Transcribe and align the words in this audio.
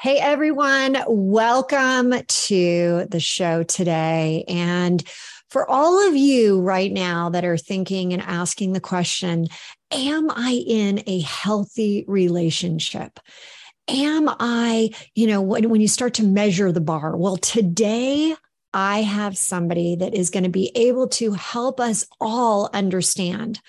Hey, 0.00 0.16
everyone. 0.16 0.96
Welcome 1.08 2.14
to 2.26 3.06
the 3.10 3.20
show 3.20 3.64
today. 3.64 4.46
And 4.48 5.06
for 5.50 5.68
all 5.68 6.08
of 6.08 6.16
you 6.16 6.58
right 6.62 6.90
now 6.90 7.28
that 7.28 7.44
are 7.44 7.58
thinking 7.58 8.14
and 8.14 8.22
asking 8.22 8.72
the 8.72 8.80
question, 8.80 9.48
Am 9.90 10.30
I 10.30 10.64
in 10.66 11.02
a 11.06 11.20
healthy 11.20 12.06
relationship? 12.08 13.20
Am 13.88 14.30
I, 14.40 14.88
you 15.14 15.26
know, 15.26 15.42
when, 15.42 15.68
when 15.68 15.82
you 15.82 15.88
start 15.88 16.14
to 16.14 16.24
measure 16.24 16.72
the 16.72 16.80
bar? 16.80 17.14
Well, 17.14 17.36
today 17.36 18.34
I 18.72 19.02
have 19.02 19.36
somebody 19.36 19.96
that 19.96 20.14
is 20.14 20.30
going 20.30 20.44
to 20.44 20.48
be 20.48 20.72
able 20.74 21.08
to 21.08 21.32
help 21.32 21.78
us 21.78 22.06
all 22.18 22.70
understand 22.72 23.60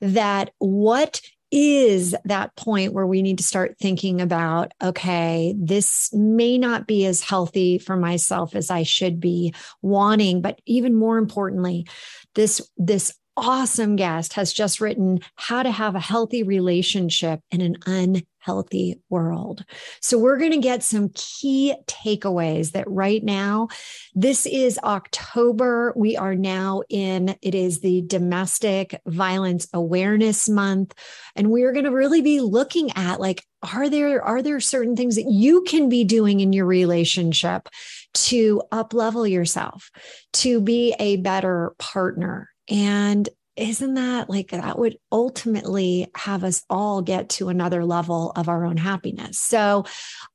that 0.00 0.50
what 0.58 1.20
is 1.52 2.14
that 2.24 2.54
point 2.56 2.92
where 2.92 3.06
we 3.06 3.22
need 3.22 3.38
to 3.38 3.44
start 3.44 3.76
thinking 3.78 4.20
about 4.20 4.72
okay 4.82 5.54
this 5.56 6.10
may 6.12 6.58
not 6.58 6.86
be 6.86 7.06
as 7.06 7.22
healthy 7.22 7.78
for 7.78 7.96
myself 7.96 8.56
as 8.56 8.70
i 8.70 8.82
should 8.82 9.20
be 9.20 9.54
wanting 9.80 10.42
but 10.42 10.60
even 10.66 10.94
more 10.94 11.18
importantly 11.18 11.86
this 12.34 12.68
this 12.76 13.14
awesome 13.36 13.96
guest 13.96 14.34
has 14.34 14.52
just 14.52 14.80
written 14.80 15.20
how 15.36 15.62
to 15.62 15.70
have 15.70 15.94
a 15.94 16.00
healthy 16.00 16.42
relationship 16.42 17.40
in 17.50 17.60
an 17.60 17.76
unhealthy 17.86 19.00
world. 19.10 19.64
So 20.00 20.18
we're 20.18 20.38
going 20.38 20.52
to 20.52 20.58
get 20.58 20.82
some 20.82 21.10
key 21.14 21.74
takeaways 21.86 22.72
that 22.72 22.88
right 22.88 23.22
now, 23.22 23.68
this 24.14 24.46
is 24.46 24.78
October. 24.82 25.92
We 25.96 26.16
are 26.16 26.34
now 26.34 26.82
in, 26.88 27.36
it 27.42 27.54
is 27.54 27.80
the 27.80 28.02
domestic 28.06 29.00
violence 29.06 29.68
awareness 29.72 30.48
month. 30.48 30.94
And 31.34 31.50
we're 31.50 31.72
going 31.72 31.84
to 31.84 31.90
really 31.90 32.22
be 32.22 32.40
looking 32.40 32.90
at 32.92 33.20
like, 33.20 33.44
are 33.74 33.90
there, 33.90 34.22
are 34.22 34.42
there 34.42 34.60
certain 34.60 34.96
things 34.96 35.16
that 35.16 35.30
you 35.30 35.62
can 35.62 35.88
be 35.88 36.04
doing 36.04 36.40
in 36.40 36.52
your 36.52 36.66
relationship 36.66 37.68
to 38.14 38.62
up 38.72 38.94
level 38.94 39.26
yourself, 39.26 39.90
to 40.32 40.60
be 40.60 40.94
a 40.98 41.16
better 41.16 41.74
partner, 41.78 42.48
and 42.68 43.28
isn't 43.56 43.94
that 43.94 44.28
like 44.28 44.50
that 44.50 44.78
would 44.78 44.98
ultimately 45.10 46.08
have 46.14 46.44
us 46.44 46.64
all 46.68 47.02
get 47.02 47.30
to 47.30 47.48
another 47.48 47.84
level 47.84 48.32
of 48.36 48.48
our 48.48 48.64
own 48.64 48.76
happiness? 48.76 49.38
So 49.38 49.84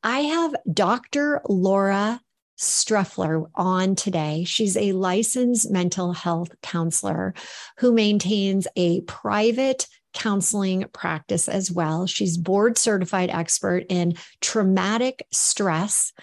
I 0.04 0.20
have 0.22 0.56
Dr. 0.72 1.42
Laura 1.48 2.22
Streyffeler 2.58 3.48
on 3.56 3.96
today. 3.96 4.44
She's 4.44 4.78
a 4.78 4.92
licensed 4.92 5.72
mental 5.72 6.14
health 6.14 6.52
counselor 6.62 7.34
who 7.78 7.92
maintains 7.92 8.68
a 8.76 9.02
private 9.02 9.88
counseling 10.14 10.86
practice 10.94 11.48
as 11.48 11.72
well. 11.72 12.06
She's 12.06 12.38
board 12.38 12.78
certified 12.78 13.30
expert 13.32 13.86
in 13.90 14.16
traumatic 14.42 15.26
stress 15.32 16.14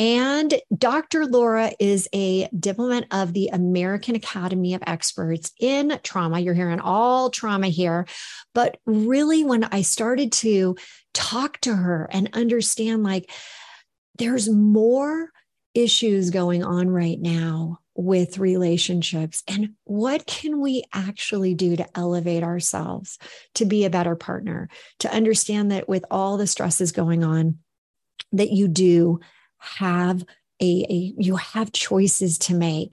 and 0.00 0.54
Dr. 0.74 1.26
Laura 1.26 1.72
is 1.78 2.08
a 2.14 2.48
diplomat 2.58 3.04
of 3.10 3.34
the 3.34 3.48
American 3.48 4.16
Academy 4.16 4.72
of 4.72 4.82
Experts 4.86 5.52
in 5.60 6.00
trauma. 6.02 6.40
You're 6.40 6.54
hearing 6.54 6.80
all 6.80 7.28
trauma 7.28 7.66
here. 7.66 8.06
But 8.54 8.78
really, 8.86 9.44
when 9.44 9.64
I 9.64 9.82
started 9.82 10.32
to 10.32 10.76
talk 11.12 11.60
to 11.60 11.76
her 11.76 12.08
and 12.10 12.30
understand, 12.32 13.02
like, 13.02 13.30
there's 14.16 14.48
more 14.48 15.28
issues 15.74 16.30
going 16.30 16.64
on 16.64 16.88
right 16.88 17.20
now 17.20 17.80
with 17.94 18.38
relationships 18.38 19.42
and 19.46 19.74
what 19.84 20.24
can 20.24 20.62
we 20.62 20.82
actually 20.94 21.52
do 21.52 21.76
to 21.76 21.86
elevate 21.94 22.42
ourselves 22.42 23.18
to 23.54 23.66
be 23.66 23.84
a 23.84 23.90
better 23.90 24.16
partner 24.16 24.70
to 25.00 25.12
understand 25.12 25.70
that 25.70 25.88
with 25.88 26.04
all 26.10 26.38
the 26.38 26.46
stresses 26.46 26.92
going 26.92 27.22
on 27.22 27.58
that 28.32 28.50
you 28.50 28.66
do 28.66 29.20
have 29.60 30.24
a, 30.60 30.86
a 30.90 31.14
you 31.18 31.36
have 31.36 31.72
choices 31.72 32.38
to 32.38 32.54
make. 32.54 32.92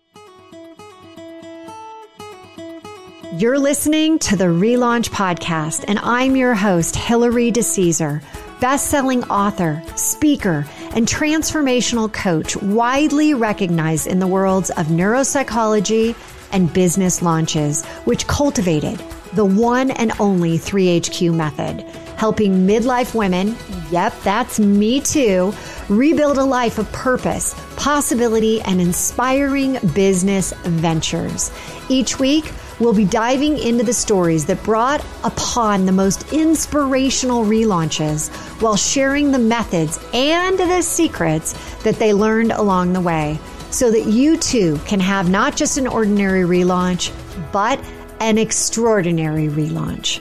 You're 3.34 3.60
listening 3.60 4.20
to 4.20 4.36
the 4.36 4.46
Relaunch 4.46 5.10
Podcast, 5.10 5.84
and 5.88 6.00
I'm 6.00 6.36
your 6.36 6.56
host, 6.56 6.96
Hilary 6.96 7.52
DeCesar, 7.52 8.22
best-selling 8.62 9.24
author, 9.26 9.84
speaker, 9.96 10.66
and 10.94 11.06
transformational 11.06 12.12
coach, 12.12 12.56
widely 12.56 13.34
recognized 13.34 14.08
in 14.08 14.20
the 14.20 14.28
worlds 14.28 14.70
of 14.72 14.88
neuropsychology 14.88 16.16
and 16.52 16.74
business 16.74 17.22
launches, 17.22 17.86
which 18.06 18.26
cultivated 18.28 18.98
the 19.34 19.46
one 19.46 19.92
and 19.92 20.14
only 20.20 20.58
3HQ 20.58 21.34
method, 21.34 21.86
helping 22.18 22.68
midlife 22.68 23.16
women, 23.16 23.56
yep, 23.92 24.14
that's 24.24 24.60
me 24.60 25.00
too, 25.00 25.54
rebuild 25.88 26.38
a 26.38 26.44
life 26.44 26.80
of 26.80 26.92
purpose, 26.92 27.56
possibility, 27.78 28.60
and 28.62 28.82
inspiring 28.82 29.78
business 29.94 30.52
ventures. 30.64 31.52
Each 31.90 32.20
week, 32.20 32.52
we'll 32.80 32.94
be 32.94 33.06
diving 33.06 33.58
into 33.58 33.84
the 33.84 33.94
stories 33.94 34.46
that 34.48 34.62
brought 34.64 35.06
upon 35.24 35.86
the 35.86 35.92
most 35.92 36.34
inspirational 36.34 37.46
relaunches 37.46 38.30
while 38.62 38.76
sharing 38.76 39.32
the 39.32 39.40
methods 39.40 40.00
and 40.14 40.58
the 40.58 40.82
secrets 40.82 41.54
that 41.84 41.96
they 41.96 42.14
learned 42.14 42.52
along 42.52 42.94
the 42.94 43.02
way 43.02 43.40
so 43.70 43.92
that 43.92 44.06
you 44.06 44.38
too 44.38 44.80
can 44.86 45.00
have 45.00 45.30
not 45.30 45.56
just 45.56 45.78
an 45.78 45.88
ordinary 45.88 46.42
relaunch, 46.42 47.12
but 47.52 47.80
an 48.20 48.38
extraordinary 48.38 49.48
relaunch. 49.48 50.20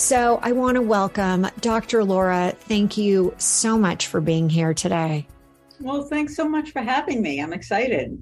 So 0.00 0.40
I 0.42 0.52
want 0.52 0.76
to 0.76 0.82
welcome 0.82 1.46
Dr. 1.60 2.02
Laura. 2.04 2.54
Thank 2.58 2.96
you 2.96 3.34
so 3.36 3.76
much 3.76 4.06
for 4.06 4.22
being 4.22 4.48
here 4.48 4.72
today. 4.72 5.26
Well, 5.78 6.04
thanks 6.04 6.34
so 6.34 6.48
much 6.48 6.70
for 6.70 6.80
having 6.80 7.20
me. 7.20 7.38
I'm 7.38 7.52
excited. 7.52 8.18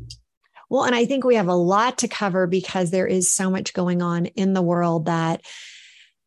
Well, 0.69 0.83
and 0.83 0.95
I 0.95 1.05
think 1.05 1.23
we 1.23 1.37
have 1.37 1.47
a 1.47 1.55
lot 1.55 1.99
to 1.99 2.09
cover 2.09 2.49
because 2.49 2.91
there 2.91 3.07
is 3.07 3.31
so 3.31 3.49
much 3.49 3.75
going 3.75 4.03
on 4.03 4.27
in 4.27 4.55
the 4.55 4.61
world 4.61 5.07
that 5.07 5.47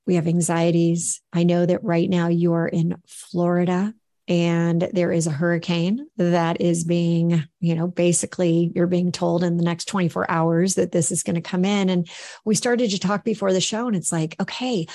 we 0.07 0.16
have 0.16 0.25
anxieties. 0.25 1.22
I 1.34 1.44
know 1.44 1.66
that 1.66 1.84
right 1.84 2.09
now 2.09 2.29
you 2.29 2.53
are 2.53 2.67
in 2.67 2.95
Florida 3.06 3.94
and 4.29 4.90
there 4.94 5.11
is 5.11 5.28
a 5.28 5.31
hurricane 5.31 6.07
that 6.16 6.61
is 6.61 6.85
being, 6.85 7.44
you 7.59 7.75
know, 7.75 7.88
basically 7.88 8.72
you're 8.73 8.88
being 8.88 9.11
told 9.11 9.44
in 9.44 9.57
the 9.57 9.66
next 9.66 9.85
24 9.90 10.31
hours 10.31 10.75
that 10.75 10.94
this 10.94 11.11
is 11.11 11.23
going 11.23 11.35
to 11.35 11.41
come 11.41 11.66
in. 11.66 11.90
And 11.90 12.09
we 12.45 12.56
started 12.56 12.91
to 12.91 13.00
talk 13.00 13.25
before 13.25 13.51
the 13.51 13.59
show, 13.59 13.88
and 13.88 13.97
it's 13.97 14.13
like, 14.13 14.38
okay, 14.40 14.88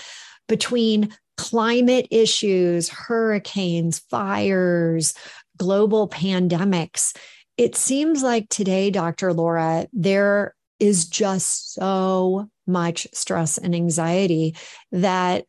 between 0.48 1.14
climate 1.36 2.08
issues, 2.10 2.88
hurricanes, 2.88 3.98
fires, 3.98 5.14
global 5.56 6.08
pandemics. 6.08 7.16
It 7.56 7.76
seems 7.76 8.22
like 8.22 8.48
today, 8.48 8.90
Dr. 8.90 9.32
Laura, 9.32 9.86
there 9.92 10.54
is 10.78 11.06
just 11.06 11.74
so 11.74 12.48
much 12.66 13.06
stress 13.12 13.58
and 13.58 13.74
anxiety 13.74 14.56
that 14.92 15.44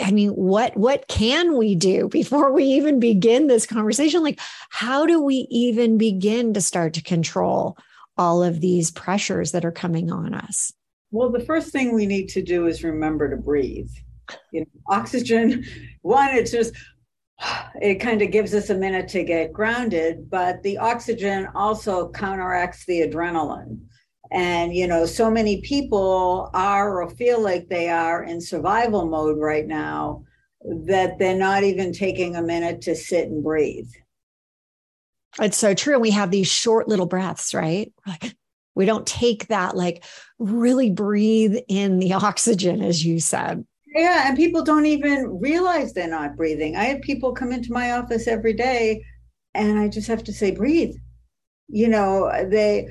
I 0.00 0.10
mean, 0.10 0.30
what 0.30 0.76
what 0.76 1.06
can 1.06 1.56
we 1.56 1.74
do 1.74 2.08
before 2.10 2.52
we 2.52 2.64
even 2.64 2.98
begin 2.98 3.46
this 3.46 3.66
conversation? 3.66 4.22
Like, 4.22 4.40
how 4.70 5.06
do 5.06 5.20
we 5.22 5.46
even 5.50 5.98
begin 5.98 6.54
to 6.54 6.60
start 6.60 6.94
to 6.94 7.02
control 7.02 7.76
all 8.16 8.42
of 8.42 8.60
these 8.60 8.90
pressures 8.90 9.52
that 9.52 9.64
are 9.64 9.72
coming 9.72 10.10
on 10.10 10.34
us? 10.34 10.72
Well, 11.10 11.30
the 11.30 11.40
first 11.40 11.70
thing 11.70 11.94
we 11.94 12.06
need 12.06 12.28
to 12.30 12.42
do 12.42 12.66
is 12.66 12.82
remember 12.82 13.30
to 13.30 13.36
breathe 13.36 13.90
you 14.52 14.60
know, 14.60 14.66
oxygen. 14.86 15.64
One, 16.02 16.30
it's 16.34 16.50
just 16.50 16.74
it 17.80 17.96
kind 17.96 18.22
of 18.22 18.30
gives 18.30 18.54
us 18.54 18.70
a 18.70 18.74
minute 18.74 19.08
to 19.08 19.24
get 19.24 19.52
grounded, 19.52 20.30
but 20.30 20.62
the 20.62 20.78
oxygen 20.78 21.48
also 21.54 22.10
counteracts 22.10 22.84
the 22.86 23.00
adrenaline. 23.00 23.80
And 24.30 24.74
you 24.74 24.86
know, 24.86 25.04
so 25.06 25.30
many 25.30 25.60
people 25.60 26.50
are 26.54 27.02
or 27.02 27.10
feel 27.10 27.40
like 27.40 27.68
they 27.68 27.88
are 27.90 28.24
in 28.24 28.40
survival 28.40 29.06
mode 29.06 29.38
right 29.38 29.66
now 29.66 30.24
that 30.86 31.18
they're 31.18 31.36
not 31.36 31.64
even 31.64 31.92
taking 31.92 32.36
a 32.36 32.42
minute 32.42 32.82
to 32.82 32.94
sit 32.94 33.28
and 33.28 33.42
breathe. 33.42 33.90
It's 35.40 35.56
so 35.56 35.74
true. 35.74 35.94
And 35.94 36.02
we 36.02 36.10
have 36.10 36.30
these 36.30 36.50
short 36.50 36.88
little 36.88 37.06
breaths, 37.06 37.54
right? 37.54 37.92
Like 38.06 38.34
we 38.74 38.86
don't 38.86 39.06
take 39.06 39.48
that, 39.48 39.76
like 39.76 40.04
really 40.38 40.90
breathe 40.90 41.56
in 41.68 41.98
the 41.98 42.12
oxygen, 42.14 42.82
as 42.82 43.04
you 43.04 43.20
said. 43.20 43.66
Yeah, 43.94 44.28
and 44.28 44.36
people 44.36 44.62
don't 44.62 44.86
even 44.86 45.38
realize 45.38 45.92
they're 45.92 46.08
not 46.08 46.36
breathing. 46.36 46.76
I 46.76 46.84
have 46.84 47.02
people 47.02 47.32
come 47.32 47.52
into 47.52 47.72
my 47.72 47.92
office 47.92 48.26
every 48.26 48.54
day 48.54 49.04
and 49.54 49.78
I 49.78 49.88
just 49.88 50.08
have 50.08 50.24
to 50.24 50.32
say, 50.32 50.50
breathe. 50.50 50.94
You 51.68 51.88
know, 51.88 52.30
they, 52.48 52.88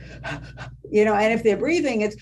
you 0.90 1.06
know, 1.06 1.14
and 1.16 1.34
if 1.34 1.44
they're 1.44 1.58
breathing, 1.58 2.02
it's, 2.02 2.16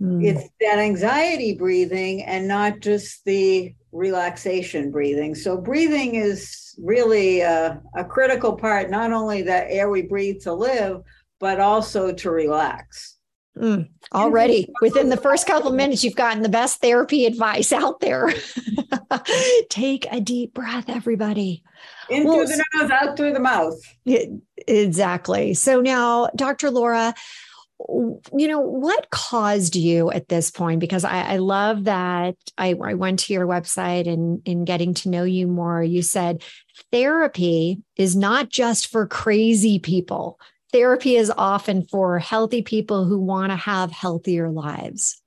mm. 0.00 0.24
it's 0.24 0.48
that 0.60 0.78
anxiety 0.78 1.54
breathing 1.54 2.24
and 2.24 2.46
not 2.46 2.80
just 2.80 3.24
the 3.24 3.74
relaxation 3.92 4.90
breathing. 4.90 5.34
So 5.34 5.56
breathing 5.56 6.16
is 6.16 6.74
really 6.78 7.40
a, 7.40 7.80
a 7.96 8.04
critical 8.04 8.56
part, 8.56 8.90
not 8.90 9.12
only 9.12 9.42
that 9.42 9.66
air 9.70 9.90
we 9.90 10.02
breathe 10.02 10.40
to 10.42 10.52
live, 10.52 11.02
but 11.40 11.60
also 11.60 12.12
to 12.12 12.30
relax. 12.30 13.15
Mm, 13.56 13.88
already 14.12 14.68
within 14.82 15.08
the 15.08 15.16
first 15.16 15.46
couple 15.46 15.72
minutes, 15.72 16.04
you've 16.04 16.14
gotten 16.14 16.42
the 16.42 16.48
best 16.48 16.82
therapy 16.82 17.24
advice 17.24 17.72
out 17.72 18.00
there. 18.00 18.30
Take 19.70 20.06
a 20.10 20.20
deep 20.20 20.52
breath, 20.52 20.90
everybody. 20.90 21.62
In 22.10 22.24
well, 22.24 22.36
through 22.36 22.56
the 22.56 22.64
nose, 22.74 22.90
out 22.90 23.16
through 23.16 23.32
the 23.32 23.40
mouth. 23.40 23.80
It, 24.04 24.30
exactly. 24.68 25.54
So 25.54 25.80
now, 25.80 26.28
Dr. 26.36 26.70
Laura, 26.70 27.14
you 27.78 28.48
know 28.48 28.60
what 28.60 29.10
caused 29.10 29.76
you 29.76 30.10
at 30.10 30.28
this 30.28 30.50
point 30.50 30.80
because 30.80 31.04
I, 31.04 31.22
I 31.22 31.36
love 31.36 31.84
that 31.84 32.36
I, 32.56 32.74
I, 32.82 32.94
went 32.94 33.20
to 33.20 33.34
your 33.34 33.46
website 33.46 34.10
and 34.10 34.40
in 34.46 34.64
getting 34.64 34.94
to 34.94 35.10
know 35.10 35.24
you 35.24 35.46
more 35.46 35.82
you 35.82 36.00
said 36.00 36.42
therapy 36.90 37.82
is 37.96 38.16
not 38.16 38.48
just 38.48 38.86
for 38.86 39.06
crazy 39.06 39.78
people 39.78 40.40
therapy 40.72 41.16
is 41.16 41.32
often 41.36 41.86
for 41.86 42.18
healthy 42.18 42.62
people 42.62 43.04
who 43.04 43.18
want 43.18 43.50
to 43.50 43.56
have 43.56 43.90
healthier 43.92 44.50
lives 44.50 45.22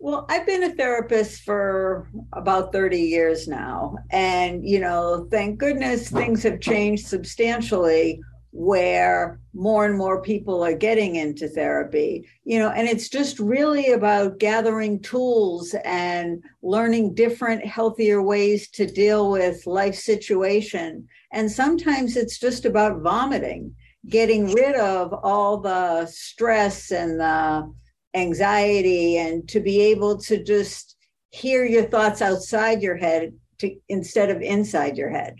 well, 0.00 0.26
I've 0.28 0.46
been 0.46 0.62
a 0.62 0.74
therapist 0.74 1.42
for 1.42 2.08
about 2.32 2.72
30 2.72 3.00
years 3.00 3.48
now. 3.48 3.96
And, 4.12 4.64
you 4.64 4.78
know, 4.78 5.26
thank 5.28 5.58
goodness 5.58 6.08
things 6.08 6.44
have 6.44 6.60
changed 6.60 7.08
substantially 7.08 8.20
where 8.50 9.40
more 9.52 9.84
and 9.84 9.96
more 9.96 10.22
people 10.22 10.64
are 10.64 10.74
getting 10.74 11.16
into 11.16 11.46
therapy 11.48 12.26
you 12.44 12.58
know 12.58 12.70
and 12.70 12.88
it's 12.88 13.10
just 13.10 13.38
really 13.38 13.92
about 13.92 14.38
gathering 14.38 14.98
tools 15.00 15.74
and 15.84 16.42
learning 16.62 17.14
different 17.14 17.64
healthier 17.64 18.22
ways 18.22 18.70
to 18.70 18.86
deal 18.86 19.30
with 19.30 19.66
life 19.66 19.94
situation 19.94 21.06
and 21.32 21.50
sometimes 21.50 22.16
it's 22.16 22.38
just 22.38 22.64
about 22.64 23.02
vomiting 23.02 23.72
getting 24.08 24.52
rid 24.52 24.74
of 24.76 25.12
all 25.22 25.58
the 25.58 26.06
stress 26.06 26.90
and 26.90 27.20
the 27.20 27.72
anxiety 28.14 29.18
and 29.18 29.48
to 29.48 29.60
be 29.60 29.80
able 29.80 30.16
to 30.16 30.42
just 30.42 30.96
hear 31.30 31.64
your 31.64 31.84
thoughts 31.84 32.22
outside 32.22 32.82
your 32.82 32.96
head 32.96 33.32
to, 33.58 33.74
instead 33.88 34.30
of 34.30 34.40
inside 34.40 34.96
your 34.96 35.10
head 35.10 35.36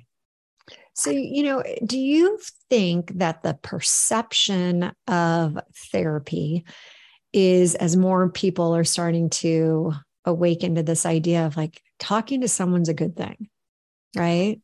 so, 0.98 1.10
you 1.10 1.44
know, 1.44 1.62
do 1.86 1.96
you 1.96 2.40
think 2.68 3.18
that 3.18 3.44
the 3.44 3.54
perception 3.62 4.90
of 5.06 5.56
therapy 5.92 6.64
is 7.32 7.76
as 7.76 7.96
more 7.96 8.28
people 8.30 8.74
are 8.74 8.82
starting 8.82 9.30
to 9.30 9.92
awaken 10.24 10.74
to 10.74 10.82
this 10.82 11.06
idea 11.06 11.46
of 11.46 11.56
like 11.56 11.80
talking 12.00 12.40
to 12.40 12.48
someone's 12.48 12.88
a 12.88 12.94
good 12.94 13.16
thing, 13.16 13.48
right? 14.16 14.60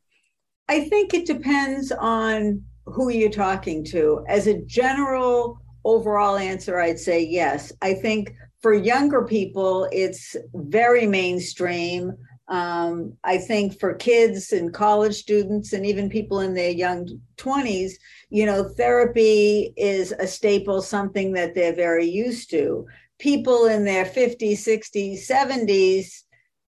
I 0.67 0.89
think 0.89 1.13
it 1.13 1.25
depends 1.25 1.93
on 1.93 2.65
who 2.85 3.09
are 3.09 3.11
you're 3.11 3.29
talking 3.29 3.83
to. 3.85 4.23
As 4.27 4.47
a 4.47 4.61
general 4.61 5.59
overall 5.83 6.37
answer, 6.37 6.79
I'd 6.79 6.99
say 6.99 7.23
yes. 7.23 7.71
I 7.81 7.93
think 7.93 8.33
for 8.61 8.73
younger 8.73 9.23
people, 9.23 9.87
it's 9.91 10.35
very 10.53 11.05
mainstream. 11.05 12.13
Um, 12.47 13.13
I 13.23 13.37
think 13.37 13.79
for 13.79 13.95
kids 13.95 14.51
and 14.51 14.73
college 14.73 15.15
students 15.15 15.73
and 15.73 15.85
even 15.85 16.09
people 16.09 16.41
in 16.41 16.53
their 16.53 16.71
young 16.71 17.07
20s, 17.37 17.93
you 18.29 18.45
know, 18.45 18.63
therapy 18.63 19.73
is 19.77 20.13
a 20.19 20.27
staple, 20.27 20.81
something 20.81 21.33
that 21.33 21.55
they're 21.55 21.75
very 21.75 22.05
used 22.05 22.49
to. 22.51 22.85
People 23.17 23.65
in 23.65 23.85
their 23.85 24.05
50s, 24.05 24.59
60s, 24.59 25.27
70s, 25.27 26.24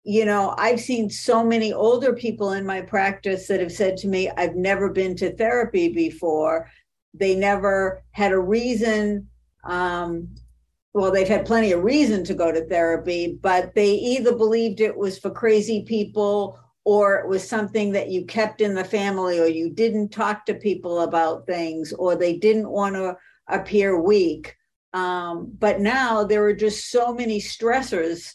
you 0.08 0.26
know, 0.26 0.56
I've 0.58 0.80
seen 0.80 1.10
so 1.10 1.44
many 1.44 1.74
older 1.74 2.14
people 2.14 2.54
in 2.54 2.66
my 2.66 2.82
practice 2.82 3.48
that 3.48 3.60
have 3.60 3.74
said 3.74 3.98
to 3.98 4.08
me, 4.08 4.30
I've 4.30 4.56
never 4.56 4.90
been 4.90 5.16
to 5.18 5.36
therapy 5.36 5.90
before. 5.94 6.72
They 7.14 7.36
never 7.36 8.02
had 8.12 8.32
a 8.32 8.40
reason 8.40 9.28
um, 9.66 10.30
well, 10.94 11.12
they've 11.12 11.28
had 11.28 11.46
plenty 11.46 11.74
of 11.74 11.84
reason 11.84 12.24
to 12.24 12.34
go 12.34 12.52
to 12.52 12.66
therapy, 12.66 13.38
but 13.42 13.76
they 13.76 13.92
either 13.92 14.36
believed 14.36 14.82
it 14.82 14.98
was 14.98 15.20
for 15.20 15.30
crazy 15.30 15.84
people 15.84 16.58
or 16.86 17.18
it 17.18 17.28
was 17.28 17.48
something 17.48 17.92
that 17.92 18.10
you 18.10 18.26
kept 18.26 18.62
in 18.62 18.74
the 18.74 18.84
family 18.84 19.40
or 19.40 19.46
you 19.46 19.70
didn't 19.70 20.10
talk 20.10 20.46
to 20.46 20.56
people 20.56 21.02
about 21.02 21.46
things 21.46 21.94
or 21.94 22.16
they 22.16 22.38
didn't 22.38 22.70
want 22.70 22.96
to 22.96 23.16
appear 23.48 24.02
weak. 24.02 24.56
Um, 24.94 25.52
but 25.60 25.82
now 25.82 26.24
there 26.24 26.44
are 26.46 26.54
just 26.54 26.90
so 26.90 27.14
many 27.14 27.40
stressors 27.40 28.34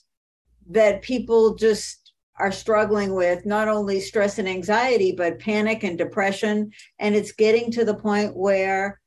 that 0.72 1.02
people 1.02 1.54
just 1.54 2.12
are 2.38 2.52
struggling 2.52 3.14
with 3.14 3.44
not 3.46 3.69
only 3.69 4.00
stress 4.00 4.38
and 4.38 4.48
anxiety, 4.48 5.12
but 5.12 5.38
panic 5.38 5.84
and 5.84 5.98
depression. 5.98 6.70
And 6.98 7.14
it's 7.14 7.32
getting 7.32 7.70
to 7.72 7.84
the 7.84 7.94
point 7.94 8.36
where 8.36 9.00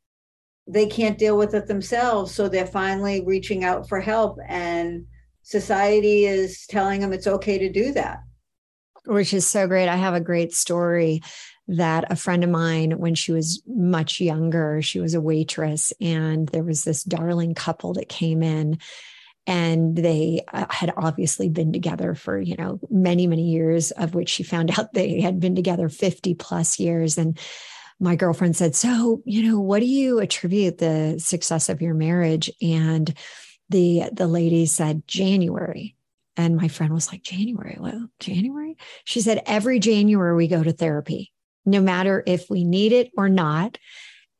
they 0.68 0.86
can't 0.86 1.18
deal 1.18 1.38
with 1.38 1.54
it 1.54 1.68
themselves. 1.68 2.34
So 2.34 2.48
they're 2.48 2.66
finally 2.66 3.24
reaching 3.26 3.64
out 3.64 3.90
for 3.90 4.00
help. 4.00 4.38
And 4.48 5.06
society 5.42 6.26
is 6.26 6.66
telling 6.68 7.02
them 7.02 7.14
it's 7.14 7.28
okay 7.28 7.58
to 7.58 7.72
do 7.72 7.92
that. 7.94 8.20
Which 9.06 9.34
is 9.34 9.46
so 9.46 9.68
great. 9.68 9.88
I 9.88 9.96
have 9.96 10.14
a 10.14 10.20
great 10.22 10.54
story 10.54 11.22
that 11.68 12.12
a 12.12 12.16
friend 12.16 12.44
of 12.44 12.50
mine, 12.50 13.00
when 13.00 13.16
she 13.16 13.32
was 13.32 13.62
much 13.68 14.22
younger, 14.22 14.82
she 14.82 15.00
was 15.00 15.16
a 15.16 15.22
waitress, 15.22 15.92
and 16.00 16.48
there 16.50 16.64
was 16.64 16.84
this 16.84 17.04
darling 17.04 17.56
couple 17.56 17.94
that 17.94 18.08
came 18.08 18.44
in 18.44 18.78
and 19.48 19.96
they 19.96 20.44
uh, 20.54 20.66
had 20.70 20.94
obviously 20.98 21.50
been 21.50 21.72
together 21.72 22.16
for 22.16 22.40
you 22.40 22.56
know 22.56 22.80
many 22.90 23.28
many 23.28 23.50
years 23.50 23.92
of 23.92 24.16
which 24.16 24.30
she 24.30 24.44
found 24.44 24.72
out 24.80 24.94
they 24.94 25.22
had 25.22 25.40
been 25.40 25.56
together 25.56 25.90
50 25.90 26.36
plus 26.36 26.80
years 26.80 27.18
and 27.18 27.40
my 28.00 28.16
girlfriend 28.16 28.56
said, 28.56 28.76
So, 28.76 29.22
you 29.26 29.44
know, 29.44 29.60
what 29.60 29.80
do 29.80 29.86
you 29.86 30.20
attribute 30.20 30.78
the 30.78 31.18
success 31.18 31.70
of 31.70 31.82
your 31.82 31.94
marriage? 31.94 32.52
And 32.62 33.14
the 33.70 34.04
the 34.12 34.28
lady 34.28 34.66
said, 34.66 35.08
January. 35.08 35.96
And 36.38 36.58
my 36.58 36.68
friend 36.68 36.94
was 36.94 37.12
like, 37.12 37.24
January? 37.24 37.78
Well, 37.80 38.10
January? 38.20 38.78
She 39.06 39.22
said, 39.22 39.42
every 39.46 39.80
January 39.80 40.36
we 40.36 40.50
go 40.50 40.62
to 40.62 40.74
therapy, 40.74 41.32
no 41.66 41.80
matter 41.80 42.22
if 42.26 42.50
we 42.50 42.66
need 42.66 42.92
it 42.92 43.10
or 43.16 43.30
not. 43.30 43.78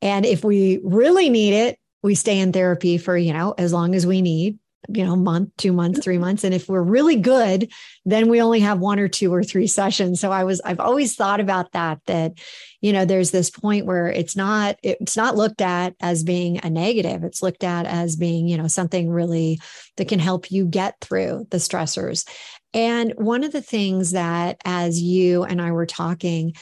And 0.02 0.26
if 0.26 0.44
we 0.44 0.78
really 0.84 1.30
need 1.30 1.54
it, 1.54 1.78
we 2.02 2.14
stay 2.14 2.38
in 2.38 2.52
therapy 2.52 2.98
for, 2.98 3.16
you 3.16 3.32
know, 3.32 3.54
as 3.56 3.72
long 3.72 3.94
as 3.94 4.06
we 4.06 4.20
need 4.20 4.58
you 4.88 5.04
know, 5.04 5.16
month, 5.16 5.50
two 5.56 5.72
months, 5.72 6.00
three 6.02 6.18
months. 6.18 6.44
And 6.44 6.54
if 6.54 6.68
we're 6.68 6.82
really 6.82 7.16
good, 7.16 7.70
then 8.04 8.28
we 8.28 8.40
only 8.40 8.60
have 8.60 8.78
one 8.78 8.98
or 8.98 9.08
two 9.08 9.32
or 9.32 9.42
three 9.42 9.66
sessions. 9.66 10.20
So 10.20 10.30
I 10.32 10.44
was, 10.44 10.60
I've 10.62 10.80
always 10.80 11.14
thought 11.14 11.40
about 11.40 11.72
that, 11.72 12.00
that, 12.06 12.34
you 12.80 12.92
know, 12.92 13.04
there's 13.04 13.30
this 13.30 13.50
point 13.50 13.86
where 13.86 14.08
it's 14.08 14.36
not, 14.36 14.76
it's 14.82 15.16
not 15.16 15.36
looked 15.36 15.60
at 15.60 15.94
as 16.00 16.24
being 16.24 16.58
a 16.62 16.70
negative. 16.70 17.24
It's 17.24 17.42
looked 17.42 17.64
at 17.64 17.86
as 17.86 18.16
being, 18.16 18.48
you 18.48 18.56
know, 18.56 18.68
something 18.68 19.10
really 19.10 19.60
that 19.96 20.08
can 20.08 20.18
help 20.18 20.50
you 20.50 20.66
get 20.66 21.00
through 21.00 21.46
the 21.50 21.58
stressors. 21.58 22.28
And 22.74 23.12
one 23.16 23.44
of 23.44 23.52
the 23.52 23.62
things 23.62 24.12
that 24.12 24.58
as 24.64 25.00
you 25.00 25.44
and 25.44 25.62
I 25.62 25.72
were 25.72 25.86
talking, 25.86 26.54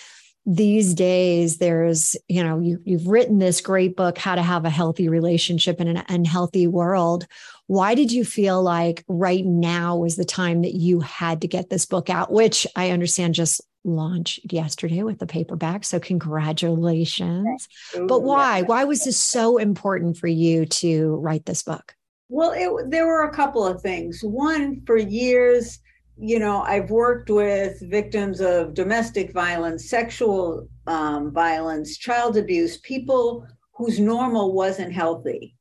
these 0.46 0.92
days 0.94 1.56
there's 1.56 2.16
you 2.28 2.44
know 2.44 2.60
you, 2.60 2.78
you've 2.84 3.06
written 3.06 3.38
this 3.38 3.60
great 3.60 3.96
book 3.96 4.18
how 4.18 4.34
to 4.34 4.42
have 4.42 4.64
a 4.64 4.70
healthy 4.70 5.08
relationship 5.08 5.80
in 5.80 5.88
an 5.88 6.04
unhealthy 6.08 6.66
world 6.66 7.26
why 7.66 7.94
did 7.94 8.12
you 8.12 8.24
feel 8.24 8.62
like 8.62 9.04
right 9.08 9.44
now 9.44 9.96
was 9.96 10.16
the 10.16 10.24
time 10.24 10.62
that 10.62 10.74
you 10.74 11.00
had 11.00 11.40
to 11.40 11.48
get 11.48 11.70
this 11.70 11.86
book 11.86 12.10
out, 12.10 12.30
which 12.30 12.66
I 12.76 12.90
understand 12.90 13.34
just 13.34 13.60
launched 13.84 14.52
yesterday 14.52 15.02
with 15.02 15.18
the 15.18 15.26
paperback. 15.26 15.84
So 15.84 16.00
congratulations. 16.00 17.68
But 18.06 18.22
why? 18.22 18.62
Why 18.62 18.84
was 18.84 19.04
this 19.04 19.22
so 19.22 19.58
important 19.58 20.16
for 20.16 20.26
you 20.26 20.66
to 20.66 21.16
write 21.16 21.46
this 21.46 21.62
book? 21.62 21.94
Well, 22.28 22.52
it, 22.52 22.90
there 22.90 23.06
were 23.06 23.24
a 23.24 23.34
couple 23.34 23.66
of 23.66 23.82
things. 23.82 24.20
One, 24.22 24.82
for 24.86 24.96
years, 24.96 25.78
you 26.16 26.38
know, 26.38 26.62
I've 26.62 26.90
worked 26.90 27.28
with 27.28 27.78
victims 27.90 28.40
of 28.40 28.74
domestic 28.74 29.32
violence, 29.32 29.88
sexual 29.90 30.68
um, 30.86 31.32
violence, 31.32 31.98
child 31.98 32.36
abuse, 32.36 32.78
people 32.78 33.46
whose 33.72 34.00
normal 34.00 34.52
wasn't 34.52 34.92
healthy 34.92 35.54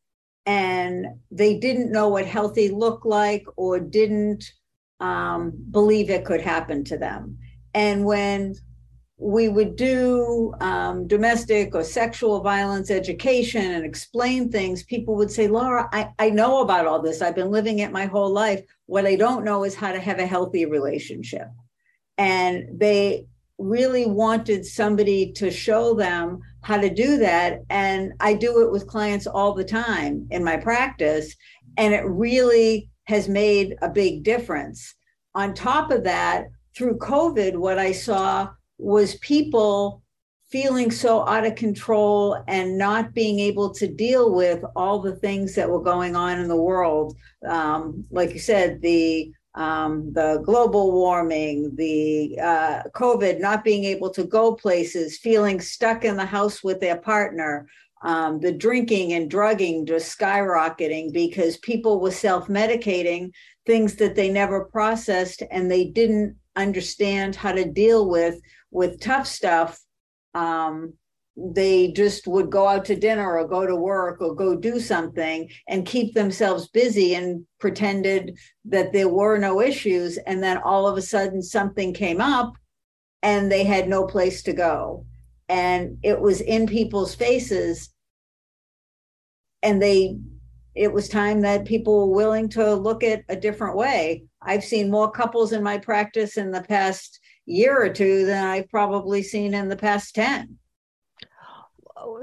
and 0.46 1.06
they 1.32 1.58
didn't 1.58 1.92
know 1.92 2.10
what 2.10 2.26
healthy 2.26 2.70
looked 2.70 3.06
like 3.06 3.46
or 3.56 3.80
didn't 3.80 4.44
um, 5.00 5.54
believe 5.72 6.10
it 6.10 6.26
could 6.26 6.42
happen 6.42 6.84
to 6.86 6.98
them. 6.98 7.38
And 7.74 8.06
when 8.06 8.56
we 9.18 9.48
would 9.48 9.76
do 9.76 10.54
um, 10.60 11.08
domestic 11.08 11.74
or 11.76 11.84
sexual 11.84 12.42
violence 12.42 12.92
education 12.92 13.72
and 13.72 13.86
explain 13.86 14.52
things, 14.52 14.84
people 14.84 15.16
would 15.16 15.32
say, 15.32 15.48
Laura, 15.48 15.88
I, 15.94 16.10
I 16.20 16.30
know 16.30 16.62
about 16.62 16.88
all 16.88 17.02
this. 17.02 17.22
I've 17.22 17.36
been 17.36 17.52
living 17.52 17.80
it 17.80 17.92
my 17.92 18.06
whole 18.06 18.32
life. 18.32 18.64
What 18.86 19.06
I 19.06 19.16
don't 19.16 19.46
know 19.46 19.64
is 19.64 19.76
how 19.76 19.94
to 19.94 20.00
have 20.00 20.20
a 20.20 20.26
healthy 20.26 20.66
relationship. 20.66 21.48
And 22.18 22.80
they 22.80 23.28
really 23.58 24.06
wanted 24.06 24.66
somebody 24.66 25.32
to 25.34 25.52
show 25.52 25.94
them 25.94 26.42
how 26.62 26.78
to 26.78 26.94
do 26.94 27.18
that. 27.18 27.60
And 27.70 28.14
I 28.20 28.34
do 28.34 28.62
it 28.62 28.72
with 28.72 28.88
clients 28.88 29.28
all 29.28 29.54
the 29.54 29.64
time 29.64 30.28
in 30.32 30.44
my 30.44 30.58
practice. 30.58 31.36
And 31.78 31.94
it 31.94 32.06
really 32.06 32.90
has 33.06 33.28
made 33.28 33.76
a 33.82 33.90
big 33.90 34.24
difference. 34.24 34.96
On 35.36 35.54
top 35.54 35.92
of 35.92 36.04
that, 36.04 36.48
through 36.76 36.98
COVID, 36.98 37.58
what 37.58 37.78
I 37.78 37.92
saw 37.92 38.50
was 38.78 39.16
people 39.16 40.02
feeling 40.50 40.92
so 40.92 41.28
out 41.28 41.46
of 41.46 41.56
control 41.56 42.44
and 42.48 42.78
not 42.78 43.14
being 43.14 43.40
able 43.40 43.74
to 43.74 43.88
deal 43.88 44.34
with 44.34 44.64
all 44.76 45.00
the 45.00 45.16
things 45.16 45.56
that 45.56 45.70
were 45.70 45.82
going 45.82 46.16
on 46.16 46.40
in 46.40 46.48
the 46.48 46.56
world. 46.56 47.16
Um, 47.48 48.06
like 48.12 48.34
you 48.34 48.40
said, 48.40 48.82
the 48.82 49.34
um, 49.56 50.12
the 50.14 50.42
global 50.46 50.92
warming, 50.92 51.76
the 51.76 52.38
uh, 52.40 52.84
COVID, 52.96 53.40
not 53.40 53.64
being 53.64 53.84
able 53.84 54.10
to 54.12 54.24
go 54.24 54.56
places, 54.56 55.18
feeling 55.20 55.60
stuck 55.60 56.04
in 56.06 56.16
the 56.18 56.26
house 56.26 56.64
with 56.64 56.80
their 56.80 56.98
partner, 56.98 57.68
um, 58.04 58.40
the 58.40 58.52
drinking 58.52 59.14
and 59.14 59.30
drugging 59.30 59.86
just 59.86 60.18
skyrocketing 60.18 61.14
because 61.14 61.58
people 61.58 62.02
were 62.02 62.12
self 62.12 62.48
medicating 62.48 63.32
things 63.66 63.96
that 63.96 64.16
they 64.16 64.30
never 64.30 64.66
processed 64.66 65.42
and 65.52 65.72
they 65.72 65.86
didn't 65.86 66.36
understand 66.56 67.36
how 67.36 67.52
to 67.52 67.66
deal 67.66 68.10
with 68.10 68.40
with 68.72 69.00
tough 69.00 69.26
stuff 69.26 69.80
um, 70.34 70.94
they 71.36 71.92
just 71.92 72.28
would 72.28 72.52
go 72.52 72.68
out 72.68 72.86
to 72.86 72.96
dinner 72.96 73.38
or 73.38 73.48
go 73.48 73.66
to 73.66 73.76
work 73.76 74.22
or 74.22 74.36
go 74.36 74.56
do 74.56 74.80
something 74.80 75.50
and 75.68 75.86
keep 75.86 76.14
themselves 76.14 76.68
busy 76.68 77.16
and 77.16 77.46
pretended 77.60 78.38
that 78.66 78.94
there 78.94 79.10
were 79.10 79.38
no 79.38 79.60
issues. 79.60 80.18
And 80.18 80.44
then 80.44 80.58
all 80.58 80.88
of 80.88 80.98
a 80.98 81.02
sudden 81.02 81.42
something 81.42 81.94
came 81.94 82.22
up 82.22 82.54
and 83.24 83.52
they 83.52 83.64
had 83.64 83.88
no 83.88 84.06
place 84.06 84.44
to 84.44 84.54
go. 84.54 85.06
And 85.50 85.98
it 86.04 86.20
was 86.20 86.42
in 86.42 86.68
people's 86.68 87.16
faces. 87.16 87.90
And 89.64 89.82
they 89.82 90.18
it 90.76 90.92
was 90.92 91.08
time 91.08 91.42
that 91.42 91.66
people 91.66 92.08
were 92.08 92.16
willing 92.16 92.50
to 92.50 92.74
look 92.74 93.04
at 93.04 93.24
a 93.30 93.36
different 93.36 93.76
way. 93.76 94.24
I've 94.42 94.64
seen 94.64 94.90
more 94.90 95.12
couples 95.12 95.52
in 95.52 95.62
my 95.62 95.78
practice 95.78 96.36
in 96.36 96.50
the 96.50 96.64
past 96.64 97.20
year 97.46 97.82
or 97.82 97.90
two 97.90 98.26
than 98.26 98.46
i've 98.46 98.70
probably 98.70 99.22
seen 99.22 99.54
in 99.54 99.68
the 99.68 99.76
past 99.76 100.16
10 100.16 100.58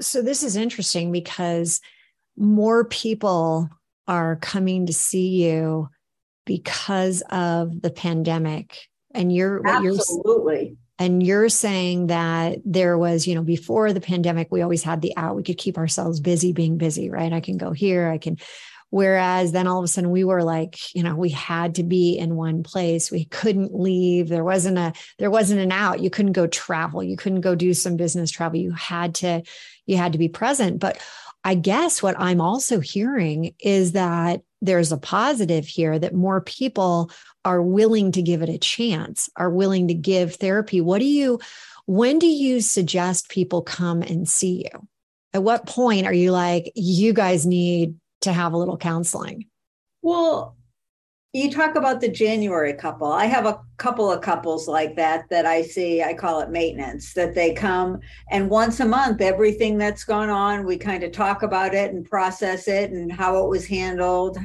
so 0.01 0.23
this 0.23 0.43
is 0.43 0.57
interesting 0.57 1.13
because 1.13 1.81
more 2.37 2.85
people 2.85 3.69
are 4.07 4.37
coming 4.37 4.87
to 4.87 4.93
see 4.93 5.29
you 5.45 5.89
because 6.47 7.23
of 7.31 7.81
the 7.81 7.91
pandemic. 7.91 8.77
And 9.13 9.35
you're 9.35 9.67
absolutely 9.67 10.67
you're, 10.67 10.77
and 10.99 11.23
you're 11.23 11.49
saying 11.49 12.09
that 12.09 12.59
there 12.65 12.97
was 12.97 13.27
you 13.27 13.35
know 13.35 13.43
before 13.43 13.93
the 13.93 14.01
pandemic 14.01 14.49
we 14.51 14.63
always 14.63 14.83
had 14.83 15.01
the 15.01 15.17
out. 15.17 15.37
We 15.37 15.43
could 15.43 15.59
keep 15.59 15.79
ourselves 15.79 16.21
busy 16.21 16.53
being 16.53 16.79
busy 16.79 17.11
right? 17.11 17.33
I 17.33 17.41
can 17.41 17.57
go 17.57 17.73
here 17.73 18.09
i 18.09 18.19
can 18.19 18.39
whereas 18.91 19.53
then 19.53 19.67
all 19.67 19.79
of 19.79 19.85
a 19.85 19.89
sudden 19.89 20.11
we 20.11 20.25
were 20.25 20.43
like 20.43 20.95
you 20.95 21.03
know 21.03 21.17
we 21.17 21.31
had 21.31 21.75
to 21.77 21.83
be 21.83 22.19
in 22.19 22.37
one 22.37 22.63
place. 22.63 23.11
We 23.11 23.25
couldn't 23.25 23.75
leave. 23.75 24.29
There 24.29 24.45
wasn't 24.45 24.79
a 24.79 24.93
there 25.19 25.31
wasn't 25.31 25.61
an 25.61 25.73
out. 25.73 26.01
You 26.01 26.11
couldn't 26.11 26.33
go 26.33 26.47
travel. 26.47 27.03
You 27.03 27.17
couldn't 27.17 27.41
go 27.41 27.55
do 27.55 27.75
some 27.75 27.97
business 27.97 28.31
travel. 28.31 28.59
You 28.59 28.73
had 28.73 29.15
to 29.17 29.43
you 29.87 29.97
had 29.97 30.13
to 30.13 30.19
be 30.19 30.29
present. 30.29 30.79
But 30.79 31.01
i 31.43 31.55
guess 31.55 32.03
what 32.03 32.21
i'm 32.21 32.39
also 32.39 32.81
hearing 32.81 33.55
is 33.61 33.93
that 33.93 34.43
there's 34.63 34.93
a 34.93 34.99
positive 34.99 35.67
here 35.67 35.99
that 35.99 36.15
more 36.15 36.41
people 36.41 37.11
are 37.45 37.63
willing 37.63 38.13
to 38.13 38.23
give 38.23 38.43
it 38.43 38.49
a 38.49 38.59
chance 38.59 39.31
are 39.37 39.51
willing 39.51 39.89
to 39.89 39.95
give 39.95 40.37
therapy. 40.37 40.81
What 40.81 40.99
do 40.99 41.07
you 41.07 41.41
when 41.87 42.19
do 42.19 42.27
you 42.27 42.61
suggest 42.61 43.31
people 43.31 43.63
come 43.63 44.03
and 44.03 44.29
see 44.29 44.69
you? 44.71 44.89
At 45.33 45.43
what 45.43 45.67
point 45.67 46.07
are 46.07 46.13
you 46.13 46.33
like 46.33 46.73
you 46.75 47.13
guys 47.13 47.47
need 47.47 47.95
to 48.23 48.33
have 48.33 48.53
a 48.53 48.57
little 48.57 48.77
counseling? 48.77 49.47
Well, 50.03 50.57
you 51.33 51.51
talk 51.51 51.77
about 51.77 52.01
the 52.01 52.09
January 52.09 52.75
couple. 52.75 53.13
I 53.13 53.27
have 53.27 53.47
a 53.47 53.61
couple 53.77 54.11
of 54.11 54.21
couples 54.21 54.67
like 54.67 54.97
that 54.97 55.29
that 55.31 55.47
I 55.47 55.63
see. 55.63 56.03
I 56.03 56.13
call 56.13 56.41
it 56.41 56.51
maintenance, 56.51 57.15
that 57.15 57.35
they 57.35 57.55
come 57.55 58.01
and 58.33 58.51
once 58.51 58.81
a 58.81 58.85
month, 58.85 59.21
everything 59.21 59.79
that's 59.79 60.03
gone 60.03 60.29
on, 60.29 60.67
we 60.67 60.77
kind 60.77 61.05
of 61.05 61.13
talk 61.13 61.43
about 61.43 61.73
it 61.73 61.93
and 61.93 62.05
process 62.05 62.67
it 62.67 62.91
and 62.91 63.13
how 63.13 63.45
it 63.45 63.49
was 63.49 63.67
handled, 63.67 64.39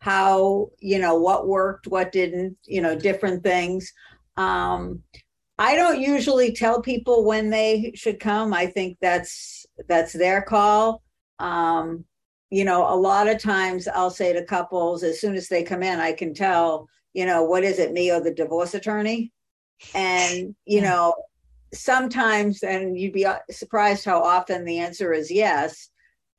how, 0.00 0.70
you 0.80 0.98
know, 0.98 1.14
what 1.14 1.46
worked, 1.46 1.86
what 1.86 2.10
didn't, 2.10 2.56
you 2.66 2.80
know, 2.80 2.98
different 2.98 3.44
things. 3.44 3.92
Um, 4.36 5.02
I 5.58 5.76
don't 5.76 6.00
usually 6.00 6.52
tell 6.52 6.82
people 6.82 7.24
when 7.24 7.50
they 7.50 7.92
should 7.94 8.18
come. 8.18 8.52
I 8.52 8.66
think 8.66 8.98
that's 9.00 9.64
that's 9.86 10.12
their 10.12 10.42
call. 10.42 11.02
Um, 11.38 12.04
you 12.52 12.66
know, 12.66 12.86
a 12.86 12.94
lot 12.94 13.28
of 13.28 13.38
times 13.38 13.88
I'll 13.88 14.10
say 14.10 14.34
to 14.34 14.44
couples, 14.44 15.02
as 15.02 15.18
soon 15.18 15.36
as 15.36 15.48
they 15.48 15.62
come 15.62 15.82
in, 15.82 15.98
I 15.98 16.12
can 16.12 16.34
tell, 16.34 16.86
you 17.14 17.24
know, 17.24 17.44
what 17.44 17.64
is 17.64 17.78
it, 17.78 17.92
me 17.92 18.12
or 18.12 18.20
the 18.20 18.34
divorce 18.34 18.74
attorney? 18.74 19.32
And, 19.94 20.54
you 20.66 20.82
know, 20.82 21.14
sometimes, 21.72 22.62
and 22.62 22.98
you'd 22.98 23.14
be 23.14 23.24
uh, 23.24 23.38
surprised 23.50 24.04
how 24.04 24.22
often 24.22 24.66
the 24.66 24.80
answer 24.80 25.14
is 25.14 25.30
yes. 25.30 25.88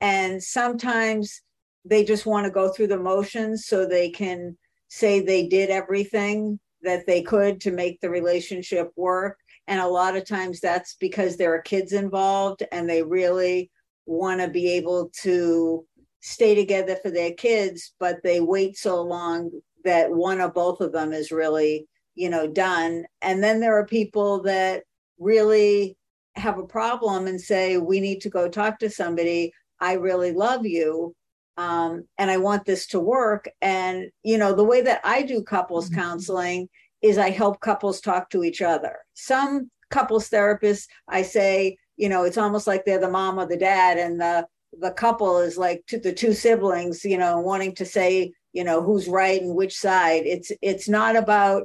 And 0.02 0.42
sometimes 0.42 1.42
they 1.84 2.04
just 2.04 2.28
want 2.28 2.46
to 2.46 2.52
go 2.52 2.70
through 2.70 2.88
the 2.88 3.00
motions 3.00 3.66
so 3.66 3.88
they 3.88 4.12
can 4.12 4.56
say 4.90 5.20
they 5.20 5.48
did 5.48 5.72
everything 5.72 6.60
that 6.84 7.08
they 7.08 7.24
could 7.24 7.60
to 7.62 7.72
make 7.72 8.00
the 8.02 8.10
relationship 8.12 8.92
work. 8.96 9.40
And 9.66 9.82
a 9.82 9.88
lot 9.88 10.16
of 10.16 10.28
times 10.28 10.60
that's 10.60 10.96
because 11.00 11.38
there 11.38 11.56
are 11.56 11.62
kids 11.64 11.92
involved 11.92 12.62
and 12.72 12.88
they 12.88 13.02
really 13.02 13.72
want 14.06 14.42
to 14.42 14.48
be 14.48 14.70
able 14.74 15.10
to 15.22 15.86
stay 16.26 16.56
together 16.56 16.96
for 17.04 17.12
their 17.12 17.34
kids, 17.34 17.94
but 18.00 18.24
they 18.24 18.40
wait 18.40 18.78
so 18.78 19.02
long 19.02 19.52
that 19.84 20.10
one 20.10 20.40
or 20.40 20.50
both 20.50 20.80
of 20.80 20.94
them 20.94 21.12
is 21.12 21.34
really, 21.34 21.86
you 22.16 22.30
know, 22.30 22.48
done. 22.48 23.04
And 23.22 23.44
then 23.44 23.60
there 23.60 23.78
are 23.78 23.86
people 23.86 24.42
that 24.44 24.84
really 25.20 25.98
have 26.36 26.58
a 26.58 26.66
problem 26.66 27.28
and 27.28 27.40
say, 27.40 27.76
we 27.76 28.00
need 28.00 28.22
to 28.22 28.30
go 28.30 28.48
talk 28.48 28.80
to 28.80 28.90
somebody. 28.90 29.52
I 29.82 29.94
really 29.94 30.32
love 30.32 30.66
you. 30.66 31.14
Um, 31.58 32.06
and 32.18 32.32
I 32.32 32.38
want 32.38 32.64
this 32.64 32.88
to 32.88 33.02
work. 33.02 33.50
And, 33.62 34.10
you 34.24 34.38
know, 34.38 34.54
the 34.54 34.64
way 34.64 34.82
that 34.82 35.02
I 35.04 35.24
do 35.24 35.44
couples 35.44 35.90
mm-hmm. 35.90 36.00
counseling 36.00 36.70
is 37.02 37.18
I 37.18 37.32
help 37.32 37.60
couples 37.60 38.00
talk 38.00 38.30
to 38.30 38.46
each 38.46 38.62
other. 38.62 38.96
Some 39.14 39.70
couples 39.92 40.30
therapists, 40.30 40.88
I 41.10 41.24
say, 41.24 41.78
you 41.98 42.08
know, 42.08 42.24
it's 42.24 42.38
almost 42.38 42.66
like 42.66 42.86
they're 42.86 42.98
the 42.98 43.10
mom 43.10 43.38
or 43.38 43.46
the 43.46 43.58
dad, 43.58 43.98
and 43.98 44.20
the 44.22 44.48
the 44.80 44.92
couple 44.92 45.40
is 45.40 45.58
like 45.58 45.86
to 45.88 46.00
the 46.00 46.14
two 46.14 46.34
siblings, 46.34 47.04
you 47.06 47.18
know, 47.18 47.40
wanting 47.40 47.76
to 47.76 47.86
say, 47.86 48.34
you 48.54 48.64
know, 48.64 48.82
who's 48.82 49.08
right 49.08 49.42
and 49.42 49.56
which 49.56 49.78
side. 49.78 50.24
It's 50.26 50.52
it's 50.62 50.90
not 50.90 51.16
about 51.16 51.64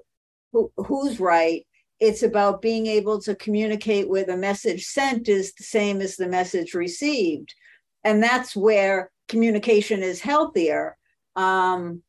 who, 0.53 0.71
who's 0.77 1.21
right. 1.21 1.67
It's 2.00 2.23
about 2.23 2.62
being 2.62 2.87
able 2.87 3.21
to 3.23 3.35
communicate 3.35 4.09
where 4.09 4.25
the 4.25 4.37
message 4.37 4.85
sent 4.85 5.29
is 5.29 5.53
the 5.55 5.65
same 5.65 6.00
as 6.00 6.17
the 6.17 6.29
message 6.29 6.75
received, 6.75 7.55
and 8.05 8.23
that's 8.23 8.55
where 8.57 9.11
communication 9.29 10.03
is 10.03 10.21
healthier. 10.21 10.97
Um, 11.37 12.03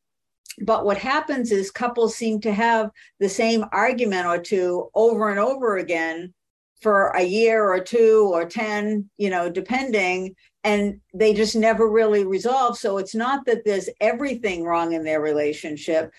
but 0.61 0.85
what 0.85 0.97
happens 0.97 1.51
is 1.51 1.71
couples 1.71 2.15
seem 2.15 2.41
to 2.41 2.53
have 2.53 2.91
the 3.19 3.29
same 3.29 3.65
argument 3.71 4.27
or 4.27 4.39
two 4.39 4.89
over 4.93 5.29
and 5.29 5.39
over 5.39 5.77
again 5.77 6.33
for 6.81 7.09
a 7.09 7.21
year 7.21 7.67
or 7.69 7.79
two 7.79 8.29
or 8.33 8.45
10, 8.45 9.09
you 9.17 9.29
know, 9.29 9.49
depending 9.49 10.35
and 10.63 10.99
they 11.13 11.33
just 11.33 11.55
never 11.55 11.89
really 11.89 12.25
resolve. 12.25 12.77
So 12.77 12.97
it's 12.97 13.15
not 13.15 13.45
that 13.45 13.63
there's 13.65 13.89
everything 14.01 14.63
wrong 14.63 14.93
in 14.93 15.03
their 15.03 15.21
relationship. 15.21 16.11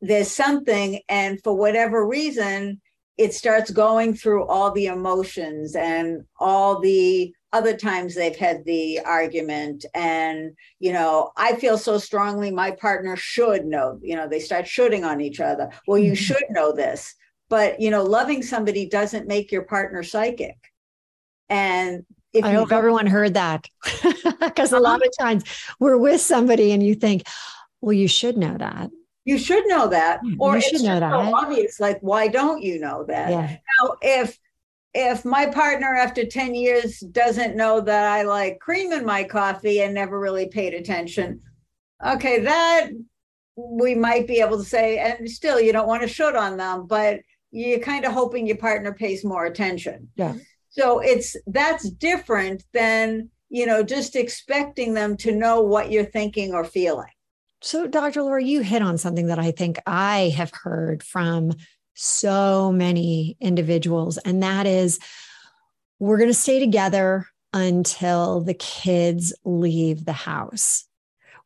There's 0.00 0.30
something, 0.30 1.00
and 1.08 1.40
for 1.42 1.54
whatever 1.54 2.06
reason, 2.06 2.80
it 3.16 3.34
starts 3.34 3.70
going 3.70 4.14
through 4.14 4.46
all 4.46 4.72
the 4.72 4.86
emotions 4.86 5.76
and 5.76 6.24
all 6.38 6.80
the 6.80 7.32
other 7.52 7.76
times 7.76 8.14
they've 8.14 8.36
had 8.36 8.64
the 8.64 9.00
argument 9.00 9.84
and 9.94 10.52
you 10.78 10.92
know 10.92 11.30
i 11.36 11.54
feel 11.56 11.76
so 11.76 11.98
strongly 11.98 12.50
my 12.50 12.70
partner 12.70 13.16
should 13.16 13.66
know 13.66 13.98
you 14.02 14.14
know 14.14 14.28
they 14.28 14.38
start 14.38 14.66
shooting 14.66 15.04
on 15.04 15.20
each 15.20 15.40
other 15.40 15.68
well 15.86 15.98
you 15.98 16.12
mm-hmm. 16.12 16.22
should 16.22 16.44
know 16.50 16.72
this 16.72 17.14
but 17.48 17.80
you 17.80 17.90
know 17.90 18.04
loving 18.04 18.42
somebody 18.42 18.88
doesn't 18.88 19.26
make 19.26 19.50
your 19.50 19.62
partner 19.62 20.02
psychic 20.02 20.56
and 21.48 22.04
if 22.32 22.44
I 22.44 22.52
hope 22.52 22.72
everyone 22.72 23.06
heard 23.06 23.34
that 23.34 23.66
because 24.40 24.72
a 24.72 24.76
uh-huh. 24.76 24.80
lot 24.80 25.04
of 25.04 25.12
times 25.18 25.44
we're 25.78 25.96
with 25.96 26.20
somebody 26.20 26.72
and 26.72 26.82
you 26.82 26.94
think, 26.94 27.26
well, 27.80 27.92
you 27.92 28.08
should 28.08 28.36
know 28.36 28.56
that. 28.58 28.90
You 29.24 29.38
should 29.38 29.66
know 29.66 29.88
that, 29.88 30.20
hmm, 30.20 30.40
or 30.40 30.56
you 30.56 30.62
should 30.62 30.82
know 30.82 31.00
that. 31.00 31.10
So 31.10 31.34
obvious, 31.34 31.78
like 31.78 31.98
why 32.00 32.28
don't 32.28 32.62
you 32.62 32.80
know 32.80 33.04
that? 33.08 33.30
Yeah. 33.30 33.56
Now, 33.80 33.96
if 34.00 34.38
if 34.92 35.24
my 35.24 35.46
partner 35.46 35.94
after 35.94 36.24
10 36.24 36.54
years 36.54 36.98
doesn't 36.98 37.56
know 37.56 37.80
that 37.80 38.06
I 38.06 38.22
like 38.22 38.58
cream 38.58 38.92
in 38.92 39.04
my 39.06 39.22
coffee 39.22 39.82
and 39.82 39.94
never 39.94 40.18
really 40.18 40.48
paid 40.48 40.74
attention, 40.74 41.42
okay, 42.04 42.40
that 42.40 42.90
we 43.56 43.94
might 43.94 44.26
be 44.26 44.40
able 44.40 44.58
to 44.58 44.64
say, 44.64 44.98
and 44.98 45.30
still 45.30 45.60
you 45.60 45.72
don't 45.72 45.86
want 45.86 46.02
to 46.02 46.08
shoot 46.08 46.34
on 46.34 46.56
them, 46.56 46.86
but 46.86 47.20
you're 47.52 47.78
kind 47.78 48.04
of 48.04 48.12
hoping 48.12 48.46
your 48.46 48.56
partner 48.56 48.92
pays 48.92 49.24
more 49.24 49.46
attention. 49.46 50.08
Yeah. 50.16 50.34
So 50.70 51.00
it's 51.00 51.36
that's 51.46 51.90
different 51.90 52.64
than, 52.72 53.28
you 53.48 53.66
know, 53.66 53.82
just 53.82 54.16
expecting 54.16 54.94
them 54.94 55.16
to 55.18 55.32
know 55.32 55.60
what 55.60 55.90
you're 55.90 56.04
thinking 56.04 56.54
or 56.54 56.64
feeling. 56.64 57.10
So, 57.62 57.86
Dr. 57.86 58.22
Laura, 58.22 58.42
you 58.42 58.62
hit 58.62 58.80
on 58.80 58.96
something 58.96 59.26
that 59.26 59.38
I 59.38 59.50
think 59.50 59.78
I 59.86 60.32
have 60.34 60.50
heard 60.54 61.02
from 61.02 61.52
so 61.94 62.72
many 62.72 63.36
individuals, 63.40 64.16
and 64.18 64.42
that 64.42 64.66
is 64.66 64.98
we're 65.98 66.16
going 66.16 66.30
to 66.30 66.34
stay 66.34 66.58
together 66.58 67.26
until 67.52 68.40
the 68.40 68.54
kids 68.54 69.34
leave 69.44 70.04
the 70.04 70.12
house. 70.12 70.84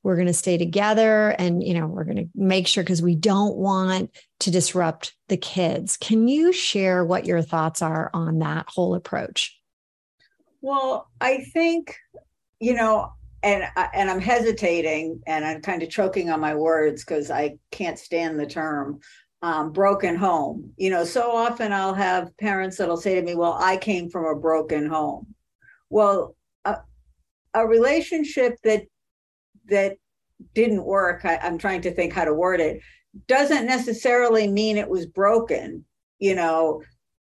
We're 0.04 0.14
going 0.14 0.28
to 0.28 0.34
stay 0.34 0.56
together 0.56 1.30
and, 1.30 1.64
you 1.64 1.74
know, 1.74 1.86
we're 1.86 2.04
going 2.04 2.18
to 2.18 2.28
make 2.34 2.68
sure 2.68 2.84
because 2.84 3.02
we 3.02 3.16
don't 3.16 3.56
want 3.56 4.14
to 4.40 4.50
disrupt 4.50 5.14
the 5.28 5.36
kids. 5.36 5.96
Can 5.96 6.28
you 6.28 6.52
share 6.52 7.04
what 7.04 7.24
your 7.24 7.42
thoughts 7.42 7.82
are 7.82 8.10
on 8.14 8.38
that 8.38 8.66
whole 8.68 8.94
approach? 8.94 9.58
Well, 10.60 11.08
I 11.20 11.38
think, 11.52 11.96
you 12.60 12.74
know, 12.74 13.12
and 13.42 13.64
and 13.92 14.10
I'm 14.10 14.20
hesitating 14.20 15.20
and 15.26 15.44
I'm 15.44 15.60
kind 15.60 15.82
of 15.82 15.90
choking 15.90 16.30
on 16.30 16.40
my 16.40 16.54
words 16.54 17.04
because 17.04 17.30
I 17.30 17.58
can't 17.70 17.98
stand 17.98 18.40
the 18.40 18.46
term 18.46 19.00
um, 19.42 19.72
broken 19.72 20.16
home. 20.16 20.72
You 20.78 20.88
know, 20.88 21.04
so 21.04 21.30
often 21.30 21.72
I'll 21.72 21.94
have 21.94 22.34
parents 22.38 22.78
that'll 22.78 22.96
say 22.96 23.14
to 23.14 23.22
me, 23.22 23.34
"Well, 23.34 23.56
I 23.60 23.76
came 23.76 24.08
from 24.08 24.24
a 24.24 24.40
broken 24.40 24.86
home." 24.86 25.34
Well, 25.90 26.34
a, 26.64 26.78
a 27.52 27.66
relationship 27.66 28.56
that 28.64 28.84
that 29.68 29.96
didn't 30.54 30.84
work. 30.84 31.24
I, 31.24 31.38
I'm 31.38 31.58
trying 31.58 31.82
to 31.82 31.90
think 31.92 32.12
how 32.12 32.24
to 32.24 32.34
word 32.34 32.60
it. 32.60 32.80
Doesn't 33.28 33.66
necessarily 33.66 34.48
mean 34.48 34.76
it 34.76 34.88
was 34.88 35.06
broken. 35.06 35.84
You 36.18 36.34
know, 36.34 36.82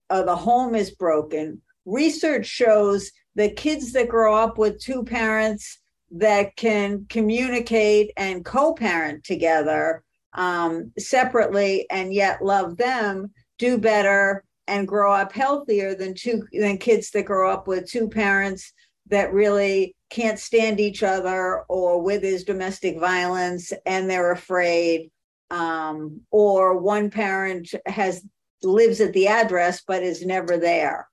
uh, 0.09 0.23
the 0.23 0.35
home 0.35 0.75
is 0.75 0.91
broken. 0.91 1.61
Research 1.85 2.45
shows 2.45 3.11
that 3.35 3.55
kids 3.55 3.93
that 3.93 4.09
grow 4.09 4.35
up 4.35 4.57
with 4.57 4.81
two 4.81 5.03
parents 5.03 5.79
that 6.11 6.55
can 6.55 7.05
communicate 7.09 8.11
and 8.17 8.43
co-parent 8.43 9.23
together 9.23 10.03
um, 10.33 10.91
separately 10.97 11.85
and 11.89 12.13
yet 12.13 12.43
love 12.43 12.77
them 12.77 13.31
do 13.57 13.77
better 13.77 14.43
and 14.67 14.87
grow 14.87 15.13
up 15.13 15.31
healthier 15.31 15.95
than 15.95 16.13
two 16.13 16.43
than 16.53 16.77
kids 16.77 17.09
that 17.11 17.25
grow 17.25 17.51
up 17.51 17.67
with 17.67 17.89
two 17.89 18.07
parents 18.07 18.73
that 19.07 19.33
really 19.33 19.95
can't 20.09 20.39
stand 20.39 20.79
each 20.79 21.03
other 21.03 21.63
or 21.67 22.01
with 22.01 22.23
his 22.23 22.43
domestic 22.43 22.99
violence 22.99 23.71
and 23.85 24.09
they're 24.09 24.31
afraid 24.31 25.11
um, 25.51 26.21
or 26.31 26.77
one 26.77 27.09
parent 27.09 27.69
has 27.85 28.23
lives 28.63 28.99
at 29.01 29.13
the 29.13 29.27
address 29.27 29.81
but 29.85 30.03
is 30.03 30.25
never 30.25 30.57
there 30.57 31.07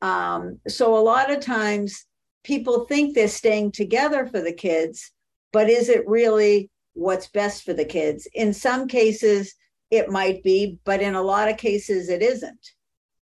um, 0.00 0.60
so 0.68 0.96
a 0.96 1.00
lot 1.00 1.30
of 1.30 1.40
times 1.40 2.06
people 2.44 2.86
think 2.86 3.14
they're 3.14 3.28
staying 3.28 3.72
together 3.72 4.26
for 4.26 4.40
the 4.40 4.52
kids, 4.52 5.12
but 5.52 5.68
is 5.68 5.88
it 5.88 6.08
really 6.08 6.70
what's 6.94 7.28
best 7.28 7.64
for 7.64 7.72
the 7.72 7.84
kids? 7.84 8.28
In 8.34 8.52
some 8.52 8.88
cases, 8.88 9.54
it 9.90 10.08
might 10.08 10.42
be, 10.42 10.78
but 10.84 11.00
in 11.00 11.14
a 11.14 11.22
lot 11.22 11.48
of 11.48 11.56
cases, 11.56 12.08
it 12.08 12.22
isn't. 12.22 12.72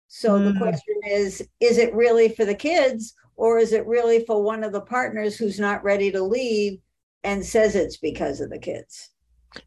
So 0.09 0.39
mm. 0.39 0.53
the 0.53 0.59
question 0.59 0.97
is 1.09 1.47
is 1.61 1.79
it 1.79 1.95
really 1.95 2.29
for 2.29 2.45
the 2.45 2.55
kids, 2.55 3.15
or 3.41 3.59
is 3.59 3.73
it 3.73 3.87
really 3.87 4.23
for 4.27 4.43
one 4.43 4.63
of 4.63 4.71
the 4.71 4.83
partners 4.83 5.35
who's 5.35 5.59
not 5.59 5.83
ready 5.83 6.13
to 6.13 6.23
leave 6.23 6.79
and 7.25 7.45
says 7.45 7.75
it's 7.75 7.97
because 7.97 8.43
of 8.43 8.51
the 8.51 8.59
kids? 8.59 9.09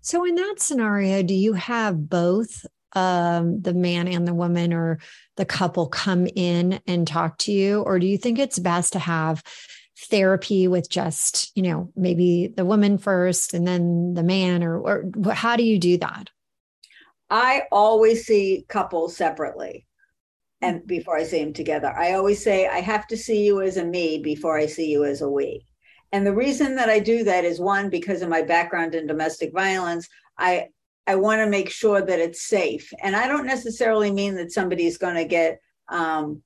So, 0.02 0.24
in 0.26 0.36
that 0.36 0.56
scenario, 0.60 1.24
do 1.24 1.34
you 1.34 1.54
have 1.54 2.08
both 2.08 2.68
um, 2.94 3.62
the 3.64 3.74
man 3.74 4.08
and 4.08 4.28
the 4.28 4.34
woman 4.34 4.74
or 4.74 5.00
the 5.38 5.46
couple 5.46 5.88
come 5.88 6.28
in 6.36 6.82
and 6.86 7.08
talk 7.08 7.40
to 7.40 7.52
you? 7.52 7.82
Or 7.82 7.98
do 7.98 8.06
you 8.06 8.18
think 8.18 8.38
it's 8.38 8.60
best 8.60 8.94
to 8.94 9.00
have 9.00 9.44
therapy 9.98 10.68
with 10.68 10.88
just, 10.88 11.52
you 11.56 11.64
know, 11.64 11.92
maybe 11.96 12.54
the 12.56 12.66
woman 12.66 13.00
first 13.00 13.56
and 13.56 13.68
then 13.68 14.14
the 14.14 14.24
man? 14.24 14.64
Or, 14.64 14.78
or 14.80 15.34
how 15.34 15.56
do 15.56 15.64
you 15.64 15.80
do 15.80 15.98
that? 15.98 16.30
I 17.32 17.64
always 17.72 18.28
see 18.28 18.66
couples 18.70 19.18
separately 19.18 19.88
and 20.64 20.88
before 20.88 21.18
I 21.18 21.24
see 21.24 21.44
them 21.44 21.52
together. 21.52 21.94
I 21.96 22.14
always 22.14 22.42
say, 22.42 22.68
I 22.68 22.80
have 22.80 23.06
to 23.08 23.18
see 23.18 23.46
you 23.46 23.62
as 23.62 23.76
a 23.76 23.84
me 23.84 24.20
before 24.20 24.58
I 24.58 24.66
see 24.66 24.90
you 24.90 25.04
as 25.04 25.22
a 25.22 25.30
we. 25.30 25.68
And 26.14 26.26
the 26.26 26.34
reason 26.34 26.76
that 26.78 26.90
I 26.90 27.00
do 27.00 27.26
that 27.26 27.44
is 27.44 27.60
one, 27.60 27.90
because 27.90 28.22
of 28.22 28.30
my 28.30 28.42
background 28.44 28.96
in 28.96 29.06
domestic 29.06 29.52
violence, 29.52 30.08
I 30.38 30.68
I 31.06 31.16
want 31.16 31.40
to 31.42 31.50
make 31.50 31.70
sure 31.70 32.02
that 32.02 32.20
it's 32.20 32.44
safe. 32.44 32.90
And 33.02 33.14
I 33.14 33.28
don't 33.28 33.46
necessarily 33.46 34.10
mean 34.10 34.36
that 34.36 34.54
somebody's 34.54 34.98
going 34.98 35.16
to 35.16 35.26
get 35.26 35.60
um, 35.90 36.42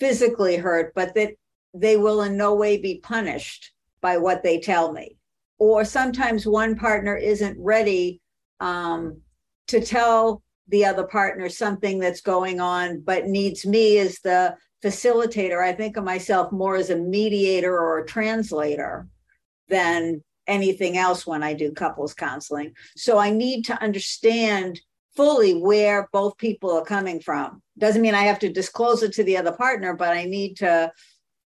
physically 0.00 0.56
hurt, 0.56 0.92
but 0.96 1.14
that 1.14 1.34
they 1.74 1.96
will 1.96 2.22
in 2.22 2.36
no 2.36 2.56
way 2.56 2.76
be 2.76 2.98
punished 3.04 3.70
by 4.00 4.16
what 4.16 4.42
they 4.42 4.58
tell 4.58 4.90
me. 4.92 5.16
Or 5.58 5.84
sometimes 5.84 6.44
one 6.44 6.74
partner 6.74 7.14
isn't 7.14 7.56
ready 7.60 8.20
um, 8.58 9.20
to 9.68 9.80
tell 9.80 10.42
the 10.70 10.84
other 10.84 11.04
partner 11.04 11.48
something 11.48 11.98
that's 11.98 12.20
going 12.20 12.60
on, 12.60 13.00
but 13.00 13.26
needs 13.26 13.66
me 13.66 13.98
as 13.98 14.18
the 14.20 14.56
facilitator. 14.82 15.62
I 15.62 15.72
think 15.72 15.96
of 15.96 16.04
myself 16.04 16.52
more 16.52 16.76
as 16.76 16.90
a 16.90 16.96
mediator 16.96 17.76
or 17.76 17.98
a 17.98 18.06
translator 18.06 19.06
than 19.68 20.22
anything 20.46 20.96
else 20.96 21.26
when 21.26 21.42
I 21.42 21.54
do 21.54 21.72
couples 21.72 22.14
counseling. 22.14 22.74
So 22.96 23.18
I 23.18 23.30
need 23.30 23.64
to 23.66 23.82
understand 23.82 24.80
fully 25.16 25.54
where 25.54 26.08
both 26.12 26.38
people 26.38 26.70
are 26.70 26.84
coming 26.84 27.20
from. 27.20 27.62
Doesn't 27.78 28.02
mean 28.02 28.14
I 28.14 28.22
have 28.22 28.38
to 28.40 28.52
disclose 28.52 29.02
it 29.02 29.12
to 29.14 29.24
the 29.24 29.36
other 29.36 29.52
partner, 29.52 29.94
but 29.94 30.16
I 30.16 30.24
need 30.24 30.56
to 30.58 30.92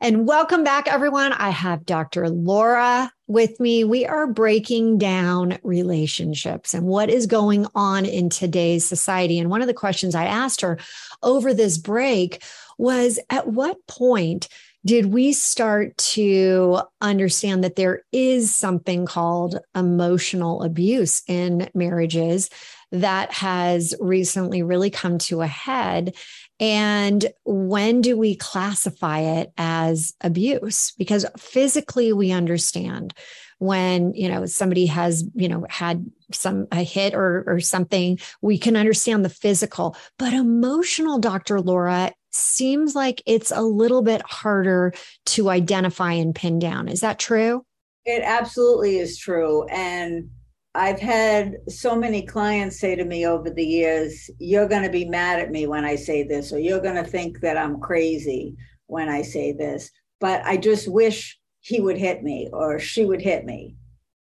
And 0.01 0.27
welcome 0.27 0.63
back, 0.63 0.88
everyone. 0.88 1.33
I 1.33 1.51
have 1.51 1.86
Dr. 1.86 2.27
Laura 2.27 3.12
with 3.27 3.59
me. 3.59 3.83
We 3.83 4.07
are 4.07 4.25
breaking 4.25 4.97
down 4.97 5.59
relationships 5.63 6.73
and 6.73 6.88
what 6.88 7.12
is 7.12 7.27
going 7.27 7.67
on 7.75 8.05
in 8.05 8.29
today's 8.29 8.83
society. 8.86 9.38
And 9.38 9.51
one 9.51 9.62
of 9.62 9.67
the 9.67 9.75
questions 9.75 10.15
I 10.15 10.25
asked 10.25 10.62
her 10.62 10.79
over 11.21 11.53
this 11.53 11.77
break 11.77 12.41
was 12.79 13.19
at 13.29 13.47
what 13.47 13.77
point 13.88 14.47
did 14.86 15.05
we 15.05 15.31
start 15.31 15.97
to 15.97 16.81
understand 16.99 17.63
that 17.63 17.77
there 17.77 18.01
is 18.12 18.53
something 18.53 19.05
called 19.05 19.57
emotional 19.75 20.62
abuse 20.63 21.23
in 21.27 21.69
marriages 21.73 22.49
that 22.93 23.34
has 23.34 23.95
recently 23.99 24.62
really 24.62 24.91
come 24.91 25.17
to 25.17 25.41
a 25.41 25.47
head. 25.47 26.15
And 26.60 27.25
when 27.43 28.01
do 28.01 28.15
we 28.15 28.36
classify 28.36 29.19
it 29.19 29.51
as 29.58 30.13
abuse? 30.21 30.93
Because 30.97 31.25
physically 31.38 32.13
we 32.13 32.32
understand 32.32 33.13
when 33.58 34.13
you 34.13 34.27
know 34.27 34.45
somebody 34.45 34.86
has 34.86 35.23
you 35.36 35.47
know 35.47 35.65
had 35.69 36.06
some 36.32 36.67
a 36.71 36.84
hit 36.84 37.13
or 37.13 37.43
or 37.47 37.62
something 37.62 38.19
we 38.41 38.58
can 38.58 38.75
understand 38.75 39.23
the 39.23 39.29
physical 39.29 39.95
but 40.17 40.34
emotional 40.34 41.17
dr 41.17 41.62
laura 41.62 42.12
seems 42.32 42.93
like 42.93 43.21
it's 43.25 43.51
a 43.51 43.62
little 43.62 44.01
bit 44.01 44.21
harder 44.23 44.91
to 45.25 45.49
identify 45.49 46.12
and 46.12 46.36
pin 46.36 46.60
down 46.60 46.89
is 46.89 46.99
that 46.99 47.19
true 47.19 47.63
it 48.03 48.21
absolutely 48.25 48.97
is 48.97 49.17
true 49.17 49.65
and 49.67 50.29
I've 50.75 50.99
had 50.99 51.57
so 51.69 51.95
many 51.95 52.23
clients 52.23 52.79
say 52.79 52.95
to 52.95 53.05
me 53.05 53.27
over 53.27 53.49
the 53.49 53.65
years, 53.65 54.29
You're 54.39 54.67
going 54.67 54.83
to 54.83 54.89
be 54.89 55.05
mad 55.05 55.39
at 55.39 55.51
me 55.51 55.67
when 55.67 55.86
I 55.86 55.95
say 55.95 56.23
this, 56.23 56.51
or 56.51 56.59
you're 56.59 56.81
going 56.81 56.95
to 56.95 57.09
think 57.09 57.41
that 57.41 57.57
I'm 57.57 57.79
crazy 57.79 58.55
when 58.88 59.07
I 59.07 59.21
say 59.21 59.51
this. 59.51 59.91
But 60.19 60.43
I 60.45 60.57
just 60.57 60.91
wish 60.91 61.39
he 61.59 61.79
would 61.79 61.97
hit 61.97 62.23
me 62.23 62.49
or 62.51 62.79
she 62.79 63.05
would 63.05 63.21
hit 63.21 63.45
me. 63.45 63.75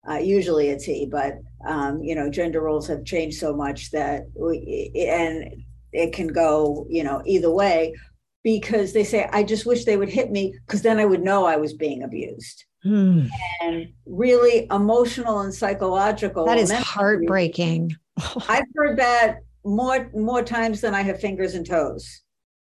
Uh, 0.08 0.18
usually 0.18 0.68
it's 0.68 0.84
he, 0.84 1.06
but 1.06 1.34
um, 1.66 2.02
you 2.02 2.14
know, 2.14 2.30
gender 2.30 2.62
roles 2.62 2.86
have 2.86 3.04
changed 3.04 3.38
so 3.38 3.54
much 3.54 3.90
that 3.90 4.22
we, 4.34 4.90
and 4.96 5.62
it 5.92 6.12
can 6.12 6.28
go, 6.28 6.86
you 6.88 7.04
know, 7.04 7.22
either 7.26 7.50
way 7.50 7.94
because 8.42 8.92
they 8.92 9.04
say, 9.04 9.28
I 9.32 9.42
just 9.42 9.66
wish 9.66 9.84
they 9.84 9.96
would 9.96 10.08
hit 10.08 10.30
me 10.30 10.54
because 10.66 10.82
then 10.82 10.98
I 10.98 11.04
would 11.04 11.22
know 11.22 11.44
I 11.44 11.56
was 11.56 11.74
being 11.74 12.02
abused. 12.02 12.64
Hmm. 12.82 13.26
And 13.60 13.88
really 14.06 14.66
emotional 14.70 15.40
and 15.40 15.52
psychological. 15.52 16.46
That 16.46 16.58
is 16.58 16.72
heartbreaking. 16.72 17.92
I've 18.48 18.64
heard 18.74 18.98
that 18.98 19.38
more 19.64 20.10
more 20.14 20.42
times 20.42 20.80
than 20.80 20.94
I 20.94 21.02
have 21.02 21.20
fingers 21.20 21.54
and 21.54 21.66
toes. 21.66 22.22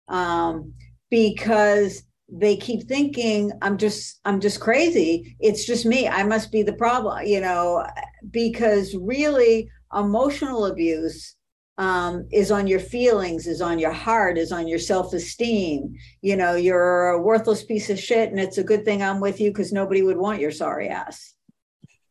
Um, 0.09 0.73
because 1.11 2.03
they 2.31 2.57
keep 2.57 2.87
thinking 2.87 3.51
i'm 3.63 3.79
just 3.79 4.21
i'm 4.27 4.39
just 4.39 4.61
crazy 4.61 5.35
it's 5.41 5.65
just 5.65 5.87
me 5.87 6.07
i 6.07 6.23
must 6.23 6.53
be 6.53 6.63
the 6.63 6.75
problem 6.75 7.25
you 7.27 7.41
know 7.41 7.87
because 8.31 8.95
really 8.95 9.69
emotional 9.95 10.67
abuse 10.67 11.37
um, 11.79 12.27
is 12.31 12.51
on 12.51 12.67
your 12.67 12.81
feelings 12.81 13.47
is 13.47 13.61
on 13.61 13.79
your 13.79 13.93
heart 13.93 14.37
is 14.37 14.53
on 14.53 14.69
your 14.69 14.79
self-esteem. 14.79 15.95
You 16.21 16.37
know 16.37 16.55
you're 16.55 17.09
a 17.11 17.23
worthless 17.23 17.65
piece 17.65 17.89
of 17.89 17.99
shit 17.99 18.31
and 18.31 18.39
it's 18.39 18.59
a 18.59 18.65
good 18.65 18.85
thing 18.85 19.03
i'm 19.03 19.21
with 19.21 19.41
you 19.41 19.51
because 19.51 19.73
nobody 19.73 20.03
would 20.03 20.19
want 20.19 20.41
your 20.41 20.51
sorry 20.51 20.89
ass. 20.89 21.35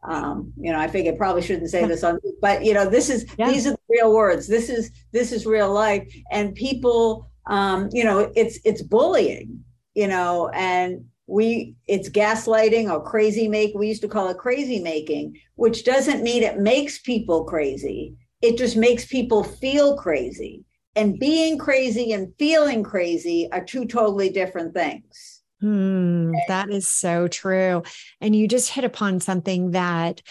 Um, 0.03 0.53
you 0.59 0.71
know 0.71 0.79
i 0.79 0.87
figured 0.87 1.17
probably 1.17 1.41
shouldn't 1.41 1.69
say 1.69 1.85
this 1.85 2.03
on 2.03 2.19
but 2.41 2.63
you 2.63 2.73
know 2.73 2.89
this 2.89 3.09
is 3.09 3.25
yeah. 3.37 3.51
these 3.51 3.67
are 3.67 3.71
the 3.71 3.79
real 3.89 4.13
words. 4.13 4.47
This 4.47 4.69
is 4.69 4.91
this 5.11 5.31
is 5.31 5.45
real 5.45 5.71
life. 5.71 6.11
And 6.31 6.55
people 6.55 7.29
um, 7.45 7.89
you 7.91 8.03
know 8.03 8.31
it's 8.35 8.59
it's 8.63 8.81
bullying 8.81 9.63
you 9.97 10.07
know, 10.07 10.47
and 10.49 11.05
we 11.25 11.75
it's 11.87 12.07
gaslighting 12.07 12.89
or 12.89 13.03
crazy 13.03 13.47
make 13.47 13.73
we 13.75 13.87
used 13.87 14.03
to 14.03 14.07
call 14.07 14.29
it 14.29 14.37
crazy 14.37 14.79
making 14.79 15.37
which 15.55 15.83
doesn't 15.83 16.23
mean 16.23 16.41
it 16.41 16.57
makes 16.57 16.99
people 16.99 17.43
crazy 17.43 18.15
it 18.47 18.57
just 18.57 18.77
makes 18.77 19.05
people 19.05 19.43
feel 19.43 19.97
crazy 19.97 20.63
and 20.95 21.19
being 21.19 21.57
crazy 21.57 22.13
and 22.13 22.33
feeling 22.39 22.81
crazy 22.83 23.47
are 23.51 23.63
two 23.63 23.85
totally 23.85 24.29
different 24.29 24.73
things 24.73 25.41
hmm, 25.61 26.33
that 26.47 26.69
is 26.69 26.87
so 26.87 27.27
true 27.27 27.83
and 28.21 28.35
you 28.35 28.47
just 28.47 28.71
hit 28.71 28.83
upon 28.83 29.19
something 29.19 29.71
that 29.71 30.21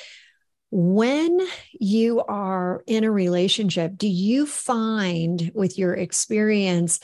when 0.70 1.40
you 1.72 2.20
are 2.22 2.82
in 2.86 3.04
a 3.04 3.10
relationship 3.10 3.96
do 3.96 4.08
you 4.08 4.46
find 4.46 5.52
with 5.54 5.78
your 5.78 5.94
experience 5.94 7.00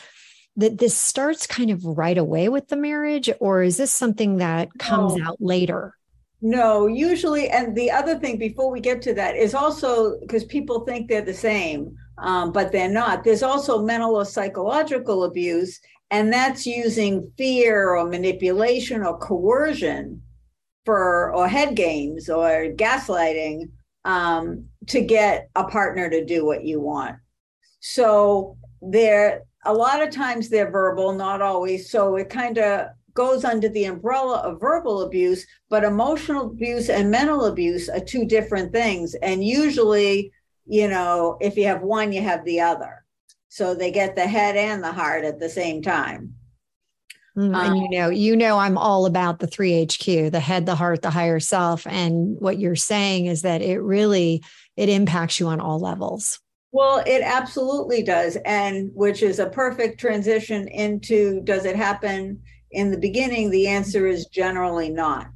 that 0.56 0.78
this 0.78 0.96
starts 0.96 1.46
kind 1.46 1.70
of 1.70 1.84
right 1.84 2.18
away 2.18 2.48
with 2.48 2.68
the 2.68 2.76
marriage, 2.76 3.30
or 3.40 3.62
is 3.62 3.76
this 3.76 3.92
something 3.92 4.38
that 4.38 4.68
comes 4.78 5.16
no. 5.16 5.24
out 5.24 5.36
later? 5.40 5.96
No, 6.44 6.88
usually. 6.88 7.48
And 7.48 7.74
the 7.76 7.90
other 7.90 8.18
thing 8.18 8.36
before 8.36 8.70
we 8.70 8.80
get 8.80 9.00
to 9.02 9.14
that 9.14 9.36
is 9.36 9.54
also 9.54 10.18
because 10.20 10.44
people 10.44 10.80
think 10.80 11.08
they're 11.08 11.22
the 11.22 11.32
same, 11.32 11.96
um, 12.18 12.50
but 12.50 12.72
they're 12.72 12.90
not. 12.90 13.22
There's 13.22 13.44
also 13.44 13.80
mental 13.80 14.16
or 14.16 14.24
psychological 14.24 15.22
abuse, 15.22 15.80
and 16.10 16.32
that's 16.32 16.66
using 16.66 17.30
fear 17.38 17.90
or 17.90 18.08
manipulation 18.08 19.04
or 19.04 19.16
coercion 19.18 20.20
for 20.84 21.32
or 21.32 21.46
head 21.46 21.76
games 21.76 22.28
or 22.28 22.72
gaslighting 22.74 23.70
um, 24.04 24.66
to 24.88 25.00
get 25.00 25.48
a 25.54 25.62
partner 25.62 26.10
to 26.10 26.24
do 26.24 26.44
what 26.44 26.64
you 26.64 26.80
want. 26.80 27.16
So 27.78 28.56
there 28.80 29.42
a 29.64 29.72
lot 29.72 30.02
of 30.02 30.10
times 30.10 30.48
they're 30.48 30.72
verbal, 30.72 31.12
not 31.12 31.40
always. 31.40 31.88
So 31.88 32.16
it 32.16 32.28
kind 32.30 32.58
of 32.58 32.88
goes 33.14 33.44
under 33.44 33.68
the 33.68 33.84
umbrella 33.84 34.38
of 34.38 34.60
verbal 34.60 35.02
abuse, 35.02 35.46
but 35.68 35.84
emotional 35.84 36.46
abuse 36.46 36.88
and 36.88 37.10
mental 37.10 37.44
abuse 37.46 37.88
are 37.88 38.00
two 38.00 38.24
different 38.24 38.72
things. 38.72 39.14
And 39.16 39.44
usually, 39.44 40.32
you 40.66 40.88
know, 40.88 41.36
if 41.40 41.56
you 41.56 41.66
have 41.66 41.82
one, 41.82 42.12
you 42.12 42.22
have 42.22 42.44
the 42.44 42.60
other. 42.60 43.04
So 43.48 43.74
they 43.74 43.90
get 43.90 44.16
the 44.16 44.26
head 44.26 44.56
and 44.56 44.82
the 44.82 44.92
heart 44.92 45.24
at 45.24 45.38
the 45.38 45.48
same 45.48 45.82
time. 45.82 46.34
Mm, 47.36 47.56
and 47.56 47.76
you 47.76 47.84
um, 47.84 47.90
know, 47.90 48.08
you 48.10 48.36
know, 48.36 48.58
I'm 48.58 48.76
all 48.76 49.06
about 49.06 49.38
the 49.38 49.46
3HQ, 49.46 50.32
the 50.32 50.40
head, 50.40 50.66
the 50.66 50.74
heart, 50.74 51.02
the 51.02 51.10
higher 51.10 51.40
self. 51.40 51.86
And 51.86 52.36
what 52.40 52.58
you're 52.58 52.76
saying 52.76 53.26
is 53.26 53.42
that 53.42 53.62
it 53.62 53.78
really 53.78 54.42
it 54.76 54.88
impacts 54.88 55.40
you 55.40 55.48
on 55.48 55.60
all 55.60 55.78
levels. 55.78 56.40
Well, 56.72 57.02
it 57.06 57.22
absolutely 57.22 58.02
does. 58.02 58.36
And 58.44 58.90
which 58.94 59.22
is 59.22 59.38
a 59.38 59.50
perfect 59.50 60.00
transition 60.00 60.68
into 60.68 61.40
does 61.42 61.64
it 61.64 61.76
happen 61.76 62.42
in 62.72 62.90
the 62.90 62.98
beginning? 62.98 63.50
The 63.50 63.68
answer 63.68 64.06
is 64.06 64.26
generally 64.26 64.90
not. 64.90 65.28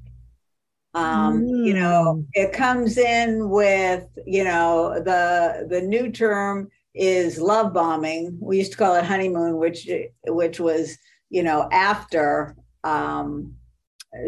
Um, 0.94 1.42
mm. 1.42 1.66
You 1.66 1.74
know, 1.74 2.16
mm. 2.18 2.26
it 2.32 2.52
comes 2.52 2.98
in 2.98 3.48
with, 3.50 4.06
you 4.26 4.44
know, 4.44 4.94
the 4.94 5.66
the 5.68 5.80
new 5.80 6.10
term 6.10 6.68
is 6.94 7.38
love 7.38 7.72
bombing. 7.72 8.38
We 8.40 8.58
used 8.58 8.72
to 8.72 8.78
call 8.78 8.96
it 8.96 9.04
honeymoon, 9.04 9.56
which 9.56 9.88
which 10.26 10.58
was, 10.58 10.96
you 11.30 11.42
know, 11.42 11.68
after 11.70 12.56
um, 12.84 13.54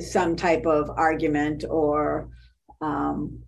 some 0.00 0.36
type 0.36 0.66
of 0.66 0.90
argument 0.90 1.64
or 1.68 2.28
um, 2.80 3.40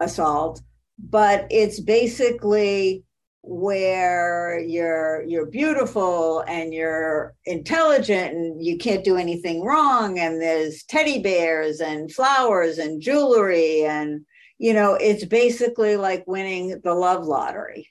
assault 0.00 0.62
but 0.98 1.46
it's 1.50 1.80
basically 1.80 3.04
where 3.42 4.60
you're 4.60 5.24
you're 5.24 5.46
beautiful 5.46 6.44
and 6.46 6.72
you're 6.72 7.34
intelligent 7.44 8.34
and 8.34 8.64
you 8.64 8.78
can't 8.78 9.04
do 9.04 9.16
anything 9.16 9.64
wrong. 9.64 10.18
And 10.18 10.40
there's 10.40 10.84
teddy 10.84 11.20
bears 11.20 11.80
and 11.80 12.12
flowers 12.12 12.78
and 12.78 13.02
jewelry 13.02 13.84
and 13.84 14.24
you 14.58 14.72
know 14.72 14.94
it's 14.94 15.24
basically 15.24 15.96
like 15.96 16.24
winning 16.26 16.80
the 16.84 16.94
love 16.94 17.24
lottery. 17.24 17.88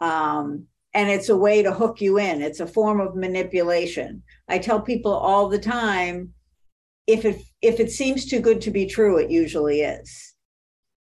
Um, 0.00 0.66
and 0.92 1.08
it's 1.10 1.28
a 1.28 1.36
way 1.36 1.62
to 1.62 1.72
hook 1.72 2.00
you 2.00 2.18
in. 2.18 2.42
It's 2.42 2.60
a 2.60 2.66
form 2.66 3.00
of 3.00 3.16
manipulation. 3.16 4.22
I 4.48 4.58
tell 4.58 4.80
people 4.80 5.12
all 5.12 5.48
the 5.48 5.58
time 5.58 6.34
if 7.06 7.24
it 7.24 7.40
if 7.62 7.80
it 7.80 7.90
seems 7.90 8.26
too 8.26 8.40
good 8.40 8.60
to 8.62 8.70
be 8.70 8.86
true 8.86 9.18
it 9.18 9.30
usually 9.30 9.82
is 9.82 10.33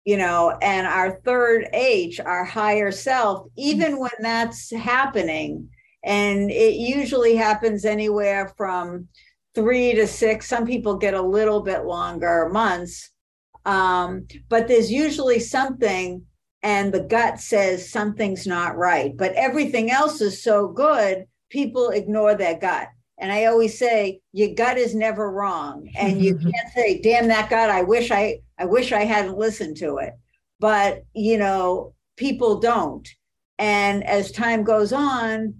you 0.08 0.16
know, 0.16 0.56
and 0.62 0.86
our 0.86 1.20
third 1.22 1.68
H, 1.74 2.18
our 2.18 2.42
higher 2.42 2.90
self, 2.90 3.46
even 3.58 3.98
when 3.98 4.10
that's 4.20 4.70
happening, 4.74 5.68
and 6.02 6.50
it 6.50 6.76
usually 6.76 7.36
happens 7.36 7.84
anywhere 7.84 8.54
from 8.56 9.08
three 9.54 9.92
to 9.92 10.06
six, 10.06 10.46
some 10.46 10.64
people 10.64 10.96
get 10.96 11.12
a 11.12 11.20
little 11.20 11.60
bit 11.60 11.84
longer 11.84 12.48
months. 12.50 13.10
Um, 13.66 14.26
but 14.48 14.66
there's 14.66 14.90
usually 14.90 15.40
something, 15.40 16.24
and 16.62 16.90
the 16.90 17.02
gut 17.02 17.38
says 17.38 17.90
something's 17.90 18.46
not 18.46 18.78
right, 18.78 19.14
but 19.14 19.34
everything 19.34 19.90
else 19.90 20.22
is 20.22 20.42
so 20.42 20.68
good, 20.68 21.26
people 21.50 21.90
ignore 21.90 22.34
their 22.34 22.56
gut. 22.56 22.88
And 23.20 23.32
I 23.32 23.46
always 23.46 23.78
say, 23.78 24.20
your 24.32 24.54
gut 24.54 24.78
is 24.78 24.94
never 24.94 25.30
wrong. 25.30 25.90
And 25.96 26.22
you 26.22 26.36
can't 26.38 26.72
say, 26.74 27.00
damn 27.00 27.28
that 27.28 27.50
gut, 27.50 27.70
I 27.70 27.82
wish 27.82 28.10
I 28.10 28.40
I 28.58 28.64
wish 28.64 28.92
I 28.92 29.04
hadn't 29.04 29.38
listened 29.38 29.76
to 29.78 29.98
it. 29.98 30.14
But 30.60 31.04
you 31.14 31.38
know, 31.38 31.94
people 32.16 32.60
don't. 32.60 33.08
And 33.58 34.04
as 34.04 34.30
time 34.30 34.62
goes 34.62 34.92
on, 34.92 35.54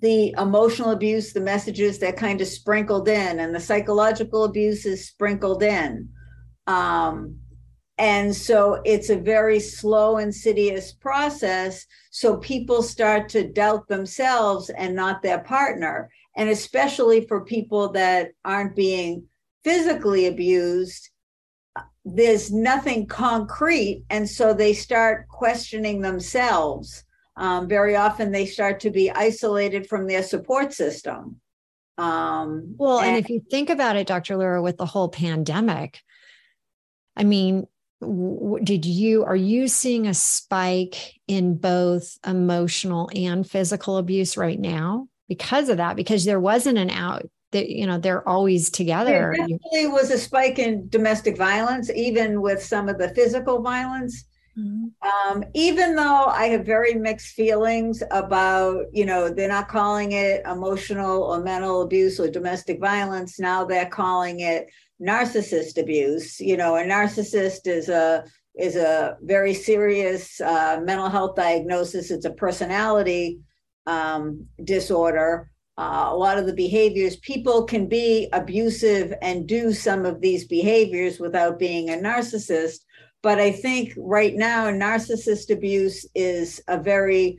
the 0.00 0.34
emotional 0.38 0.90
abuse, 0.90 1.32
the 1.32 1.40
messages 1.40 1.98
that 2.00 2.16
kind 2.16 2.40
of 2.40 2.46
sprinkled 2.46 3.08
in, 3.08 3.40
and 3.40 3.54
the 3.54 3.60
psychological 3.60 4.44
abuse 4.44 4.84
is 4.86 5.08
sprinkled 5.08 5.62
in. 5.62 6.08
Um, 6.66 7.38
and 7.98 8.34
so 8.36 8.82
it's 8.84 9.08
a 9.08 9.16
very 9.16 9.58
slow, 9.58 10.18
insidious 10.18 10.92
process. 10.92 11.86
So 12.10 12.36
people 12.36 12.82
start 12.82 13.30
to 13.30 13.50
doubt 13.50 13.88
themselves 13.88 14.68
and 14.70 14.94
not 14.94 15.22
their 15.22 15.38
partner 15.38 16.10
and 16.36 16.48
especially 16.48 17.26
for 17.26 17.44
people 17.44 17.92
that 17.92 18.30
aren't 18.44 18.76
being 18.76 19.24
physically 19.64 20.26
abused 20.26 21.10
there's 22.06 22.52
nothing 22.52 23.04
concrete. 23.06 24.04
And 24.10 24.30
so 24.30 24.54
they 24.54 24.72
start 24.72 25.26
questioning 25.28 26.00
themselves. 26.00 27.04
Um, 27.36 27.68
very 27.68 27.96
often 27.96 28.30
they 28.30 28.46
start 28.46 28.78
to 28.80 28.90
be 28.90 29.10
isolated 29.10 29.88
from 29.88 30.06
their 30.06 30.22
support 30.22 30.72
system. 30.72 31.40
Um, 31.98 32.76
well 32.76 33.00
and, 33.00 33.16
and 33.16 33.16
if 33.16 33.30
you 33.30 33.40
think 33.50 33.70
about 33.70 33.96
it 33.96 34.06
dr 34.06 34.36
laura 34.36 34.60
with 34.62 34.76
the 34.76 34.84
whole 34.84 35.08
pandemic 35.08 36.02
I 37.16 37.24
mean, 37.24 37.66
did 38.62 38.84
you 38.84 39.24
are 39.24 39.34
you 39.34 39.68
seeing 39.68 40.06
a 40.06 40.12
spike 40.12 41.14
in 41.26 41.56
both 41.56 42.18
emotional 42.26 43.08
and 43.14 43.48
physical 43.48 43.96
abuse 43.96 44.36
right 44.36 44.60
now 44.60 45.08
because 45.28 45.68
of 45.68 45.76
that 45.76 45.96
because 45.96 46.24
there 46.24 46.40
wasn't 46.40 46.78
an 46.78 46.90
out 46.90 47.28
that 47.52 47.68
you 47.68 47.86
know 47.86 47.98
they're 47.98 48.26
always 48.28 48.70
together 48.70 49.32
there 49.36 49.46
definitely 49.48 49.86
was 49.86 50.10
a 50.10 50.18
spike 50.18 50.58
in 50.58 50.88
domestic 50.88 51.36
violence 51.36 51.90
even 51.90 52.40
with 52.40 52.62
some 52.62 52.88
of 52.88 52.98
the 52.98 53.08
physical 53.10 53.62
violence 53.62 54.24
mm-hmm. 54.58 54.86
um, 55.08 55.44
even 55.54 55.94
though 55.94 56.24
i 56.26 56.46
have 56.46 56.66
very 56.66 56.94
mixed 56.94 57.34
feelings 57.34 58.02
about 58.10 58.84
you 58.92 59.06
know 59.06 59.28
they're 59.28 59.48
not 59.48 59.68
calling 59.68 60.12
it 60.12 60.42
emotional 60.46 61.22
or 61.22 61.42
mental 61.42 61.82
abuse 61.82 62.18
or 62.18 62.28
domestic 62.28 62.80
violence 62.80 63.38
now 63.38 63.64
they're 63.64 63.86
calling 63.86 64.40
it 64.40 64.68
narcissist 65.00 65.80
abuse. 65.80 66.40
You 66.40 66.56
know, 66.56 66.76
a 66.76 66.82
narcissist 66.82 67.66
is 67.66 67.88
a 67.88 68.24
is 68.58 68.76
a 68.76 69.16
very 69.22 69.52
serious 69.52 70.40
uh, 70.40 70.80
mental 70.82 71.10
health 71.10 71.36
diagnosis. 71.36 72.10
It's 72.10 72.24
a 72.24 72.30
personality 72.30 73.40
um, 73.86 74.46
disorder. 74.64 75.50
Uh, 75.78 76.08
a 76.08 76.16
lot 76.16 76.38
of 76.38 76.46
the 76.46 76.54
behaviors 76.54 77.16
people 77.16 77.64
can 77.64 77.86
be 77.86 78.28
abusive 78.32 79.12
and 79.20 79.46
do 79.46 79.72
some 79.72 80.06
of 80.06 80.20
these 80.20 80.46
behaviors 80.46 81.20
without 81.20 81.58
being 81.58 81.90
a 81.90 81.94
narcissist. 81.94 82.78
But 83.22 83.38
I 83.38 83.52
think 83.52 83.92
right 83.96 84.34
now, 84.34 84.66
narcissist 84.66 85.50
abuse 85.50 86.06
is 86.14 86.62
a 86.68 86.78
very 86.78 87.38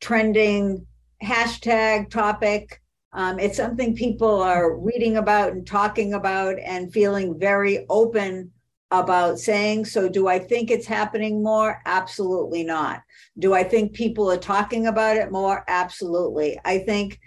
trending 0.00 0.86
hashtag 1.22 2.10
topic 2.10 2.80
um, 3.12 3.38
it's 3.38 3.56
something 3.56 3.94
people 3.94 4.42
are 4.42 4.76
reading 4.76 5.16
about 5.16 5.52
and 5.52 5.66
talking 5.66 6.14
about 6.14 6.58
and 6.58 6.92
feeling 6.92 7.38
very 7.38 7.86
open 7.88 8.52
about 8.90 9.38
saying. 9.38 9.84
So, 9.84 10.08
do 10.08 10.28
I 10.28 10.38
think 10.38 10.70
it's 10.70 10.86
happening 10.86 11.42
more? 11.42 11.80
Absolutely 11.86 12.64
not. 12.64 13.02
Do 13.38 13.54
I 13.54 13.64
think 13.64 13.92
people 13.92 14.30
are 14.30 14.38
talking 14.38 14.86
about 14.86 15.16
it 15.16 15.30
more? 15.30 15.64
Absolutely. 15.68 16.58
I 16.64 16.78
think 16.78 17.20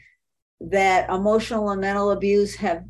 that 0.62 1.10
emotional 1.10 1.70
and 1.70 1.82
mental 1.82 2.12
abuse 2.12 2.56
have 2.56 2.84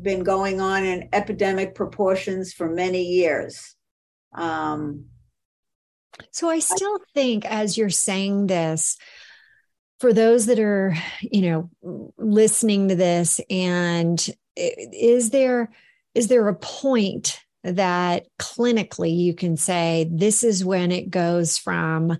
been 0.00 0.22
going 0.22 0.60
on 0.60 0.84
in 0.84 1.08
epidemic 1.12 1.74
proportions 1.74 2.52
for 2.52 2.68
many 2.68 3.02
years. 3.02 3.74
Um, 4.34 5.06
so, 6.30 6.48
I 6.48 6.60
still 6.60 6.98
think 7.14 7.44
as 7.44 7.76
you're 7.76 7.90
saying 7.90 8.46
this, 8.46 8.96
for 10.00 10.12
those 10.12 10.46
that 10.46 10.58
are 10.58 10.94
you 11.20 11.42
know 11.42 11.70
listening 12.18 12.88
to 12.88 12.94
this 12.94 13.40
and 13.50 14.28
is 14.56 15.30
there 15.30 15.70
is 16.14 16.28
there 16.28 16.48
a 16.48 16.54
point 16.54 17.40
that 17.74 18.26
clinically 18.38 19.16
you 19.16 19.34
can 19.34 19.56
say 19.56 20.08
this 20.10 20.42
is 20.44 20.64
when 20.64 20.92
it 20.92 21.10
goes 21.10 21.58
from 21.58 22.16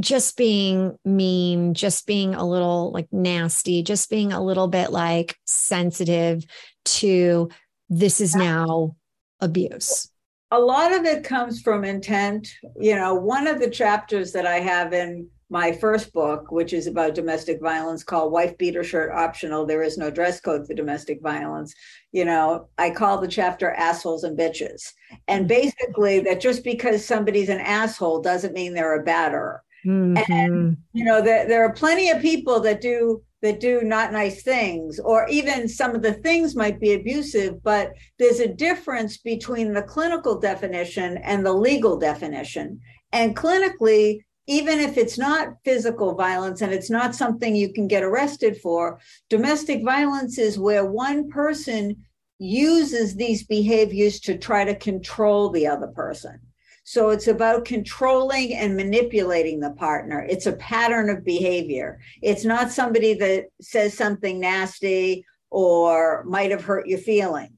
just 0.00 0.36
being 0.36 0.96
mean 1.04 1.74
just 1.74 2.06
being 2.06 2.34
a 2.34 2.46
little 2.46 2.92
like 2.92 3.08
nasty 3.12 3.82
just 3.82 4.08
being 4.08 4.32
a 4.32 4.42
little 4.42 4.68
bit 4.68 4.90
like 4.90 5.36
sensitive 5.44 6.44
to 6.84 7.48
this 7.88 8.20
is 8.20 8.34
now 8.34 8.94
abuse. 9.40 10.10
A 10.50 10.58
lot 10.58 10.92
of 10.92 11.04
it 11.04 11.24
comes 11.24 11.60
from 11.60 11.84
intent. 11.84 12.48
You 12.78 12.94
know 12.94 13.14
one 13.14 13.46
of 13.46 13.60
the 13.60 13.70
chapters 13.70 14.32
that 14.32 14.46
i 14.46 14.60
have 14.60 14.92
in 14.92 15.28
my 15.50 15.72
first 15.72 16.12
book, 16.12 16.50
which 16.50 16.72
is 16.72 16.86
about 16.86 17.14
domestic 17.14 17.60
violence, 17.60 18.04
called 18.04 18.32
Wife 18.32 18.56
Beater 18.58 18.84
Shirt 18.84 19.12
Optional. 19.12 19.64
There 19.64 19.82
is 19.82 19.96
no 19.96 20.10
dress 20.10 20.40
code 20.40 20.66
for 20.66 20.74
domestic 20.74 21.22
violence. 21.22 21.74
You 22.12 22.26
know, 22.26 22.68
I 22.76 22.90
call 22.90 23.18
the 23.18 23.28
chapter 23.28 23.72
Assholes 23.72 24.24
and 24.24 24.38
Bitches. 24.38 24.92
And 25.26 25.48
basically, 25.48 26.20
that 26.20 26.40
just 26.40 26.64
because 26.64 27.04
somebody's 27.04 27.48
an 27.48 27.60
asshole 27.60 28.20
doesn't 28.20 28.54
mean 28.54 28.74
they're 28.74 29.00
a 29.00 29.04
batter. 29.04 29.62
Mm-hmm. 29.86 30.32
And, 30.32 30.76
you 30.92 31.04
know, 31.04 31.22
there, 31.22 31.48
there 31.48 31.64
are 31.64 31.72
plenty 31.72 32.10
of 32.10 32.20
people 32.20 32.60
that 32.60 32.80
do 32.80 33.22
that 33.40 33.60
do 33.60 33.82
not 33.82 34.12
nice 34.12 34.42
things 34.42 34.98
or 34.98 35.28
even 35.28 35.68
some 35.68 35.94
of 35.94 36.02
the 36.02 36.14
things 36.14 36.56
might 36.56 36.80
be 36.80 36.94
abusive 36.94 37.62
but 37.62 37.92
there's 38.18 38.40
a 38.40 38.52
difference 38.52 39.18
between 39.18 39.72
the 39.72 39.82
clinical 39.82 40.40
definition 40.40 41.18
and 41.18 41.46
the 41.46 41.52
legal 41.52 41.96
definition 41.96 42.80
and 43.12 43.36
clinically 43.36 44.18
even 44.48 44.80
if 44.80 44.96
it's 44.96 45.18
not 45.18 45.56
physical 45.62 46.14
violence 46.14 46.62
and 46.62 46.72
it's 46.72 46.88
not 46.88 47.14
something 47.14 47.54
you 47.54 47.70
can 47.70 47.86
get 47.86 48.02
arrested 48.02 48.56
for, 48.56 48.98
domestic 49.28 49.84
violence 49.84 50.38
is 50.38 50.58
where 50.58 50.86
one 50.86 51.28
person 51.28 51.94
uses 52.38 53.14
these 53.14 53.44
behaviors 53.44 54.18
to 54.20 54.38
try 54.38 54.64
to 54.64 54.74
control 54.74 55.50
the 55.50 55.66
other 55.66 55.88
person. 55.88 56.40
So 56.82 57.10
it's 57.10 57.28
about 57.28 57.66
controlling 57.66 58.54
and 58.54 58.74
manipulating 58.74 59.60
the 59.60 59.72
partner. 59.72 60.26
It's 60.26 60.46
a 60.46 60.54
pattern 60.54 61.10
of 61.10 61.26
behavior. 61.26 62.00
It's 62.22 62.46
not 62.46 62.72
somebody 62.72 63.12
that 63.14 63.48
says 63.60 63.92
something 63.92 64.40
nasty 64.40 65.26
or 65.50 66.24
might 66.24 66.50
have 66.50 66.64
hurt 66.64 66.88
your 66.88 67.00
feelings. 67.00 67.52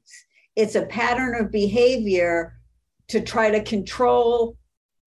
It's 0.56 0.74
a 0.74 0.86
pattern 0.86 1.36
of 1.36 1.52
behavior 1.52 2.54
to 3.08 3.20
try 3.20 3.52
to 3.52 3.62
control 3.62 4.56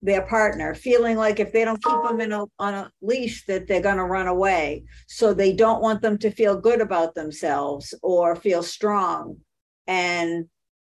their 0.04 0.20
partner, 0.26 0.74
feeling 0.74 1.16
like 1.16 1.40
if 1.40 1.50
they 1.50 1.64
don't 1.64 1.82
keep 1.82 2.02
them 2.02 2.20
in 2.20 2.30
a, 2.30 2.44
on 2.58 2.74
a 2.74 2.90
leash, 3.00 3.46
that 3.46 3.66
they're 3.66 3.80
going 3.80 3.96
to 3.96 4.04
run 4.04 4.26
away. 4.26 4.84
So 5.08 5.32
they 5.32 5.54
don't 5.54 5.80
want 5.80 6.02
them 6.02 6.18
to 6.18 6.30
feel 6.30 6.60
good 6.60 6.82
about 6.82 7.14
themselves 7.14 7.94
or 8.02 8.36
feel 8.36 8.62
strong. 8.62 9.38
And 9.86 10.44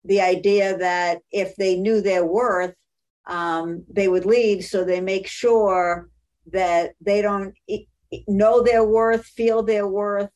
the 0.03 0.19
idea 0.19 0.77
that 0.77 1.19
if 1.31 1.55
they 1.55 1.77
knew 1.77 2.01
their 2.01 2.25
worth, 2.25 2.75
um, 3.27 3.85
they 3.89 4.09
would 4.09 4.25
leave. 4.25 4.65
So 4.65 4.83
they 4.83 4.99
make 4.99 5.25
sure 5.25 6.09
that 6.51 6.91
they 6.99 7.21
don't 7.21 7.55
know 8.27 8.61
their 8.61 8.83
worth, 8.83 9.25
feel 9.25 9.63
their 9.63 9.87
worth, 9.87 10.29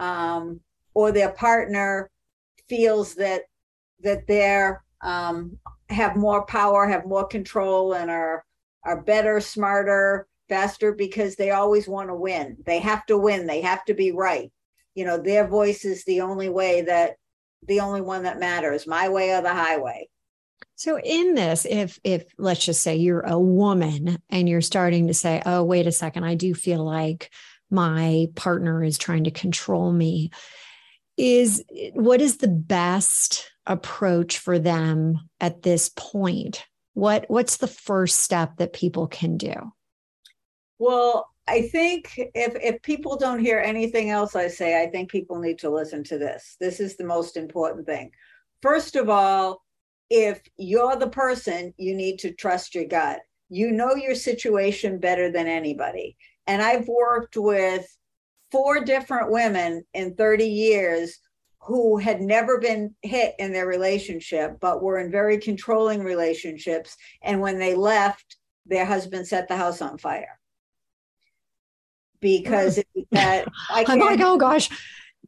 um, 0.00 0.60
or 0.94 1.12
their 1.12 1.30
partner 1.32 2.10
feels 2.70 3.16
that 3.16 3.42
that 4.00 4.26
they're 4.26 4.82
um, 5.02 5.58
have 5.88 6.16
more 6.16 6.46
power, 6.46 6.86
have 6.86 7.06
more 7.06 7.26
control, 7.26 7.94
and 7.94 8.10
are 8.10 8.44
are 8.84 9.00
better, 9.02 9.40
smarter, 9.40 10.26
faster 10.48 10.92
because 10.92 11.36
they 11.36 11.50
always 11.50 11.88
want 11.88 12.08
to 12.08 12.14
win. 12.14 12.56
They 12.66 12.78
have 12.80 13.06
to 13.06 13.18
win. 13.18 13.46
They 13.46 13.62
have 13.62 13.84
to 13.86 13.94
be 13.94 14.12
right. 14.12 14.52
You 14.94 15.04
know, 15.04 15.18
their 15.18 15.46
voice 15.46 15.84
is 15.84 16.04
the 16.04 16.20
only 16.20 16.48
way 16.48 16.82
that 16.82 17.16
the 17.66 17.80
only 17.80 18.02
one 18.02 18.24
that 18.24 18.38
matters. 18.38 18.86
My 18.86 19.08
way 19.08 19.32
or 19.32 19.42
the 19.42 19.54
highway. 19.54 20.08
So 20.76 20.98
in 20.98 21.34
this, 21.34 21.66
if 21.68 21.98
if 22.04 22.24
let's 22.38 22.64
just 22.64 22.82
say 22.82 22.96
you're 22.96 23.20
a 23.20 23.38
woman 23.38 24.18
and 24.28 24.48
you're 24.48 24.60
starting 24.60 25.06
to 25.06 25.14
say, 25.14 25.42
"Oh, 25.46 25.62
wait 25.62 25.86
a 25.86 25.92
second, 25.92 26.24
I 26.24 26.34
do 26.34 26.54
feel 26.54 26.84
like 26.84 27.30
my 27.70 28.26
partner 28.34 28.82
is 28.82 28.98
trying 28.98 29.24
to 29.24 29.30
control 29.30 29.92
me." 29.92 30.30
Is 31.16 31.64
what 31.92 32.20
is 32.20 32.38
the 32.38 32.48
best 32.48 33.50
approach 33.66 34.38
for 34.38 34.58
them 34.58 35.28
at 35.40 35.62
this 35.62 35.90
point? 35.96 36.64
What 36.94 37.26
what's 37.28 37.56
the 37.56 37.66
first 37.66 38.20
step 38.20 38.56
that 38.58 38.72
people 38.72 39.06
can 39.06 39.36
do? 39.36 39.54
Well, 40.78 41.28
I 41.46 41.62
think 41.62 42.14
if 42.16 42.54
if 42.56 42.82
people 42.82 43.16
don't 43.16 43.40
hear 43.40 43.58
anything 43.58 44.10
else 44.10 44.34
I 44.36 44.48
say, 44.48 44.82
I 44.82 44.86
think 44.86 45.10
people 45.10 45.38
need 45.38 45.58
to 45.60 45.70
listen 45.70 46.04
to 46.04 46.18
this. 46.18 46.56
This 46.60 46.80
is 46.80 46.96
the 46.96 47.04
most 47.04 47.36
important 47.36 47.86
thing. 47.86 48.10
First 48.62 48.96
of 48.96 49.08
all, 49.08 49.62
if 50.08 50.40
you're 50.56 50.96
the 50.96 51.08
person, 51.08 51.74
you 51.76 51.94
need 51.94 52.18
to 52.20 52.32
trust 52.32 52.74
your 52.74 52.86
gut. 52.86 53.20
You 53.48 53.72
know 53.72 53.94
your 53.94 54.14
situation 54.14 54.98
better 54.98 55.30
than 55.30 55.46
anybody. 55.46 56.16
And 56.46 56.62
I've 56.62 56.88
worked 56.88 57.36
with 57.36 57.86
four 58.50 58.84
different 58.84 59.30
women 59.30 59.84
in 59.94 60.14
30 60.14 60.46
years 60.46 61.18
who 61.66 61.96
had 61.96 62.20
never 62.20 62.58
been 62.58 62.94
hit 63.02 63.34
in 63.38 63.52
their 63.52 63.66
relationship, 63.66 64.58
but 64.60 64.82
were 64.82 64.98
in 64.98 65.10
very 65.10 65.38
controlling 65.38 66.02
relationships. 66.02 66.96
And 67.22 67.40
when 67.40 67.58
they 67.58 67.74
left, 67.74 68.36
their 68.66 68.84
husband 68.84 69.26
set 69.26 69.48
the 69.48 69.56
house 69.56 69.80
on 69.80 69.98
fire. 69.98 70.38
Because 72.20 72.82
that 73.12 73.48
I 73.70 73.84
am 73.88 73.98
like, 73.98 74.20
oh 74.20 74.36
gosh, 74.36 74.68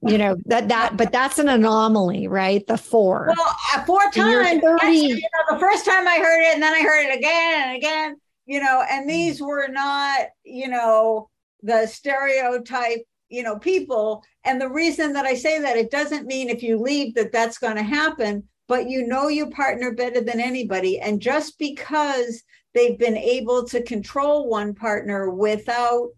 you 0.03 0.19
know 0.19 0.37
that 0.47 0.69
that 0.69 0.97
but 0.97 1.11
that's 1.11 1.39
an 1.39 1.49
anomaly 1.49 2.29
right 2.29 2.67
the 2.67 2.77
four 2.77 3.33
well 3.37 3.85
four 3.87 4.03
times 4.13 4.61
30. 4.61 4.93
you 4.93 5.15
know, 5.15 5.55
the 5.55 5.59
first 5.59 5.85
time 5.85 6.07
i 6.07 6.19
heard 6.19 6.43
it 6.43 6.55
and 6.55 6.63
then 6.63 6.75
i 6.75 6.83
heard 6.83 7.07
it 7.09 7.17
again 7.17 7.69
and 7.69 7.77
again 7.77 8.17
you 8.45 8.61
know 8.61 8.85
and 8.91 9.07
mm. 9.07 9.09
these 9.09 9.41
were 9.41 9.69
not 9.69 10.27
you 10.45 10.69
know 10.69 11.29
the 11.63 11.87
stereotype 11.87 13.05
you 13.29 13.43
know 13.43 13.59
people. 13.59 14.25
And 14.45 14.61
the 14.61 14.71
reason 14.71 15.13
that 15.15 15.27
i 15.27 15.35
say 15.35 15.59
that 15.61 15.77
it 15.77 15.91
doesn't 15.91 16.27
mean 16.27 16.49
if 16.49 16.63
you 16.63 16.79
leave 16.79 17.15
that 17.15 17.33
that's 17.33 17.59
going 17.59 17.77
to 17.77 17.83
happen 17.83 18.45
but 18.69 18.89
you 18.89 19.07
know 19.07 19.29
your 19.29 19.51
partner 19.51 19.93
better 19.93 20.21
than 20.21 20.41
anybody. 20.41 20.99
And 20.99 21.21
just 21.21 21.59
because 21.59 22.43
they've 22.75 22.99
been 22.99 23.17
able 23.17 23.65
to 23.69 23.83
control 23.83 24.49
one 24.49 24.75
partner 24.75 25.31
without 25.31 26.09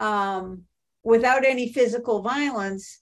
um, 0.00 0.62
without 1.02 1.44
any 1.44 1.72
physical 1.72 2.22
violence 2.22 3.00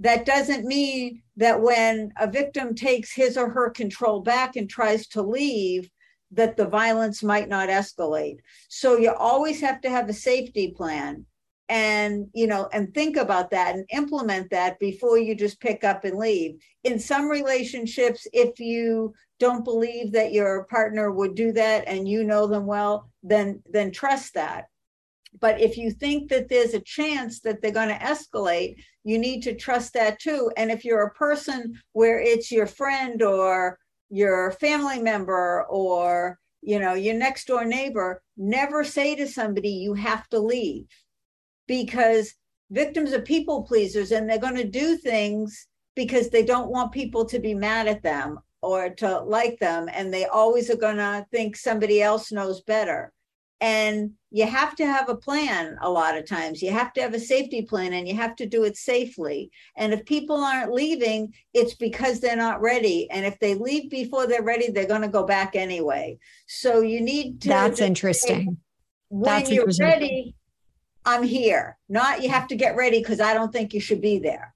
that 0.00 0.26
doesn't 0.26 0.64
mean 0.64 1.22
that 1.36 1.60
when 1.60 2.12
a 2.18 2.30
victim 2.30 2.74
takes 2.74 3.14
his 3.14 3.36
or 3.36 3.48
her 3.48 3.70
control 3.70 4.20
back 4.20 4.56
and 4.56 4.68
tries 4.68 5.06
to 5.08 5.22
leave, 5.22 5.88
that 6.32 6.56
the 6.56 6.66
violence 6.66 7.22
might 7.22 7.48
not 7.48 7.68
escalate. 7.68 8.36
So 8.68 8.96
you 8.98 9.12
always 9.12 9.60
have 9.60 9.80
to 9.82 9.90
have 9.90 10.08
a 10.08 10.12
safety 10.12 10.72
plan 10.76 11.24
and 11.68 12.28
you 12.32 12.46
know 12.46 12.68
and 12.72 12.94
think 12.94 13.16
about 13.16 13.50
that 13.50 13.74
and 13.74 13.86
implement 13.92 14.50
that 14.50 14.78
before 14.78 15.18
you 15.18 15.34
just 15.34 15.60
pick 15.60 15.84
up 15.84 16.04
and 16.04 16.18
leave. 16.18 16.56
In 16.84 16.98
some 16.98 17.28
relationships 17.28 18.26
if 18.32 18.60
you 18.60 19.14
don't 19.38 19.64
believe 19.64 20.12
that 20.12 20.32
your 20.32 20.64
partner 20.64 21.10
would 21.10 21.34
do 21.34 21.52
that 21.52 21.84
and 21.86 22.08
you 22.08 22.24
know 22.24 22.46
them 22.46 22.66
well 22.66 23.10
then 23.22 23.62
then 23.70 23.90
trust 23.90 24.34
that. 24.34 24.66
But 25.40 25.60
if 25.60 25.76
you 25.76 25.90
think 25.90 26.30
that 26.30 26.48
there's 26.48 26.72
a 26.72 26.80
chance 26.80 27.40
that 27.40 27.60
they're 27.60 27.70
going 27.70 27.88
to 27.88 27.98
escalate, 27.98 28.76
you 29.04 29.18
need 29.18 29.42
to 29.42 29.54
trust 29.54 29.92
that 29.92 30.18
too. 30.18 30.50
And 30.56 30.70
if 30.70 30.82
you're 30.82 31.02
a 31.02 31.14
person 31.14 31.78
where 31.92 32.18
it's 32.20 32.50
your 32.50 32.66
friend 32.66 33.20
or 33.22 33.78
your 34.08 34.52
family 34.52 35.00
member 35.02 35.64
or 35.68 36.38
you 36.62 36.78
know 36.78 36.94
your 36.94 37.14
next 37.14 37.46
door 37.48 37.64
neighbor, 37.64 38.22
never 38.36 38.84
say 38.84 39.16
to 39.16 39.26
somebody 39.26 39.70
you 39.70 39.94
have 39.94 40.28
to 40.28 40.38
leave 40.38 40.86
because 41.66 42.34
victims 42.70 43.12
are 43.12 43.22
people 43.22 43.62
pleasers 43.62 44.12
and 44.12 44.28
they're 44.28 44.38
going 44.38 44.56
to 44.56 44.68
do 44.68 44.96
things 44.96 45.68
because 45.94 46.28
they 46.28 46.44
don't 46.44 46.70
want 46.70 46.92
people 46.92 47.24
to 47.24 47.38
be 47.38 47.54
mad 47.54 47.86
at 47.88 48.02
them 48.02 48.38
or 48.62 48.90
to 48.90 49.20
like 49.20 49.58
them 49.58 49.88
and 49.92 50.12
they 50.12 50.26
always 50.26 50.70
are 50.70 50.76
going 50.76 50.96
to 50.96 51.26
think 51.30 51.56
somebody 51.56 52.02
else 52.02 52.32
knows 52.32 52.62
better. 52.62 53.12
And 53.62 54.10
you 54.30 54.46
have 54.46 54.76
to 54.76 54.84
have 54.84 55.08
a 55.08 55.16
plan 55.16 55.78
a 55.80 55.88
lot 55.88 56.18
of 56.18 56.26
times. 56.26 56.60
You 56.60 56.70
have 56.72 56.92
to 56.92 57.00
have 57.00 57.14
a 57.14 57.20
safety 57.20 57.62
plan 57.62 57.94
and 57.94 58.06
you 58.06 58.14
have 58.14 58.36
to 58.36 58.46
do 58.46 58.64
it 58.64 58.76
safely. 58.76 59.50
And 59.78 59.94
if 59.94 60.04
people 60.04 60.36
aren't 60.36 60.72
leaving 60.72 61.32
it's 61.54 61.74
because 61.74 62.20
they're 62.20 62.36
not 62.36 62.60
ready. 62.60 63.08
And 63.10 63.24
if 63.24 63.38
they 63.38 63.54
leave 63.54 63.90
before 63.90 64.26
they're 64.26 64.42
ready 64.42 64.70
they're 64.70 64.86
going 64.86 65.02
to 65.02 65.08
go 65.08 65.24
back 65.24 65.56
anyway. 65.56 66.18
So 66.46 66.80
you 66.80 67.00
need 67.00 67.40
to 67.42 67.48
that's 67.48 67.80
interesting. 67.80 68.58
when 69.08 69.38
that's 69.38 69.50
you're 69.50 69.68
ready 69.80 70.35
i'm 71.06 71.22
here. 71.22 71.78
Not 71.88 72.22
you 72.22 72.28
have 72.28 72.48
to 72.48 72.56
get 72.56 72.76
ready 72.76 72.98
because 72.98 73.20
i 73.20 73.34
don't 73.34 73.52
think 73.52 73.72
you 73.72 73.80
should 73.80 74.00
be 74.00 74.18
there. 74.18 74.54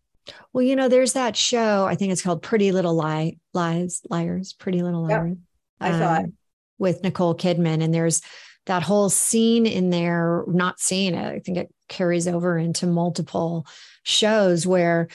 Well 0.53 0.65
you 0.65 0.77
know 0.77 0.89
there's 0.89 1.15
that 1.15 1.37
show 1.37 1.87
i 1.87 1.95
think 1.95 2.13
it's 2.13 2.23
called 2.23 2.43
pretty 2.43 2.73
little 2.73 2.95
lie 2.95 3.37
lies 3.55 4.03
liars 4.11 4.53
pretty 4.53 4.83
little 4.83 5.07
liars 5.07 5.37
yep. 5.81 5.93
i 5.93 6.03
um, 6.03 6.25
it. 6.25 6.33
with 6.79 7.03
nicole 7.03 7.35
kidman 7.35 7.83
and 7.83 7.93
there's 7.93 8.21
that 8.67 8.83
whole 8.83 9.11
scene 9.11 9.67
in 9.67 9.91
there, 9.91 10.45
not 10.47 10.81
seeing 10.81 11.15
it, 11.15 11.27
I 11.27 11.41
think 11.41 11.59
it 11.59 11.75
carries 11.89 12.29
over 12.29 12.59
into 12.59 12.87
multiple 12.87 13.67
shows 14.03 14.67
where 14.67 15.09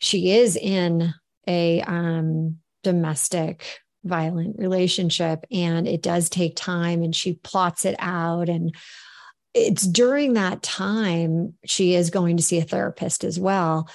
she 0.00 0.32
is 0.32 0.56
in 0.56 1.14
a 1.46 1.80
um, 1.82 2.58
domestic 2.82 3.80
violent 4.04 4.58
relationship 4.58 5.44
and 5.50 5.86
it 5.86 6.02
does 6.02 6.28
take 6.28 6.56
time 6.56 7.02
and 7.02 7.14
she 7.14 7.34
plots 7.34 7.84
it 7.84 7.96
out 7.98 8.48
and 8.48 8.74
it's 9.54 9.86
during 9.86 10.34
that 10.34 10.62
time 10.62 11.54
she 11.64 11.94
is 11.94 12.10
going 12.10 12.36
to 12.36 12.42
see 12.42 12.58
a 12.58 12.64
therapist 12.64 13.24
as 13.24 13.38
well 13.38 13.88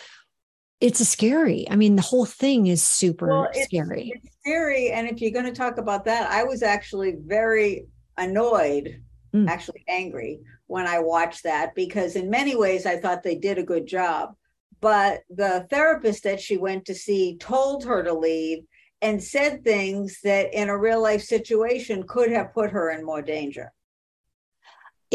it's 0.82 1.00
a 1.00 1.06
scary 1.06 1.66
i 1.70 1.76
mean 1.76 1.96
the 1.96 2.02
whole 2.02 2.26
thing 2.26 2.68
is 2.68 2.84
super 2.84 3.28
well, 3.28 3.48
it's, 3.54 3.66
scary 3.66 4.12
it's 4.14 4.36
scary 4.42 4.90
and 4.92 5.08
if 5.08 5.22
you're 5.22 5.32
going 5.32 5.46
to 5.46 5.52
talk 5.52 5.78
about 5.78 6.06
that 6.06 6.30
i 6.30 6.44
was 6.44 6.62
actually 6.62 7.16
very 7.26 7.86
annoyed, 8.18 9.02
mm. 9.34 9.48
actually 9.48 9.84
angry, 9.88 10.40
when 10.68 10.88
I 10.88 11.00
watched 11.00 11.44
that 11.44 11.76
because, 11.76 12.16
in 12.16 12.30
many 12.30 12.56
ways, 12.56 12.86
I 12.86 12.98
thought 12.98 13.24
they 13.24 13.36
did 13.36 13.58
a 13.58 13.64
good 13.64 13.86
job. 13.86 14.34
But 14.82 15.22
the 15.30 15.66
therapist 15.70 16.24
that 16.24 16.40
she 16.40 16.58
went 16.58 16.86
to 16.86 16.96
see 16.96 17.38
told 17.38 17.84
her 17.86 18.04
to 18.04 18.14
leave 18.14 18.64
and 19.02 19.24
said 19.24 19.64
things 19.64 20.20
that, 20.24 20.54
in 20.54 20.70
a 20.70 20.78
real 20.78 21.02
life 21.02 21.22
situation, 21.22 22.04
could 22.08 22.32
have 22.32 22.54
put 22.54 22.72
her 22.72 22.92
in 22.92 23.06
more 23.06 23.22
danger. 23.22 23.72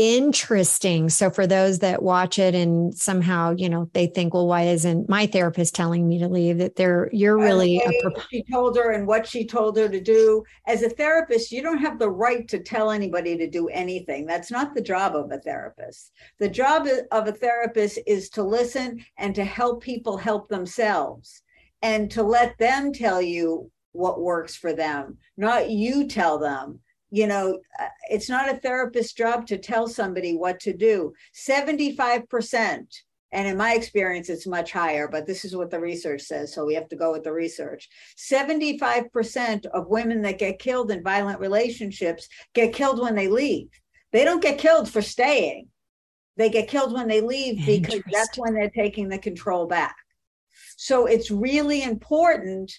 Interesting. 0.00 1.10
So 1.10 1.28
for 1.28 1.46
those 1.46 1.80
that 1.80 2.02
watch 2.02 2.38
it 2.38 2.54
and 2.54 2.94
somehow, 2.94 3.54
you 3.58 3.68
know, 3.68 3.90
they 3.92 4.06
think, 4.06 4.32
well, 4.32 4.46
why 4.46 4.62
isn't 4.62 5.10
my 5.10 5.26
therapist 5.26 5.74
telling 5.74 6.08
me 6.08 6.18
to 6.20 6.26
leave? 6.26 6.56
That 6.56 6.76
they're 6.76 7.10
you're 7.12 7.36
really 7.38 7.76
a 7.76 8.20
she 8.30 8.42
told 8.50 8.78
her 8.78 8.92
and 8.92 9.06
what 9.06 9.26
she 9.26 9.46
told 9.46 9.76
her 9.76 9.90
to 9.90 10.00
do. 10.00 10.42
As 10.66 10.82
a 10.82 10.88
therapist, 10.88 11.52
you 11.52 11.60
don't 11.60 11.82
have 11.82 11.98
the 11.98 12.08
right 12.08 12.48
to 12.48 12.60
tell 12.60 12.90
anybody 12.90 13.36
to 13.36 13.46
do 13.46 13.68
anything. 13.68 14.24
That's 14.24 14.50
not 14.50 14.74
the 14.74 14.80
job 14.80 15.14
of 15.14 15.30
a 15.32 15.38
therapist. 15.38 16.12
The 16.38 16.48
job 16.48 16.88
of 17.12 17.28
a 17.28 17.32
therapist 17.32 17.98
is 18.06 18.30
to 18.30 18.42
listen 18.42 19.04
and 19.18 19.34
to 19.34 19.44
help 19.44 19.82
people 19.82 20.16
help 20.16 20.48
themselves 20.48 21.42
and 21.82 22.10
to 22.12 22.22
let 22.22 22.56
them 22.56 22.94
tell 22.94 23.20
you 23.20 23.70
what 23.92 24.22
works 24.22 24.56
for 24.56 24.72
them, 24.72 25.18
not 25.36 25.68
you 25.68 26.08
tell 26.08 26.38
them 26.38 26.80
you 27.10 27.26
know, 27.26 27.58
uh, 27.78 27.88
it's 28.08 28.28
not 28.28 28.48
a 28.48 28.56
therapist's 28.58 29.12
job 29.12 29.46
to 29.48 29.58
tell 29.58 29.88
somebody 29.88 30.36
what 30.36 30.60
to 30.60 30.72
do. 30.72 31.12
75%, 31.34 32.86
and 33.32 33.48
in 33.48 33.56
my 33.56 33.74
experience, 33.74 34.28
it's 34.28 34.46
much 34.46 34.72
higher, 34.72 35.08
but 35.08 35.26
this 35.26 35.44
is 35.44 35.54
what 35.54 35.70
the 35.70 35.78
research 35.78 36.22
says. 36.22 36.52
So 36.52 36.64
we 36.64 36.74
have 36.74 36.88
to 36.88 36.96
go 36.96 37.12
with 37.12 37.24
the 37.24 37.32
research. 37.32 37.88
75% 38.16 39.66
of 39.66 39.88
women 39.88 40.22
that 40.22 40.38
get 40.38 40.58
killed 40.58 40.90
in 40.90 41.02
violent 41.02 41.40
relationships 41.40 42.28
get 42.54 42.74
killed 42.74 43.00
when 43.00 43.14
they 43.14 43.28
leave. 43.28 43.68
They 44.12 44.24
don't 44.24 44.42
get 44.42 44.58
killed 44.58 44.88
for 44.88 45.02
staying. 45.02 45.68
They 46.36 46.48
get 46.48 46.68
killed 46.68 46.92
when 46.92 47.06
they 47.06 47.20
leave 47.20 47.64
because 47.66 48.02
that's 48.10 48.38
when 48.38 48.54
they're 48.54 48.70
taking 48.70 49.08
the 49.08 49.18
control 49.18 49.66
back. 49.66 49.94
So 50.76 51.06
it's 51.06 51.30
really 51.30 51.82
important 51.82 52.72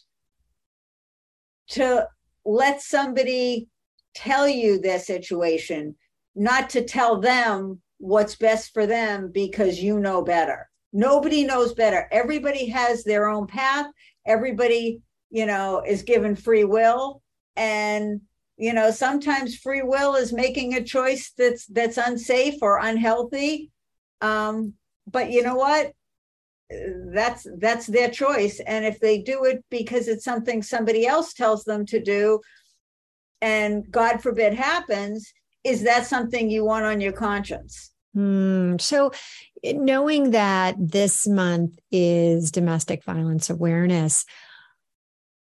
to 1.69 2.07
let 2.43 2.81
somebody 2.81 3.69
tell 4.13 4.47
you 4.47 4.80
their 4.80 5.00
situation, 5.00 5.95
not 6.36 6.69
to 6.71 6.84
tell 6.84 7.19
them 7.19 7.82
what's 7.97 8.36
best 8.36 8.74
for 8.74 8.86
them 8.86 9.32
because 9.32 9.82
you 9.82 10.00
know 10.00 10.24
better. 10.24 10.69
Nobody 10.93 11.45
knows 11.45 11.74
better. 11.74 12.08
Everybody 12.12 12.67
has 12.67 13.04
their 13.04 13.28
own 13.30 13.47
path. 13.47 13.88
Everybody, 14.26 15.02
you 15.30 15.45
know, 15.45 15.84
is 15.88 16.04
given 16.04 16.36
free 16.36 16.65
will. 16.65 17.21
And, 17.56 18.21
you 18.58 18.74
know, 18.74 18.91
sometimes 18.91 19.58
free 19.58 19.84
will 19.84 20.15
is 20.15 20.34
making 20.34 20.74
a 20.74 20.84
choice 20.84 21.32
that's 21.38 21.65
that's 21.67 21.97
unsafe 21.97 22.56
or 22.62 22.80
unhealthy. 22.80 23.71
Um, 24.19 24.74
but 25.10 25.32
you 25.32 25.43
know 25.43 25.56
what? 25.56 25.93
That's 27.13 27.47
that's 27.58 27.88
their 27.88 28.10
choice. 28.10 28.60
And 28.65 28.86
if 28.86 29.00
they 29.00 29.21
do 29.21 29.45
it 29.45 29.63
because 29.69 30.08
it's 30.08 30.24
something 30.24 30.62
somebody 30.62 31.08
else 31.08 31.34
tells 31.34 31.63
them 31.63 31.86
to 31.88 32.02
do, 32.02 32.39
and 33.41 33.89
God 33.91 34.21
forbid 34.21 34.54
happens, 34.54 35.32
is 35.63 35.84
that 35.84 36.06
something 36.06 36.49
you 36.49 36.63
want 36.65 36.86
on 36.86 37.01
your 37.01 37.13
conscience? 37.13 37.91
Hmm. 38.13 38.75
So, 38.80 39.12
knowing 39.63 40.32
that 40.32 40.75
this 40.77 41.27
month 41.27 41.80
is 41.91 42.51
domestic 42.51 43.04
violence 43.04 43.49
awareness, 43.49 44.25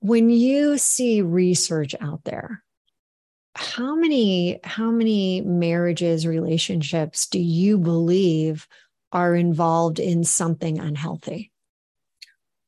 when 0.01 0.31
you 0.31 0.79
see 0.79 1.23
research 1.23 1.95
out 2.01 2.25
there, 2.25 2.63
how 3.57 3.95
many 3.95 4.61
how 4.65 4.91
many 4.91 5.41
marriages 5.41 6.27
relationships 6.27 7.27
do 7.27 7.39
you 7.39 7.79
believe 7.79 8.69
are 9.13 9.35
involved 9.35 9.99
in 9.99 10.25
something 10.25 10.79
unhealthy 10.79 11.51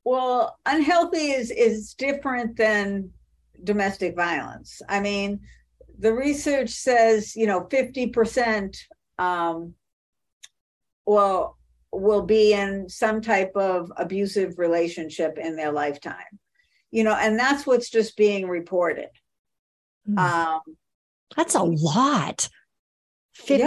well 0.05 0.57
unhealthy 0.65 1.33
is 1.33 1.51
is 1.51 1.93
different 1.93 2.57
than 2.57 3.11
domestic 3.63 4.15
violence. 4.17 4.81
I 4.89 5.01
mean, 5.01 5.41
the 5.99 6.13
research 6.13 6.71
says, 6.71 7.35
you 7.35 7.47
know, 7.47 7.63
50% 7.63 8.77
um, 9.19 9.75
will 11.07 11.57
will 11.91 12.23
be 12.23 12.53
in 12.53 12.89
some 12.89 13.23
type 13.23 13.53
of 13.55 13.91
abusive 13.97 14.59
relationship 14.59 15.39
in 15.39 15.57
their 15.57 15.73
lifetime. 15.73 16.39
You 16.91 17.05
know, 17.05 17.15
and 17.15 17.39
that's 17.39 17.67
what's 17.67 17.91
just 17.91 18.17
being 18.17 18.47
reported. 18.47 19.09
Mm. 20.09 20.19
Um, 20.19 20.61
that's 21.37 21.55
a 21.55 21.63
lot. 21.63 22.49
50% 23.47 23.61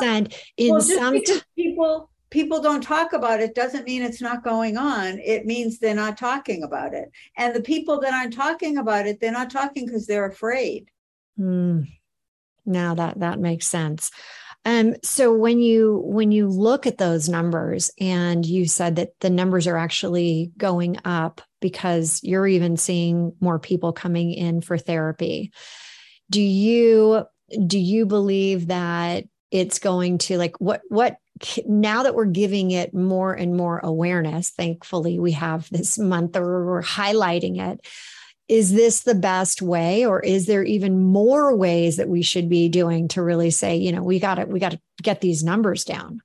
yeah. 0.00 0.26
in 0.56 0.70
well, 0.72 0.80
some 0.80 1.20
t- 1.20 1.40
people 1.56 2.10
people 2.30 2.60
don't 2.60 2.82
talk 2.82 3.12
about 3.12 3.40
it 3.40 3.54
doesn't 3.54 3.86
mean 3.86 4.02
it's 4.02 4.20
not 4.20 4.44
going 4.44 4.76
on. 4.76 5.18
It 5.18 5.46
means 5.46 5.78
they're 5.78 5.94
not 5.94 6.18
talking 6.18 6.62
about 6.62 6.94
it. 6.94 7.10
And 7.36 7.54
the 7.54 7.62
people 7.62 8.00
that 8.00 8.12
aren't 8.12 8.34
talking 8.34 8.76
about 8.76 9.06
it, 9.06 9.20
they're 9.20 9.32
not 9.32 9.50
talking 9.50 9.86
because 9.86 10.06
they're 10.06 10.26
afraid. 10.26 10.90
Mm. 11.38 11.88
Now 12.66 12.94
that 12.94 13.20
that 13.20 13.40
makes 13.40 13.66
sense. 13.66 14.10
Um, 14.64 14.96
so 15.02 15.32
when 15.32 15.60
you 15.60 16.02
when 16.04 16.30
you 16.30 16.48
look 16.48 16.86
at 16.86 16.98
those 16.98 17.28
numbers 17.28 17.90
and 17.98 18.44
you 18.44 18.66
said 18.66 18.96
that 18.96 19.18
the 19.20 19.30
numbers 19.30 19.66
are 19.66 19.78
actually 19.78 20.52
going 20.58 20.98
up 21.04 21.40
because 21.60 22.20
you're 22.22 22.46
even 22.46 22.76
seeing 22.76 23.32
more 23.40 23.58
people 23.58 23.92
coming 23.92 24.32
in 24.32 24.60
for 24.60 24.76
therapy, 24.76 25.52
do 26.28 26.42
you 26.42 27.24
do 27.66 27.78
you 27.78 28.04
believe 28.04 28.66
that 28.66 29.24
it's 29.50 29.78
going 29.78 30.18
to 30.18 30.36
like 30.38 30.60
what 30.60 30.82
what 30.88 31.16
now 31.66 32.02
that 32.02 32.14
we're 32.14 32.24
giving 32.24 32.70
it 32.70 32.92
more 32.92 33.32
and 33.32 33.56
more 33.56 33.78
awareness 33.78 34.50
thankfully 34.50 35.18
we 35.18 35.32
have 35.32 35.68
this 35.70 35.98
month 35.98 36.36
or 36.36 36.66
we're 36.66 36.82
highlighting 36.82 37.60
it 37.60 37.80
is 38.48 38.72
this 38.72 39.02
the 39.02 39.14
best 39.14 39.60
way? 39.60 40.06
Or 40.06 40.20
is 40.20 40.46
there 40.46 40.64
even 40.64 41.02
more 41.04 41.54
ways 41.54 41.98
that 41.98 42.08
we 42.08 42.22
should 42.22 42.48
be 42.48 42.68
doing 42.68 43.08
to 43.08 43.22
really 43.22 43.50
say 43.50 43.76
you 43.76 43.92
know 43.92 44.02
we 44.02 44.18
got 44.18 44.36
to 44.36 44.46
we 44.46 44.58
got 44.58 44.72
to 44.72 44.80
get 45.02 45.20
these 45.20 45.44
numbers 45.44 45.84
down 45.84 46.20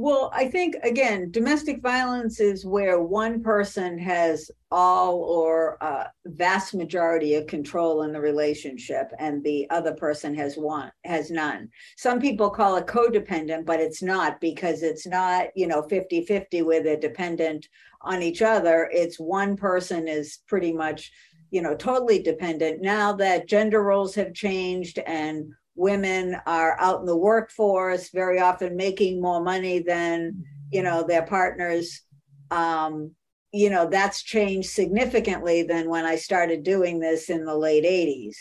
well, 0.00 0.30
I 0.32 0.48
think 0.48 0.76
again, 0.82 1.30
domestic 1.30 1.82
violence 1.82 2.40
is 2.40 2.64
where 2.64 3.02
one 3.02 3.42
person 3.42 3.98
has 3.98 4.50
all 4.70 5.16
or 5.24 5.76
uh, 5.82 6.04
vast 6.24 6.72
majority 6.72 7.34
of 7.34 7.46
control 7.46 8.04
in 8.04 8.12
the 8.12 8.20
relationship, 8.20 9.10
and 9.18 9.44
the 9.44 9.68
other 9.68 9.92
person 9.92 10.34
has 10.36 10.56
one 10.56 10.90
has 11.04 11.30
none. 11.30 11.68
Some 11.98 12.18
people 12.18 12.48
call 12.48 12.76
it 12.76 12.86
codependent, 12.86 13.66
but 13.66 13.78
it's 13.78 14.02
not 14.02 14.40
because 14.40 14.82
it's 14.82 15.06
not 15.06 15.48
you 15.54 15.66
know 15.66 15.82
50-50 15.82 16.64
where 16.64 16.82
they're 16.82 16.96
dependent 16.96 17.68
on 18.00 18.22
each 18.22 18.40
other. 18.40 18.88
It's 18.90 19.20
one 19.20 19.54
person 19.54 20.08
is 20.08 20.38
pretty 20.48 20.72
much 20.72 21.12
you 21.50 21.60
know 21.60 21.74
totally 21.76 22.22
dependent. 22.22 22.80
Now 22.80 23.12
that 23.16 23.48
gender 23.48 23.82
roles 23.82 24.14
have 24.14 24.32
changed 24.32 24.98
and 25.00 25.52
women 25.74 26.36
are 26.46 26.76
out 26.80 27.00
in 27.00 27.06
the 27.06 27.16
workforce 27.16 28.10
very 28.10 28.40
often 28.40 28.76
making 28.76 29.20
more 29.20 29.42
money 29.42 29.80
than 29.80 30.44
you 30.70 30.82
know 30.82 31.04
their 31.06 31.22
partners 31.22 32.02
um, 32.50 33.12
you 33.52 33.70
know 33.70 33.88
that's 33.88 34.22
changed 34.22 34.70
significantly 34.70 35.62
than 35.62 35.88
when 35.88 36.04
i 36.04 36.16
started 36.16 36.62
doing 36.62 37.00
this 37.00 37.30
in 37.30 37.44
the 37.44 37.56
late 37.56 37.84
80s 37.84 38.36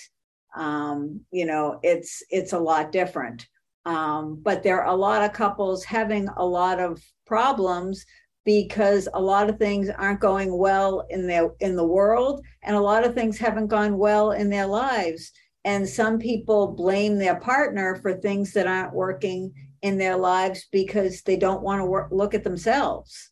um, 0.56 1.22
you 1.32 1.46
know 1.46 1.80
it's 1.84 2.24
it's 2.30 2.54
a 2.54 2.60
lot 2.60 2.92
different. 2.92 3.48
Um, 3.86 4.40
but 4.44 4.62
there 4.62 4.84
are 4.84 4.94
a 4.94 4.98
lot 4.98 5.24
of 5.24 5.34
couples 5.34 5.84
having 5.84 6.28
a 6.38 6.46
lot 6.46 6.80
of 6.80 7.02
problems 7.26 8.06
because 8.46 9.08
a 9.14 9.22
lot 9.22 9.50
of 9.50 9.58
things 9.58 9.90
aren't 9.90 10.20
going 10.20 10.56
well 10.58 11.06
in 11.10 11.28
their 11.28 11.52
in 11.60 11.76
the 11.76 11.86
world 11.86 12.44
and 12.64 12.76
a 12.76 12.82
lot 12.82 13.06
of 13.06 13.14
things 13.14 13.38
haven't 13.38 13.68
gone 13.68 13.98
well 13.98 14.32
in 14.32 14.50
their 14.50 14.66
lives 14.66 15.32
and 15.66 15.88
some 15.88 16.20
people 16.20 16.74
blame 16.74 17.18
their 17.18 17.40
partner 17.40 17.96
for 18.02 18.14
things 18.14 18.54
that 18.54 18.68
aren't 18.68 18.94
working 18.94 19.54
in 19.82 19.98
their 19.98 20.18
lives 20.18 20.68
because 20.72 21.22
they 21.22 21.38
don't 21.38 21.62
want 21.62 21.82
to 21.82 21.86
work, 21.86 22.10
look 22.12 22.34
at 22.34 22.44
themselves. 22.44 23.32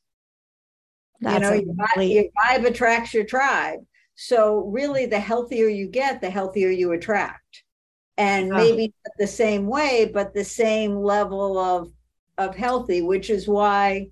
That's 1.22 1.36
you 1.36 1.40
know, 1.40 1.54
your 1.54 1.74
vibe, 1.74 2.14
your 2.14 2.26
vibe 2.46 2.66
attracts 2.66 3.14
your 3.14 3.26
tribe. 3.26 3.80
So 4.16 4.66
really, 4.66 5.06
the 5.06 5.20
healthier 5.20 5.68
you 5.68 5.88
get, 5.88 6.22
the 6.22 6.30
healthier 6.30 6.70
you 6.70 6.92
attract, 6.92 7.64
and 8.18 8.52
oh. 8.52 8.56
maybe 8.56 8.94
not 9.06 9.14
the 9.18 9.28
same 9.28 9.68
way, 9.68 10.10
but 10.14 10.34
the 10.34 10.44
same 10.44 10.96
level 10.96 11.58
of 11.58 11.92
of 12.38 12.56
healthy. 12.56 13.02
Which 13.02 13.30
is 13.30 13.48
why 13.48 14.08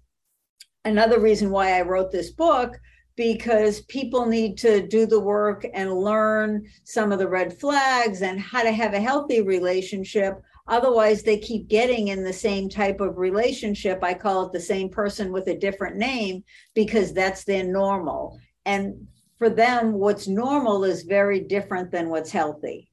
another 0.84 1.20
reason 1.20 1.52
why 1.52 1.78
I 1.78 1.82
wrote 1.82 2.12
this 2.12 2.32
book 2.32 2.80
because 3.16 3.82
people 3.84 4.26
need 4.26 4.58
to 4.58 4.86
do 4.88 5.06
the 5.06 5.20
work 5.20 5.66
and 5.74 5.94
learn 5.94 6.66
some 6.84 7.12
of 7.12 7.20
the 7.20 7.28
red 7.28 7.58
flags 7.58 8.22
and 8.22 8.40
how 8.40 8.62
to 8.62 8.72
have 8.72 8.94
a 8.94 9.00
healthy 9.00 9.42
relationship. 9.42 10.42
Otherwise, 10.68 11.24
they 11.24 11.38
keep 11.38 11.68
getting 11.68 12.10
in 12.10 12.24
the 12.24 12.34
same 12.34 12.68
type 12.68 13.00
of 13.00 13.18
relationship. 13.18 14.04
I 14.04 14.14
call 14.14 14.46
it 14.46 14.52
the 14.52 14.60
same 14.60 14.90
person 14.90 15.32
with 15.32 15.48
a 15.48 15.58
different 15.58 15.96
name 15.96 16.44
because 16.74 17.14
that's 17.14 17.44
their 17.44 17.64
normal. 17.64 18.40
And 18.66 19.08
for 19.38 19.50
them, 19.50 19.94
what's 19.94 20.28
normal 20.28 20.84
is 20.84 21.04
very 21.04 21.40
different 21.40 21.92
than 21.92 22.10
what's 22.10 22.32
healthy. 22.32 22.90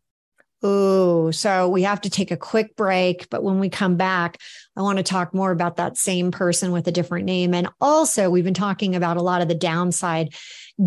Oh, 0.62 1.32
so 1.32 1.68
we 1.68 1.82
have 1.82 2.00
to 2.02 2.10
take 2.10 2.30
a 2.30 2.36
quick 2.36 2.76
break. 2.76 3.28
But 3.30 3.42
when 3.42 3.58
we 3.58 3.68
come 3.68 3.96
back, 3.96 4.38
I 4.76 4.82
want 4.82 4.98
to 4.98 5.02
talk 5.02 5.34
more 5.34 5.50
about 5.50 5.76
that 5.76 5.96
same 5.96 6.30
person 6.30 6.70
with 6.70 6.86
a 6.86 6.92
different 6.92 7.26
name. 7.26 7.52
And 7.52 7.68
also, 7.80 8.30
we've 8.30 8.44
been 8.44 8.54
talking 8.54 8.94
about 8.94 9.16
a 9.16 9.22
lot 9.22 9.42
of 9.42 9.48
the 9.48 9.54
downside. 9.54 10.34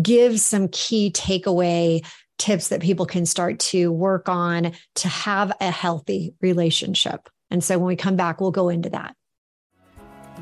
Give 0.00 0.40
some 0.40 0.68
key 0.68 1.10
takeaway 1.10 2.06
tips 2.38 2.68
that 2.68 2.80
people 2.80 3.06
can 3.06 3.26
start 3.26 3.58
to 3.58 3.92
work 3.92 4.28
on 4.28 4.72
to 4.94 5.08
have 5.08 5.52
a 5.60 5.70
healthy 5.70 6.34
relationship. 6.40 7.28
And 7.50 7.62
so 7.62 7.78
when 7.78 7.86
we 7.86 7.96
come 7.96 8.16
back, 8.16 8.40
we'll 8.40 8.50
go 8.50 8.68
into 8.68 8.90
that. 8.90 9.14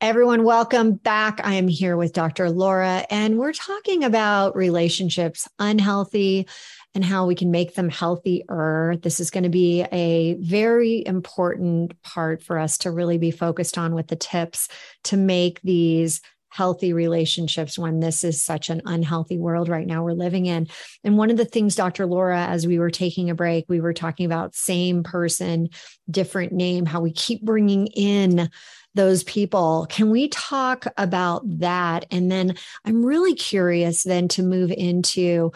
Everyone, 0.00 0.44
welcome 0.44 0.92
back. 0.92 1.40
I 1.44 1.54
am 1.54 1.66
here 1.66 1.96
with 1.96 2.12
Dr. 2.12 2.50
Laura, 2.50 3.06
and 3.08 3.38
we're 3.38 3.54
talking 3.54 4.04
about 4.04 4.54
relationships, 4.54 5.48
unhealthy, 5.58 6.46
and 6.94 7.04
how 7.04 7.26
we 7.26 7.34
can 7.34 7.50
make 7.50 7.74
them 7.74 7.88
healthier. 7.88 8.96
This 9.02 9.18
is 9.18 9.30
going 9.30 9.44
to 9.44 9.50
be 9.50 9.84
a 9.90 10.34
very 10.34 11.04
important 11.06 12.00
part 12.02 12.42
for 12.42 12.58
us 12.58 12.78
to 12.78 12.90
really 12.90 13.18
be 13.18 13.30
focused 13.30 13.78
on 13.78 13.94
with 13.94 14.08
the 14.08 14.16
tips 14.16 14.68
to 15.04 15.16
make 15.16 15.60
these 15.62 16.20
healthy 16.54 16.92
relationships 16.92 17.76
when 17.76 17.98
this 17.98 18.22
is 18.22 18.40
such 18.40 18.70
an 18.70 18.80
unhealthy 18.84 19.36
world 19.36 19.68
right 19.68 19.88
now 19.88 20.04
we're 20.04 20.12
living 20.12 20.46
in. 20.46 20.68
And 21.02 21.18
one 21.18 21.30
of 21.30 21.36
the 21.36 21.44
things, 21.44 21.74
Dr. 21.74 22.06
Laura, 22.06 22.46
as 22.46 22.64
we 22.64 22.78
were 22.78 22.92
taking 22.92 23.28
a 23.28 23.34
break, 23.34 23.64
we 23.68 23.80
were 23.80 23.92
talking 23.92 24.24
about 24.24 24.54
same 24.54 25.02
person, 25.02 25.70
different 26.08 26.52
name, 26.52 26.86
how 26.86 27.00
we 27.00 27.10
keep 27.10 27.42
bringing 27.42 27.88
in 27.88 28.48
those 28.94 29.24
people. 29.24 29.88
Can 29.90 30.10
we 30.10 30.28
talk 30.28 30.86
about 30.96 31.42
that? 31.58 32.06
And 32.12 32.30
then 32.30 32.54
I'm 32.84 33.04
really 33.04 33.34
curious 33.34 34.04
then 34.04 34.28
to 34.28 34.44
move 34.44 34.70
into 34.70 35.50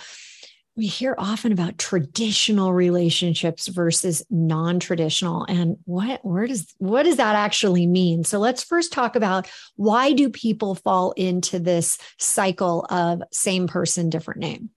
we 0.79 0.87
hear 0.87 1.17
often 1.19 1.51
about 1.51 1.77
traditional 1.77 2.73
relationships 2.73 3.67
versus 3.67 4.25
non-traditional 4.31 5.45
and 5.49 5.77
what 5.87 6.25
where 6.25 6.47
does 6.47 6.73
what 6.79 7.03
does 7.03 7.17
that 7.17 7.35
actually 7.35 7.85
mean? 7.85 8.23
So 8.23 8.39
let's 8.39 8.63
first 8.63 8.93
talk 8.93 9.17
about 9.17 9.51
why 9.75 10.13
do 10.13 10.31
people 10.31 10.77
fall 10.77 11.11
into 11.17 11.59
this 11.59 11.99
cycle 12.19 12.87
of 12.91 13.21
same 13.33 13.67
person 13.67 14.09
different 14.09 14.39
name? 14.39 14.71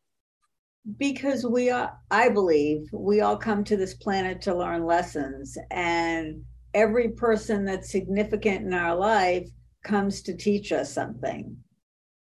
Because 0.98 1.46
we 1.46 1.70
are 1.70 1.96
i 2.10 2.30
believe 2.30 2.88
we 2.92 3.22
all 3.22 3.38
come 3.38 3.64
to 3.66 3.78
this 3.78 3.94
planet 3.94 4.42
to 4.42 4.58
learn 4.58 4.84
lessons 4.84 5.56
and 5.70 6.44
every 6.74 7.10
person 7.10 7.64
that's 7.64 7.92
significant 7.92 8.66
in 8.66 8.74
our 8.74 8.96
life 8.96 9.48
comes 9.84 10.24
to 10.24 10.36
teach 10.36 10.72
us 10.72 10.92
something 10.92 11.56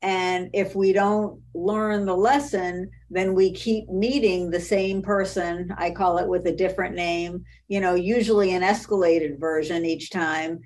and 0.03 0.51
if 0.53 0.75
we 0.75 0.93
don't 0.93 1.41
learn 1.55 2.05
the 2.05 2.17
lesson, 2.17 2.91
then 3.09 3.35
we 3.35 3.53
keep 3.53 3.89
meeting 3.89 4.51
the 4.51 4.61
same 4.61 5.01
person. 5.01 5.73
I 5.79 5.93
call 5.93 6.19
it 6.19 6.27
with 6.27 6.47
a 6.47 6.57
different 6.57 6.97
name, 6.97 7.45
you 7.69 7.81
know, 7.81 7.95
usually 7.95 8.53
an 8.53 8.63
escalated 8.63 9.39
version 9.39 9.85
each 9.85 10.11
time 10.11 10.59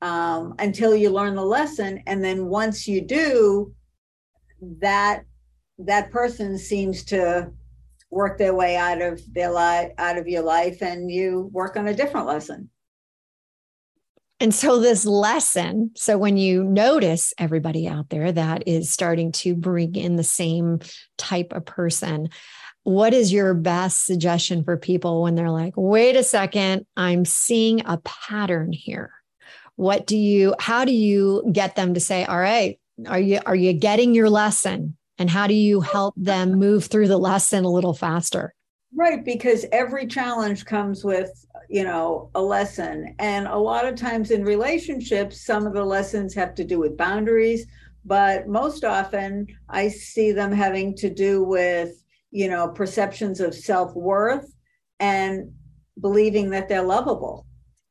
um, 0.00 0.54
until 0.58 0.96
you 0.96 1.10
learn 1.10 1.34
the 1.34 1.44
lesson. 1.44 2.02
And 2.06 2.24
then 2.24 2.46
once 2.46 2.88
you 2.88 3.02
do, 3.02 3.74
that 4.80 5.24
that 5.78 6.10
person 6.10 6.58
seems 6.58 7.04
to 7.04 7.52
work 8.10 8.38
their 8.38 8.54
way 8.54 8.74
out 8.74 9.02
of 9.02 9.20
their 9.32 9.50
life 9.50 9.92
out 9.98 10.16
of 10.18 10.26
your 10.26 10.42
life 10.42 10.82
and 10.82 11.10
you 11.10 11.48
work 11.52 11.76
on 11.76 11.86
a 11.86 11.94
different 11.94 12.26
lesson 12.26 12.68
and 14.40 14.54
so, 14.54 14.78
this 14.78 15.04
lesson 15.04 15.90
so, 15.96 16.16
when 16.16 16.36
you 16.36 16.62
notice 16.64 17.34
everybody 17.38 17.88
out 17.88 18.08
there 18.08 18.30
that 18.30 18.64
is 18.66 18.90
starting 18.90 19.32
to 19.32 19.54
bring 19.54 19.96
in 19.96 20.16
the 20.16 20.24
same 20.24 20.80
type 21.16 21.52
of 21.52 21.64
person, 21.64 22.28
what 22.84 23.12
is 23.12 23.32
your 23.32 23.52
best 23.52 24.06
suggestion 24.06 24.64
for 24.64 24.76
people 24.76 25.22
when 25.22 25.34
they're 25.34 25.50
like, 25.50 25.74
wait 25.76 26.16
a 26.16 26.22
second, 26.22 26.86
I'm 26.96 27.24
seeing 27.24 27.82
a 27.84 27.98
pattern 27.98 28.72
here? 28.72 29.12
What 29.76 30.06
do 30.06 30.16
you, 30.16 30.54
how 30.58 30.84
do 30.86 30.92
you 30.92 31.44
get 31.52 31.76
them 31.76 31.94
to 31.94 32.00
say, 32.00 32.24
all 32.24 32.38
right, 32.38 32.78
are 33.06 33.20
you, 33.20 33.40
are 33.44 33.54
you 33.54 33.74
getting 33.74 34.14
your 34.14 34.30
lesson? 34.30 34.96
And 35.18 35.28
how 35.28 35.46
do 35.46 35.54
you 35.54 35.80
help 35.80 36.14
them 36.16 36.54
move 36.54 36.86
through 36.86 37.08
the 37.08 37.18
lesson 37.18 37.64
a 37.64 37.70
little 37.70 37.92
faster? 37.92 38.54
Right, 38.96 39.22
because 39.22 39.66
every 39.70 40.06
challenge 40.06 40.64
comes 40.64 41.04
with 41.04 41.44
you 41.68 41.84
know, 41.84 42.30
a 42.34 42.42
lesson. 42.42 43.14
And 43.18 43.46
a 43.46 43.56
lot 43.56 43.86
of 43.86 43.94
times 43.94 44.30
in 44.30 44.44
relationships, 44.44 45.44
some 45.44 45.66
of 45.66 45.74
the 45.74 45.84
lessons 45.84 46.34
have 46.34 46.54
to 46.56 46.64
do 46.64 46.78
with 46.78 46.96
boundaries, 46.96 47.66
but 48.04 48.48
most 48.48 48.84
often 48.84 49.46
I 49.68 49.88
see 49.88 50.32
them 50.32 50.50
having 50.50 50.96
to 50.96 51.10
do 51.10 51.44
with, 51.44 52.02
you 52.30 52.48
know, 52.48 52.68
perceptions 52.68 53.40
of 53.40 53.54
self 53.54 53.94
worth 53.94 54.50
and 54.98 55.52
believing 56.00 56.50
that 56.50 56.68
they're 56.68 56.82
lovable. 56.82 57.46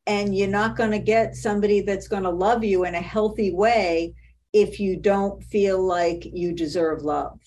And 0.07 0.35
you're 0.35 0.47
not 0.47 0.75
going 0.75 0.91
to 0.91 0.99
get 0.99 1.35
somebody 1.35 1.81
that's 1.81 2.07
going 2.07 2.23
to 2.23 2.29
love 2.29 2.63
you 2.63 2.85
in 2.85 2.95
a 2.95 3.01
healthy 3.01 3.53
way 3.53 4.15
if 4.53 4.79
you 4.79 4.97
don't 4.97 5.43
feel 5.43 5.85
like 5.85 6.23
you 6.25 6.53
deserve 6.53 7.03
love. 7.03 7.39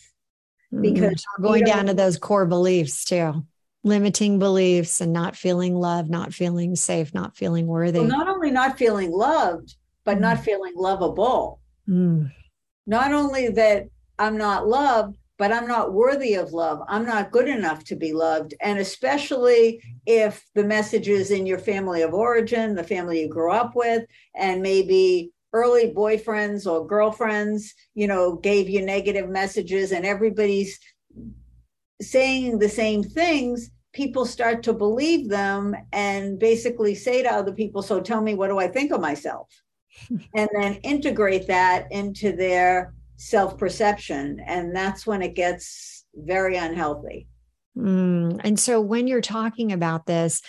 Mm-hmm. 0.72 0.82
Because 0.82 1.14
mm-hmm. 1.14 1.42
going 1.42 1.64
down 1.64 1.86
to 1.86 1.94
those 1.94 2.18
core 2.18 2.46
beliefs 2.46 3.04
too 3.04 3.44
limiting 3.82 4.38
beliefs 4.38 5.00
and 5.00 5.12
not 5.12 5.36
feeling 5.36 5.74
loved, 5.74 6.10
not 6.10 6.34
feeling 6.34 6.76
safe, 6.76 7.14
not 7.14 7.36
feeling 7.36 7.66
worthy. 7.66 8.00
Well, 8.00 8.08
not 8.08 8.28
only 8.28 8.50
not 8.50 8.78
feeling 8.78 9.10
loved, 9.10 9.74
but 10.04 10.18
mm. 10.18 10.20
not 10.20 10.40
feeling 10.40 10.74
lovable. 10.76 11.60
Mm. 11.88 12.30
Not 12.86 13.12
only 13.12 13.48
that 13.48 13.86
I'm 14.18 14.36
not 14.36 14.68
loved, 14.68 15.16
but 15.38 15.52
I'm 15.52 15.66
not 15.66 15.94
worthy 15.94 16.34
of 16.34 16.52
love. 16.52 16.80
I'm 16.86 17.06
not 17.06 17.30
good 17.30 17.48
enough 17.48 17.82
to 17.84 17.96
be 17.96 18.12
loved. 18.12 18.52
And 18.60 18.78
especially 18.78 19.82
if 20.04 20.44
the 20.54 20.64
message 20.64 21.08
is 21.08 21.30
in 21.30 21.46
your 21.46 21.58
family 21.58 22.02
of 22.02 22.12
origin, 22.12 22.74
the 22.74 22.84
family 22.84 23.22
you 23.22 23.28
grew 23.28 23.50
up 23.50 23.74
with, 23.74 24.04
and 24.36 24.60
maybe 24.60 25.30
early 25.54 25.94
boyfriends 25.94 26.70
or 26.70 26.86
girlfriends, 26.86 27.74
you 27.94 28.06
know, 28.06 28.36
gave 28.36 28.68
you 28.68 28.84
negative 28.84 29.30
messages 29.30 29.92
and 29.92 30.04
everybody's 30.04 30.78
saying 32.00 32.58
the 32.58 32.68
same 32.68 33.02
things, 33.02 33.70
people 33.92 34.24
start 34.24 34.62
to 34.64 34.72
believe 34.72 35.28
them 35.28 35.74
and 35.92 36.38
basically 36.38 36.94
say 36.94 37.22
to 37.22 37.32
other 37.32 37.52
people, 37.52 37.82
So 37.82 38.00
tell 38.00 38.22
me, 38.22 38.34
what 38.34 38.48
do 38.48 38.58
I 38.58 38.68
think 38.68 38.92
of 38.92 39.00
myself? 39.00 39.48
and 40.34 40.48
then 40.58 40.74
integrate 40.76 41.46
that 41.48 41.90
into 41.90 42.32
their 42.32 42.94
self 43.16 43.58
perception. 43.58 44.40
And 44.46 44.74
that's 44.74 45.06
when 45.06 45.22
it 45.22 45.34
gets 45.34 46.04
very 46.14 46.56
unhealthy. 46.56 47.28
Mm. 47.76 48.40
And 48.42 48.58
so 48.58 48.80
when 48.80 49.06
you're 49.06 49.20
talking 49.20 49.72
about 49.72 50.06
this, 50.06 50.42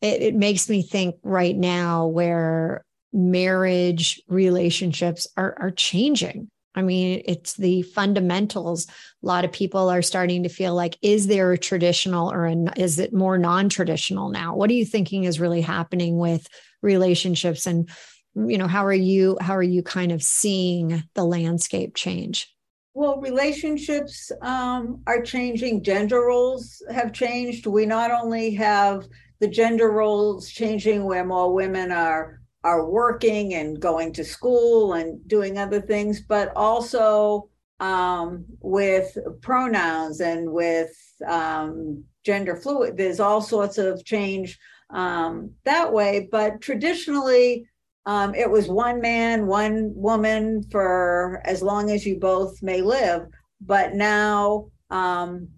it, 0.00 0.22
it 0.22 0.34
makes 0.34 0.68
me 0.68 0.82
think 0.82 1.16
right 1.22 1.56
now 1.56 2.06
where 2.06 2.84
marriage 3.12 4.20
relationships 4.28 5.26
are, 5.36 5.56
are 5.58 5.70
changing 5.70 6.50
I 6.74 6.82
mean, 6.82 7.22
it's 7.24 7.54
the 7.54 7.82
fundamentals. 7.82 8.86
A 8.86 9.26
lot 9.26 9.44
of 9.44 9.52
people 9.52 9.88
are 9.88 10.02
starting 10.02 10.42
to 10.44 10.48
feel 10.48 10.74
like, 10.74 10.96
is 11.02 11.26
there 11.26 11.52
a 11.52 11.58
traditional 11.58 12.30
or 12.30 12.46
a, 12.46 12.56
is 12.76 12.98
it 12.98 13.12
more 13.12 13.38
non 13.38 13.68
traditional 13.68 14.28
now? 14.28 14.54
What 14.54 14.70
are 14.70 14.74
you 14.74 14.84
thinking 14.84 15.24
is 15.24 15.40
really 15.40 15.60
happening 15.60 16.18
with 16.18 16.46
relationships? 16.82 17.66
And, 17.66 17.88
you 18.34 18.58
know, 18.58 18.68
how 18.68 18.84
are 18.84 18.92
you, 18.92 19.38
how 19.40 19.56
are 19.56 19.62
you 19.62 19.82
kind 19.82 20.12
of 20.12 20.22
seeing 20.22 21.02
the 21.14 21.24
landscape 21.24 21.94
change? 21.94 22.54
Well, 22.94 23.20
relationships 23.20 24.32
um, 24.42 25.02
are 25.06 25.22
changing. 25.22 25.84
Gender 25.84 26.20
roles 26.20 26.82
have 26.90 27.12
changed. 27.12 27.66
We 27.66 27.86
not 27.86 28.10
only 28.10 28.54
have 28.54 29.06
the 29.40 29.48
gender 29.48 29.90
roles 29.90 30.50
changing 30.50 31.04
where 31.04 31.24
more 31.24 31.54
women 31.54 31.92
are 31.92 32.37
are 32.64 32.88
working 32.90 33.54
and 33.54 33.80
going 33.80 34.12
to 34.12 34.24
school 34.24 34.94
and 34.94 35.26
doing 35.28 35.58
other 35.58 35.80
things, 35.80 36.20
but 36.20 36.52
also 36.56 37.48
um, 37.80 38.44
with 38.60 39.16
pronouns 39.42 40.20
and 40.20 40.50
with 40.50 40.90
um, 41.26 42.04
gender 42.24 42.56
fluid. 42.56 42.96
There's 42.96 43.20
all 43.20 43.40
sorts 43.40 43.78
of 43.78 44.04
change 44.04 44.58
um, 44.90 45.52
that 45.64 45.92
way. 45.92 46.28
But 46.30 46.60
traditionally, 46.60 47.66
um, 48.06 48.34
it 48.34 48.50
was 48.50 48.68
one 48.68 49.00
man, 49.00 49.46
one 49.46 49.92
woman 49.94 50.64
for 50.70 51.40
as 51.44 51.62
long 51.62 51.90
as 51.90 52.06
you 52.06 52.18
both 52.18 52.62
may 52.62 52.80
live. 52.80 53.26
But 53.60 53.94
now, 53.94 54.68
um, 54.90 55.48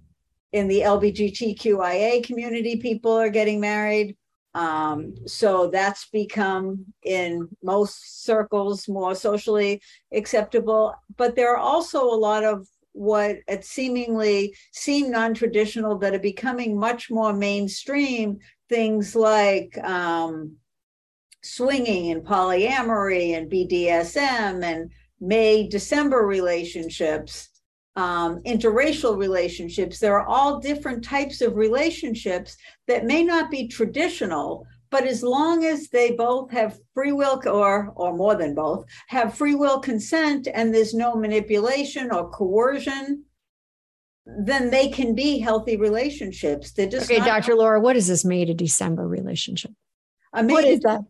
in 0.53 0.67
the 0.67 0.81
LGBTQIA 0.81 2.25
community, 2.25 2.77
people 2.77 3.13
are 3.13 3.31
getting 3.31 3.61
married. 3.61 4.17
Um, 4.55 5.15
so 5.27 5.69
that's 5.69 6.09
become 6.11 6.87
in 7.03 7.49
most 7.63 8.25
circles 8.25 8.89
more 8.89 9.15
socially 9.15 9.81
acceptable. 10.13 10.95
But 11.17 11.37
there 11.37 11.53
are 11.55 11.59
also 11.59 12.03
a 12.03 12.17
lot 12.17 12.45
of 12.45 12.67
what 12.93 13.37
it 13.47 13.65
seemingly 13.65 14.55
seem 14.73 15.11
non-traditional 15.11 15.99
that 15.99 16.15
are 16.15 16.19
becoming 16.19 16.79
much 16.79 17.11
more 17.11 17.33
mainstream 17.33 18.39
things 18.69 19.15
like 19.15 19.77
um, 19.85 20.57
swinging 21.43 22.11
and 22.11 22.25
polyamory 22.25 23.37
and 23.37 23.51
BDSM 23.51 24.65
and 24.65 24.91
May 25.21 25.69
December 25.69 26.27
relationships 26.27 27.51
um, 27.97 28.41
interracial 28.43 29.17
relationships. 29.17 29.99
There 29.99 30.19
are 30.19 30.27
all 30.27 30.61
different 30.61 31.05
types 31.05 31.41
of 31.41 31.57
relationships 31.57 32.57
that 32.87 33.05
may 33.05 33.25
not 33.25 33.51
be 33.51 33.69
traditional, 33.69 34.67
but 34.91 35.07
as 35.07 35.23
long 35.23 35.65
as 35.65 35.89
they 35.89 36.13
both 36.13 36.51
have 36.51 36.79
free 36.95 37.13
will 37.13 37.41
or 37.47 37.93
or 37.95 38.17
more 38.17 38.35
than 38.35 38.55
both 38.55 38.85
have 39.09 39.35
free 39.35 39.55
will 39.55 39.81
consent 39.81 40.49
and 40.53 40.75
there's 40.75 40.95
no 40.95 41.15
manipulation 41.15 42.11
or 42.13 42.29
coercion 42.31 43.25
then 44.27 44.71
they 44.71 44.89
can 44.89 45.15
be 45.15 45.39
healthy 45.39 45.77
relationships 45.77 46.73
they're 46.73 46.89
just 46.89 47.11
okay 47.11 47.25
dr 47.25 47.55
laura 47.55 47.81
what 47.81 47.97
is 47.97 48.07
this 48.07 48.25
may 48.25 48.45
to 48.45 48.55
december 48.55 49.07
relationship 49.07 49.71
a 50.35 50.43
may 50.43 50.53
what 50.53 50.65
is 50.65 50.81
that 50.81 51.01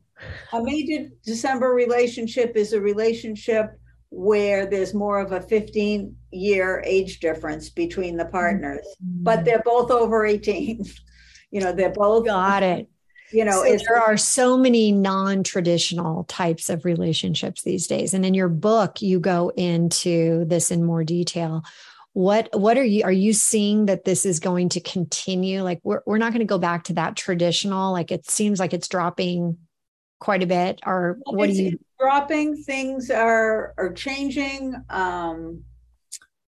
a 0.52 0.62
may 0.62 0.84
to 0.86 1.08
december 1.24 1.68
relationship 1.72 2.56
is 2.56 2.72
a 2.72 2.80
relationship 2.80 3.79
where 4.10 4.66
there's 4.66 4.92
more 4.92 5.20
of 5.20 5.32
a 5.32 5.40
15 5.40 6.14
year 6.32 6.82
age 6.84 7.20
difference 7.20 7.70
between 7.70 8.16
the 8.16 8.26
partners, 8.26 8.86
mm-hmm. 9.02 9.22
but 9.22 9.44
they're 9.44 9.62
both 9.64 9.90
over 9.90 10.26
18. 10.26 10.84
you 11.50 11.60
know, 11.60 11.72
they're 11.72 11.90
both 11.90 12.26
got 12.26 12.62
it. 12.62 12.88
You 13.32 13.44
know, 13.44 13.62
so 13.64 13.76
there 13.86 14.02
are 14.02 14.16
so 14.16 14.56
many 14.56 14.90
non 14.90 15.44
traditional 15.44 16.24
types 16.24 16.68
of 16.68 16.84
relationships 16.84 17.62
these 17.62 17.86
days. 17.86 18.12
And 18.12 18.26
in 18.26 18.34
your 18.34 18.48
book, 18.48 19.00
you 19.00 19.20
go 19.20 19.52
into 19.56 20.44
this 20.46 20.72
in 20.72 20.84
more 20.84 21.04
detail. 21.04 21.62
What 22.12 22.48
what 22.52 22.76
are 22.76 22.84
you 22.84 23.04
are 23.04 23.12
you 23.12 23.32
seeing 23.32 23.86
that 23.86 24.04
this 24.04 24.26
is 24.26 24.40
going 24.40 24.70
to 24.70 24.80
continue? 24.80 25.62
Like 25.62 25.78
we're 25.84 26.02
we're 26.06 26.18
not 26.18 26.32
going 26.32 26.40
to 26.40 26.44
go 26.44 26.58
back 26.58 26.84
to 26.84 26.94
that 26.94 27.16
traditional, 27.16 27.92
like 27.92 28.10
it 28.10 28.28
seems 28.28 28.58
like 28.58 28.74
it's 28.74 28.88
dropping 28.88 29.58
quite 30.20 30.42
a 30.42 30.46
bit 30.46 30.80
or 30.86 31.18
what 31.26 31.48
do 31.48 31.52
you 31.54 31.78
dropping 31.98 32.62
things 32.62 33.10
are 33.10 33.74
are 33.76 33.92
changing 33.92 34.74
um 34.90 35.62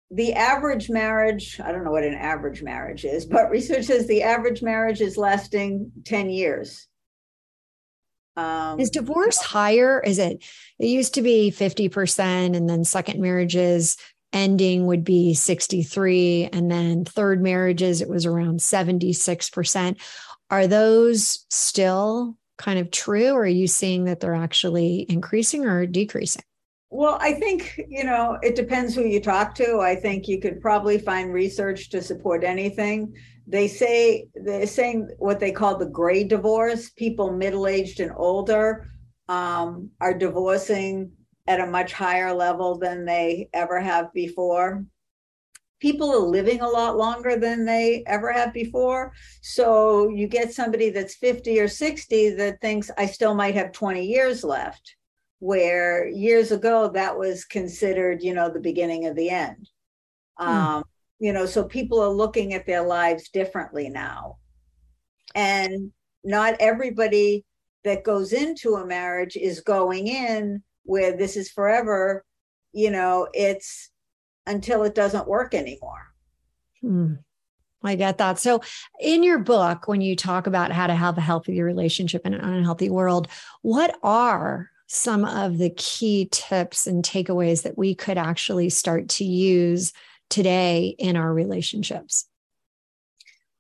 the 0.09 0.34
average 0.34 0.89
marriage 0.89 1.59
i 1.64 1.72
don't 1.72 1.84
know 1.84 1.91
what 1.91 2.03
an 2.03 2.14
average 2.14 2.62
marriage 2.62 3.05
is 3.05 3.26
but 3.26 3.49
research 3.51 3.86
says 3.86 4.07
the 4.07 4.24
average 4.24 4.62
marriage 4.62 5.01
is 5.01 5.18
lasting 5.18 5.91
10 6.05 6.30
years. 6.30 6.88
Um, 8.38 8.80
is 8.80 8.89
divorce 8.89 9.39
higher? 9.41 9.99
Is 9.99 10.18
it 10.18 10.43
it 10.80 10.88
used 10.88 11.16
to 11.16 11.22
be 11.22 11.51
50% 11.51 12.55
and 12.55 12.70
then 12.70 12.86
second 12.86 13.20
marriages 13.22 13.97
ending 14.32 14.86
would 14.86 15.03
be 15.03 15.34
63 15.34 16.49
and 16.53 16.72
then 16.72 17.03
third 17.03 17.41
marriages 17.41 18.01
it 18.01 18.07
was 18.07 18.26
around 18.26 18.62
76% 18.62 20.01
are 20.49 20.68
those 20.68 21.45
still 21.49 22.38
kind 22.62 22.80
of 22.80 22.91
true? 22.91 23.32
Or 23.32 23.41
are 23.41 23.47
you 23.47 23.68
seeing 23.68 24.05
that 24.05 24.20
they're 24.20 24.36
actually 24.36 25.05
increasing 25.09 25.66
or 25.66 25.86
decreasing? 25.86 26.43
Well 26.93 27.18
i 27.22 27.32
think 27.32 27.80
you 27.88 28.03
know 28.03 28.38
it 28.43 28.55
depends 28.55 28.93
who 28.93 29.05
you 29.05 29.22
talk 29.22 29.55
to. 29.55 29.80
I 29.80 29.95
think 29.95 30.28
you 30.28 30.39
could 30.41 30.62
probably 30.62 30.97
find 30.97 31.34
research 31.34 31.89
to 31.91 32.01
support 32.01 32.43
anything. 32.43 33.14
They 33.47 33.68
say 33.68 34.28
they're 34.36 34.68
saying 34.68 35.09
what 35.18 35.39
they 35.39 35.51
call 35.51 35.78
the 35.78 35.86
gray 35.86 36.24
divorce. 36.26 36.89
People 36.89 37.32
middle-aged 37.32 38.01
and 38.01 38.12
older 38.16 38.88
um, 39.30 39.89
are 39.99 40.14
divorcing 40.14 41.12
at 41.47 41.62
a 41.62 41.66
much 41.66 41.93
higher 41.93 42.34
level 42.34 42.78
than 42.78 43.05
they 43.05 43.49
ever 43.53 43.80
have 43.80 44.14
before 44.14 44.86
people 45.82 46.11
are 46.11 46.19
living 46.19 46.61
a 46.61 46.69
lot 46.69 46.95
longer 46.95 47.36
than 47.36 47.65
they 47.65 48.03
ever 48.05 48.32
have 48.32 48.53
before. 48.53 49.11
So 49.41 50.09
you 50.09 50.27
get 50.27 50.53
somebody 50.53 50.91
that's 50.91 51.15
50 51.15 51.59
or 51.59 51.67
60 51.67 52.29
that 52.36 52.61
thinks 52.61 52.91
I 52.97 53.07
still 53.07 53.34
might 53.34 53.55
have 53.55 53.73
20 53.73 54.05
years 54.05 54.43
left, 54.43 54.95
where 55.39 56.07
years 56.07 56.51
ago 56.51 56.88
that 56.93 57.17
was 57.17 57.43
considered, 57.43 58.23
you 58.23 58.34
know, 58.34 58.49
the 58.49 58.59
beginning 58.59 59.07
of 59.07 59.15
the 59.15 59.32
end. 59.32 59.67
Hmm. 60.38 60.47
Um, 60.47 60.84
you 61.19 61.34
know, 61.34 61.45
so 61.45 61.63
people 61.63 61.99
are 61.99 62.09
looking 62.09 62.53
at 62.53 62.65
their 62.65 62.84
lives 62.84 63.29
differently 63.29 63.89
now. 63.89 64.38
And 65.36 65.91
not 66.23 66.55
everybody 66.59 67.43
that 67.84 68.03
goes 68.03 68.34
into 68.34 68.75
a 68.75 68.86
marriage 68.86 69.36
is 69.36 69.61
going 69.61 70.07
in 70.07 70.61
where 70.84 71.15
this 71.15 71.36
is 71.36 71.49
forever. 71.49 72.23
You 72.73 72.91
know, 72.91 73.27
it's 73.34 73.90
until 74.45 74.83
it 74.83 74.95
doesn't 74.95 75.27
work 75.27 75.53
anymore. 75.53 76.13
Hmm. 76.81 77.13
I 77.83 77.95
get 77.95 78.19
that. 78.19 78.37
So, 78.37 78.61
in 78.99 79.23
your 79.23 79.39
book, 79.39 79.87
when 79.87 80.01
you 80.01 80.15
talk 80.15 80.45
about 80.45 80.71
how 80.71 80.87
to 80.87 80.93
have 80.93 81.17
a 81.17 81.21
healthy 81.21 81.61
relationship 81.61 82.25
in 82.25 82.33
an 82.33 82.41
unhealthy 82.41 82.89
world, 82.89 83.27
what 83.63 83.97
are 84.03 84.69
some 84.87 85.25
of 85.25 85.57
the 85.57 85.71
key 85.71 86.27
tips 86.31 86.85
and 86.85 87.03
takeaways 87.03 87.63
that 87.63 87.77
we 87.77 87.95
could 87.95 88.17
actually 88.17 88.69
start 88.69 89.07
to 89.07 89.23
use 89.23 89.93
today 90.29 90.95
in 90.99 91.15
our 91.15 91.33
relationships? 91.33 92.27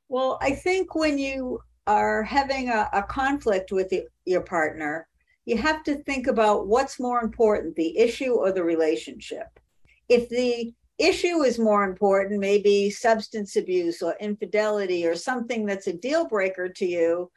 Well, 0.07 0.37
I 0.41 0.51
think 0.51 0.93
when 0.93 1.17
you 1.17 1.61
are 1.87 2.21
having 2.23 2.69
a, 2.69 2.89
a 2.93 3.03
conflict 3.03 3.71
with 3.71 3.89
the, 3.89 4.03
your 4.25 4.41
partner, 4.41 5.07
you 5.45 5.57
have 5.57 5.83
to 5.85 5.95
think 6.03 6.27
about 6.27 6.67
what's 6.67 6.99
more 6.99 7.21
important, 7.21 7.75
the 7.75 7.97
issue 7.97 8.33
or 8.33 8.51
the 8.51 8.63
relationship. 8.63 9.59
If 10.11 10.27
the 10.27 10.73
issue 10.97 11.43
is 11.43 11.57
more 11.57 11.85
important, 11.85 12.41
maybe 12.41 12.89
substance 12.89 13.55
abuse 13.55 14.01
or 14.01 14.17
infidelity 14.19 15.07
or 15.07 15.15
something 15.15 15.65
that's 15.65 15.87
a 15.87 15.93
deal 15.93 16.27
breaker 16.27 16.67
to 16.67 16.85
you, 16.85 17.31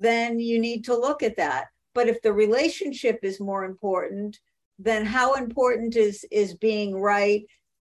then 0.00 0.40
you 0.40 0.58
need 0.58 0.84
to 0.86 0.96
look 0.96 1.22
at 1.22 1.36
that. 1.36 1.66
But 1.94 2.08
if 2.08 2.20
the 2.20 2.32
relationship 2.32 3.20
is 3.22 3.38
more 3.38 3.64
important, 3.64 4.40
then 4.80 5.06
how 5.06 5.34
important 5.34 5.94
is 5.94 6.26
is 6.32 6.56
being 6.56 7.00
right 7.00 7.44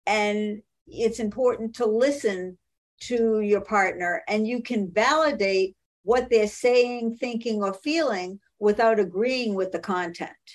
and 0.06 0.62
it's 0.86 1.20
important 1.20 1.74
to 1.74 1.84
listen 1.84 2.56
to 3.00 3.40
your 3.40 3.60
partner 3.60 4.22
and 4.26 4.48
you 4.48 4.62
can 4.62 4.90
validate 4.90 5.76
what 6.04 6.30
they're 6.30 6.48
saying, 6.48 7.14
thinking 7.16 7.62
or 7.62 7.74
feeling 7.74 8.40
without 8.58 8.98
agreeing 8.98 9.54
with 9.54 9.70
the 9.70 9.78
content. 9.78 10.46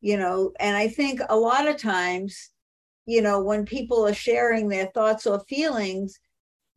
You 0.00 0.16
know, 0.16 0.52
and 0.58 0.76
I 0.76 0.88
think 0.88 1.20
a 1.28 1.36
lot 1.36 1.68
of 1.68 1.76
times 1.76 2.50
you 3.06 3.22
know, 3.22 3.42
when 3.42 3.64
people 3.64 4.06
are 4.06 4.14
sharing 4.14 4.68
their 4.68 4.86
thoughts 4.86 5.26
or 5.26 5.40
feelings, 5.40 6.18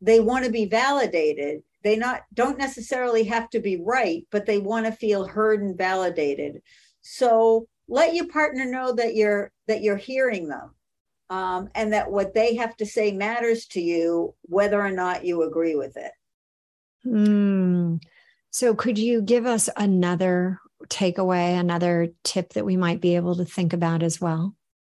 they 0.00 0.20
want 0.20 0.44
to 0.44 0.50
be 0.50 0.66
validated. 0.66 1.62
They 1.82 1.96
not 1.96 2.22
don't 2.32 2.58
necessarily 2.58 3.24
have 3.24 3.50
to 3.50 3.60
be 3.60 3.80
right, 3.84 4.26
but 4.30 4.46
they 4.46 4.58
want 4.58 4.86
to 4.86 4.92
feel 4.92 5.26
heard 5.26 5.62
and 5.62 5.76
validated. 5.76 6.62
So 7.02 7.68
let 7.88 8.14
your 8.14 8.28
partner 8.28 8.64
know 8.64 8.92
that 8.94 9.14
you're 9.14 9.52
that 9.68 9.82
you're 9.82 9.96
hearing 9.96 10.48
them. 10.48 10.74
Um, 11.30 11.70
and 11.74 11.92
that 11.94 12.10
what 12.10 12.34
they 12.34 12.54
have 12.56 12.76
to 12.76 12.86
say 12.86 13.10
matters 13.10 13.64
to 13.68 13.80
you, 13.80 14.34
whether 14.42 14.80
or 14.80 14.90
not 14.90 15.24
you 15.24 15.42
agree 15.42 15.74
with 15.74 15.96
it. 15.96 16.12
Hmm. 17.02 17.96
So, 18.50 18.74
could 18.74 18.98
you 18.98 19.22
give 19.22 19.46
us 19.46 19.68
another 19.76 20.60
takeaway, 20.88 21.58
another 21.58 22.08
tip 22.24 22.52
that 22.52 22.64
we 22.64 22.76
might 22.76 23.00
be 23.00 23.16
able 23.16 23.36
to 23.36 23.44
think 23.44 23.72
about 23.72 24.02
as 24.02 24.20
well? 24.20 24.54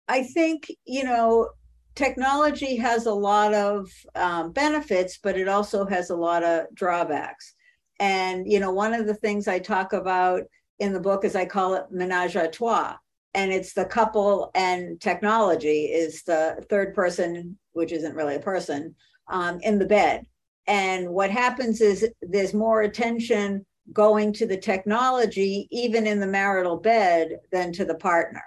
I 0.08 0.22
think, 0.22 0.70
you 0.84 1.04
know, 1.04 1.50
technology 1.94 2.76
has 2.76 3.06
a 3.06 3.12
lot 3.12 3.54
of 3.54 3.90
um, 4.14 4.52
benefits, 4.52 5.18
but 5.22 5.36
it 5.36 5.48
also 5.48 5.84
has 5.86 6.10
a 6.10 6.16
lot 6.16 6.44
of 6.44 6.66
drawbacks. 6.74 7.54
And, 7.98 8.50
you 8.50 8.60
know, 8.60 8.70
one 8.70 8.94
of 8.94 9.06
the 9.06 9.14
things 9.14 9.48
I 9.48 9.58
talk 9.58 9.92
about 9.92 10.42
in 10.78 10.92
the 10.92 11.00
book 11.00 11.24
is 11.24 11.34
I 11.34 11.46
call 11.46 11.74
it 11.74 11.86
menage 11.90 12.36
a 12.36 12.48
trois. 12.48 12.96
And 13.34 13.52
it's 13.52 13.72
the 13.72 13.84
couple 13.84 14.50
and 14.54 15.00
technology 15.00 15.86
is 15.86 16.22
the 16.22 16.64
third 16.70 16.94
person, 16.94 17.58
which 17.72 17.92
isn't 17.92 18.14
really 18.14 18.36
a 18.36 18.40
person, 18.40 18.94
um, 19.28 19.58
in 19.60 19.78
the 19.78 19.86
bed. 19.86 20.24
And 20.66 21.10
what 21.10 21.30
happens 21.30 21.80
is 21.80 22.08
there's 22.22 22.54
more 22.54 22.82
attention 22.82 23.64
going 23.92 24.32
to 24.34 24.46
the 24.46 24.56
technology, 24.56 25.68
even 25.70 26.06
in 26.06 26.18
the 26.18 26.26
marital 26.26 26.76
bed, 26.76 27.38
than 27.52 27.72
to 27.72 27.84
the 27.84 27.94
partner. 27.94 28.42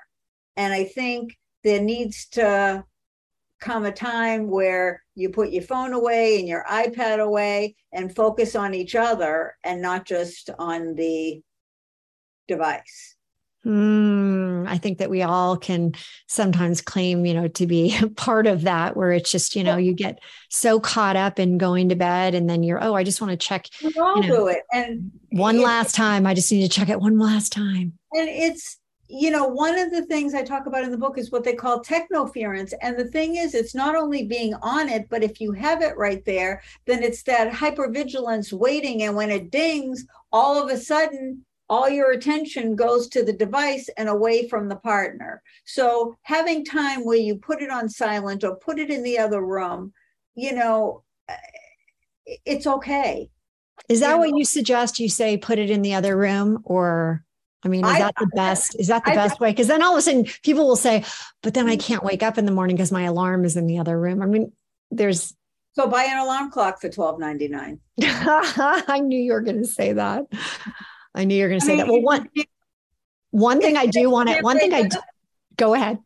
And 0.57 0.74
I 0.74 0.84
think 0.84 1.38
there 1.64 1.82
needs 1.82 2.28
to 2.30 2.84
come 3.60 3.86
a 3.86 3.91
time 3.91 4.49
where 4.49 5.03
you 5.16 5.30
put 5.30 5.51
your 5.51 5.64
phone 5.64 5.93
away 5.93 6.39
and 6.39 6.47
your 6.47 6.64
iPad 6.70 7.20
away 7.20 7.76
and 7.91 8.16
focus 8.16 8.55
on 8.55 8.74
each 8.74 8.95
other 8.95 9.55
and 9.64 9.82
not 9.82 10.05
just 10.05 10.49
on 10.57 10.95
the 10.95 11.41
device. 12.47 13.16
Mm, 13.66 14.68
I 14.70 14.78
think 14.78 14.99
that 14.99 15.10
we 15.10 15.22
all 15.22 15.57
can 15.57 15.91
sometimes 16.28 16.82
claim, 16.82 17.26
you 17.26 17.34
know, 17.34 17.49
to 17.49 17.68
be 17.68 17.97
part 18.16 18.47
of 18.47 18.62
that, 18.62 18.95
where 18.95 19.12
it's 19.12 19.32
just, 19.32 19.55
you 19.55 19.64
know, 19.64 19.76
you 19.76 19.93
get 19.93 20.20
so 20.49 20.80
caught 20.80 21.18
up 21.18 21.39
in 21.39 21.57
going 21.57 21.89
to 21.89 21.95
bed 21.95 22.36
and 22.36 22.49
then 22.49 22.64
you're, 22.64 22.82
oh, 22.82 22.93
I 22.93 23.03
just 23.03 23.20
want 23.20 23.32
to 23.32 23.38
check. 23.38 23.68
We 23.84 23.93
all 23.99 24.22
you 24.22 24.30
know, 24.30 24.36
do 24.38 24.47
it. 24.47 24.64
And 24.72 25.12
one 25.32 25.62
last 25.62 25.93
time, 25.93 26.26
I 26.26 26.34
just 26.34 26.51
need 26.51 26.64
to 26.64 26.70
check 26.70 26.88
it 26.88 27.01
one 27.01 27.20
last 27.20 27.51
time. 27.51 27.99
And 28.14 28.30
it's, 28.30 28.78
you 29.12 29.32
know, 29.32 29.45
one 29.45 29.78
of 29.78 29.89
the 29.89 30.05
things 30.05 30.36
I 30.36 30.43
talk 30.43 30.68
about 30.68 30.84
in 30.84 30.91
the 30.91 30.97
book 30.97 31.18
is 31.18 31.32
what 31.32 31.43
they 31.43 31.55
call 31.55 31.84
technoference. 31.84 32.74
And 32.80 32.95
the 32.95 33.07
thing 33.07 33.38
is, 33.38 33.55
it's 33.55 33.74
not 33.74 33.95
only 33.95 34.24
being 34.24 34.53
on 34.62 34.88
it, 34.88 35.10
but 35.10 35.24
if 35.24 35.41
you 35.41 35.51
have 35.53 35.82
it 35.82 35.97
right 35.97 36.24
there, 36.26 36.62
then 36.86 37.01
it's 37.01 37.24
that 37.24 37.51
hypervigilance 37.51 38.53
waiting. 38.53 39.01
And 39.01 39.16
when 39.16 39.32
it 39.32 39.49
dings, 39.49 40.05
all 40.32 40.62
of 40.62 40.70
a 40.70 40.78
sudden, 40.78 41.43
all 41.70 41.89
your 41.89 42.12
attention 42.12 42.76
goes 42.76 43.07
to 43.10 43.24
the 43.24 43.34
device 43.34 43.89
and 43.97 44.10
away 44.10 44.47
from 44.47 44.70
the 44.70 44.76
partner. 44.76 45.41
So 45.66 46.16
having 46.22 46.64
time 46.64 47.03
where 47.03 47.18
you 47.18 47.36
put 47.36 47.64
it 47.64 47.72
on 47.72 47.89
silent 47.89 48.43
or 48.43 48.57
put 48.57 48.78
it 48.78 48.91
in 48.91 49.01
the 49.01 49.18
other 49.18 49.41
room, 49.41 49.91
you 50.36 50.53
know, 50.53 51.03
eh, 51.28 51.36
it's 52.45 52.68
okay. 52.68 53.32
Is 53.88 54.01
that 54.01 54.14
you 54.14 54.20
what 54.20 54.30
know? 54.30 54.38
you 54.38 54.45
suggest? 54.45 54.99
You 54.99 55.10
say 55.10 55.36
put 55.36 55.57
it 55.57 55.72
in 55.72 55.82
the 55.82 55.95
other 55.95 56.16
room 56.16 56.60
or? 56.64 57.24
I 57.64 57.68
mean, 57.68 57.86
is 57.86 57.91
I, 57.91 57.99
that 57.99 58.16
the 58.18 58.30
best? 58.36 58.80
Is 58.80 58.88
that 58.88 59.03
the 59.03 59.12
I, 59.12 59.16
best 59.16 59.39
way? 59.39 59.51
Because 59.51 59.68
then 59.68 59.84
all 59.84 59.93
of 59.93 59.99
a 59.99 60.01
sudden 60.01 60.26
people 60.43 60.68
will 60.68 60.76
say, 60.78 61.03
but 61.43 61.53
then 61.53 61.68
I 61.68 61.76
mm. 61.76 61.82
can't 61.82 62.03
wake 62.03 62.24
up 62.24 62.38
in 62.38 62.45
the 62.45 62.51
morning 62.51 62.76
because 62.76 62.91
my 62.91 63.03
alarm 63.03 63.43
is 63.43 63.57
in 63.57 63.68
the 63.68 63.80
other 63.80 63.99
room. 63.99 64.22
I 64.22 64.26
mean, 64.26 64.53
there's 64.91 65.36
so 65.74 65.88
buy 65.88 66.03
an 66.03 66.18
alarm 66.18 66.51
clock 66.51 66.82
for 66.82 66.89
twelve 66.89 67.20
ninety 67.20 67.47
nine. 67.47 67.80
I 68.01 69.01
knew 69.03 69.20
you 69.20 69.34
were 69.34 69.41
going 69.41 69.62
to 69.62 69.68
say 69.68 69.93
that. 69.93 70.26
I 71.14 71.26
knew 71.26 71.36
you 71.36 71.43
were 71.43 71.49
going 71.49 71.60
to 71.60 71.66
say 71.66 71.76
mean, 71.76 71.86
that. 71.86 71.91
Well, 71.91 72.01
one 72.01 72.30
one 73.32 73.62
thing 73.62 73.78
I 73.78 73.86
do 73.86 74.10
want 74.10 74.30
to 74.30 74.41
one 74.41 74.57
thing 74.57 74.74
I 74.74 74.84
do, 74.84 74.97
go 75.57 75.74
ahead. 75.74 75.99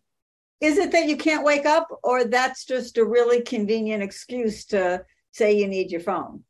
Is 0.60 0.78
it 0.78 0.91
that 0.91 1.08
you 1.08 1.18
can't 1.18 1.43
wake 1.43 1.66
up, 1.66 1.88
or 2.04 2.24
that's 2.24 2.66
just 2.66 2.97
a 2.97 3.06
really 3.06 3.41
convenient 3.41 4.01
excuse 4.01 4.66
to 4.66 5.04
say 5.32 5.54
you 5.54 5.68
need 5.68 5.91
your 5.91 6.01
phone? 6.01 6.43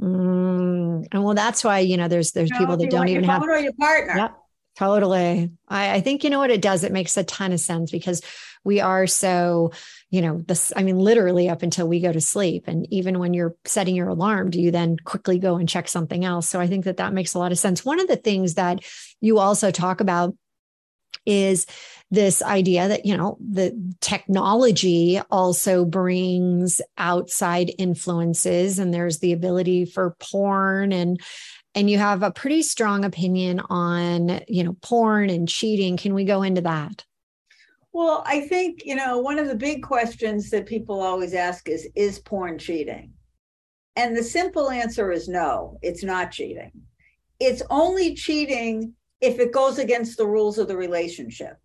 Mm, 0.00 1.06
and 1.12 1.24
well, 1.24 1.34
that's 1.34 1.62
why 1.62 1.78
you 1.78 1.96
know 1.96 2.08
there's 2.08 2.32
there's 2.32 2.50
you 2.50 2.54
know, 2.54 2.60
people 2.60 2.76
that 2.76 2.90
don't 2.90 3.08
even 3.08 3.24
have 3.24 3.42
or 3.42 3.58
your 3.58 3.72
partner. 3.74 4.16
Yep. 4.16 4.41
Totally. 4.76 5.50
I, 5.68 5.96
I, 5.96 6.00
think 6.00 6.24
you 6.24 6.30
know 6.30 6.38
what 6.38 6.50
it 6.50 6.62
does. 6.62 6.82
It 6.82 6.92
makes 6.92 7.16
a 7.18 7.24
ton 7.24 7.52
of 7.52 7.60
sense 7.60 7.90
because 7.90 8.22
we 8.64 8.80
are 8.80 9.06
so, 9.06 9.72
you 10.10 10.22
know, 10.22 10.38
this, 10.46 10.72
I 10.74 10.82
mean, 10.82 10.98
literally 10.98 11.50
up 11.50 11.62
until 11.62 11.86
we 11.86 12.00
go 12.00 12.12
to 12.12 12.20
sleep. 12.20 12.64
And 12.68 12.86
even 12.90 13.18
when 13.18 13.34
you're 13.34 13.54
setting 13.66 13.94
your 13.94 14.08
alarm, 14.08 14.50
do 14.50 14.60
you 14.60 14.70
then 14.70 14.96
quickly 15.04 15.38
go 15.38 15.56
and 15.56 15.68
check 15.68 15.88
something 15.88 16.24
else? 16.24 16.48
So 16.48 16.58
I 16.58 16.68
think 16.68 16.86
that 16.86 16.96
that 16.96 17.12
makes 17.12 17.34
a 17.34 17.38
lot 17.38 17.52
of 17.52 17.58
sense. 17.58 17.84
One 17.84 18.00
of 18.00 18.08
the 18.08 18.16
things 18.16 18.54
that 18.54 18.80
you 19.20 19.38
also 19.38 19.70
talk 19.70 20.00
about 20.00 20.34
is 21.26 21.66
this 22.10 22.42
idea 22.42 22.88
that 22.88 23.06
you 23.06 23.16
know 23.16 23.38
the 23.40 23.72
technology 24.00 25.20
also 25.30 25.84
brings 25.84 26.80
outside 26.98 27.72
influences 27.78 28.78
and 28.78 28.92
there's 28.92 29.20
the 29.20 29.32
ability 29.32 29.84
for 29.84 30.16
porn 30.18 30.92
and 30.92 31.20
and 31.74 31.88
you 31.88 31.98
have 31.98 32.22
a 32.22 32.30
pretty 32.30 32.62
strong 32.62 33.04
opinion 33.04 33.60
on 33.68 34.40
you 34.48 34.64
know 34.64 34.76
porn 34.82 35.30
and 35.30 35.48
cheating. 35.48 35.96
Can 35.96 36.14
we 36.14 36.24
go 36.24 36.42
into 36.42 36.60
that? 36.62 37.04
Well 37.92 38.22
i 38.26 38.40
think 38.40 38.84
you 38.84 38.94
know 38.94 39.18
one 39.18 39.38
of 39.38 39.48
the 39.48 39.54
big 39.54 39.82
questions 39.82 40.50
that 40.50 40.66
people 40.66 41.00
always 41.00 41.34
ask 41.34 41.68
is 41.68 41.88
is 41.94 42.18
porn 42.18 42.58
cheating? 42.58 43.12
And 43.96 44.16
the 44.16 44.22
simple 44.22 44.70
answer 44.70 45.12
is 45.12 45.28
no 45.28 45.78
it's 45.82 46.04
not 46.04 46.32
cheating. 46.32 46.72
It's 47.40 47.62
only 47.70 48.14
cheating 48.14 48.94
if 49.20 49.38
it 49.38 49.52
goes 49.52 49.78
against 49.78 50.16
the 50.16 50.26
rules 50.26 50.58
of 50.58 50.68
the 50.68 50.76
relationship. 50.76 51.56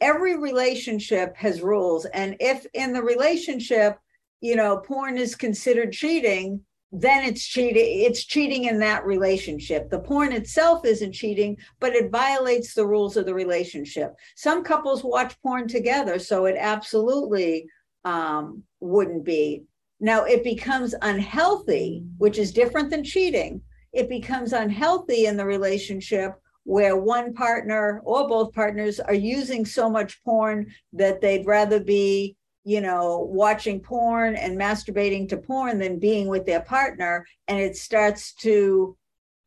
Every 0.00 0.36
relationship 0.36 1.36
has 1.36 1.60
rules 1.60 2.06
and 2.06 2.36
if 2.40 2.66
in 2.74 2.92
the 2.92 3.02
relationship 3.02 3.98
you 4.40 4.54
know 4.54 4.78
porn 4.78 5.18
is 5.18 5.34
considered 5.34 5.92
cheating 5.92 6.60
then 6.90 7.24
it's 7.24 7.46
cheating 7.46 7.84
it's 8.06 8.24
cheating 8.24 8.64
in 8.64 8.78
that 8.78 9.04
relationship. 9.04 9.90
The 9.90 10.00
porn 10.00 10.32
itself 10.32 10.84
isn't 10.84 11.12
cheating 11.12 11.56
but 11.80 11.94
it 11.94 12.10
violates 12.10 12.74
the 12.74 12.86
rules 12.86 13.16
of 13.16 13.26
the 13.26 13.34
relationship. 13.34 14.14
Some 14.36 14.64
couples 14.64 15.04
watch 15.04 15.40
porn 15.42 15.68
together 15.68 16.18
so 16.18 16.46
it 16.46 16.56
absolutely 16.58 17.66
um, 18.04 18.62
wouldn't 18.80 19.24
be. 19.24 19.64
Now 20.00 20.24
it 20.24 20.42
becomes 20.42 20.94
unhealthy 21.02 22.04
which 22.16 22.38
is 22.38 22.52
different 22.52 22.90
than 22.90 23.04
cheating. 23.04 23.60
It 23.92 24.08
becomes 24.08 24.52
unhealthy 24.52 25.26
in 25.26 25.36
the 25.36 25.46
relationship 25.46 26.34
where 26.64 26.96
one 26.96 27.32
partner 27.32 28.02
or 28.04 28.28
both 28.28 28.52
partners 28.52 29.00
are 29.00 29.14
using 29.14 29.64
so 29.64 29.88
much 29.88 30.22
porn 30.22 30.70
that 30.92 31.20
they'd 31.20 31.46
rather 31.46 31.80
be 31.80 32.36
you 32.68 32.82
know, 32.82 33.26
watching 33.30 33.80
porn 33.80 34.36
and 34.36 34.60
masturbating 34.60 35.26
to 35.26 35.38
porn 35.38 35.78
than 35.78 35.98
being 35.98 36.28
with 36.28 36.44
their 36.44 36.60
partner. 36.60 37.24
And 37.46 37.58
it 37.58 37.78
starts 37.78 38.34
to 38.42 38.94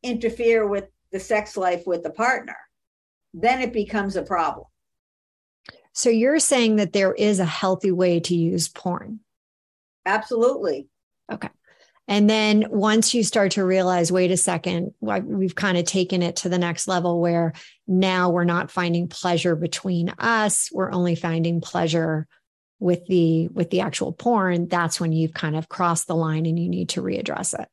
interfere 0.01 0.67
with 0.67 0.85
the 1.11 1.19
sex 1.19 1.55
life 1.55 1.83
with 1.85 2.01
the 2.01 2.09
partner. 2.09 2.55
Then 3.31 3.61
it 3.61 3.73
becomes 3.73 4.15
a 4.15 4.23
problem. 4.23 4.65
So 5.93 6.09
you're 6.09 6.39
saying 6.39 6.77
that 6.77 6.93
there 6.93 7.13
is 7.13 7.39
a 7.39 7.45
healthy 7.45 7.91
way 7.91 8.21
to 8.21 8.35
use 8.35 8.69
porn? 8.69 9.19
Absolutely. 10.03 10.87
Okay. 11.31 11.49
And 12.07 12.27
then 12.27 12.65
once 12.71 13.13
you 13.13 13.23
start 13.23 13.51
to 13.51 13.63
realize, 13.63 14.11
wait 14.11 14.31
a 14.31 14.37
second, 14.37 14.95
we've 14.99 15.53
kind 15.53 15.77
of 15.77 15.85
taken 15.85 16.23
it 16.23 16.37
to 16.37 16.49
the 16.49 16.57
next 16.57 16.87
level 16.87 17.21
where 17.21 17.53
now 17.87 18.31
we're 18.31 18.45
not 18.45 18.71
finding 18.71 19.07
pleasure 19.07 19.55
between 19.55 20.09
us, 20.17 20.71
we're 20.73 20.91
only 20.91 21.13
finding 21.13 21.61
pleasure 21.61 22.27
with 22.81 23.05
the 23.05 23.47
with 23.49 23.69
the 23.69 23.79
actual 23.79 24.11
porn, 24.11 24.67
that's 24.67 24.99
when 24.99 25.13
you've 25.13 25.33
kind 25.33 25.55
of 25.55 25.69
crossed 25.69 26.07
the 26.07 26.15
line 26.15 26.45
and 26.45 26.59
you 26.59 26.67
need 26.67 26.89
to 26.89 27.01
readdress 27.01 27.57
it. 27.57 27.69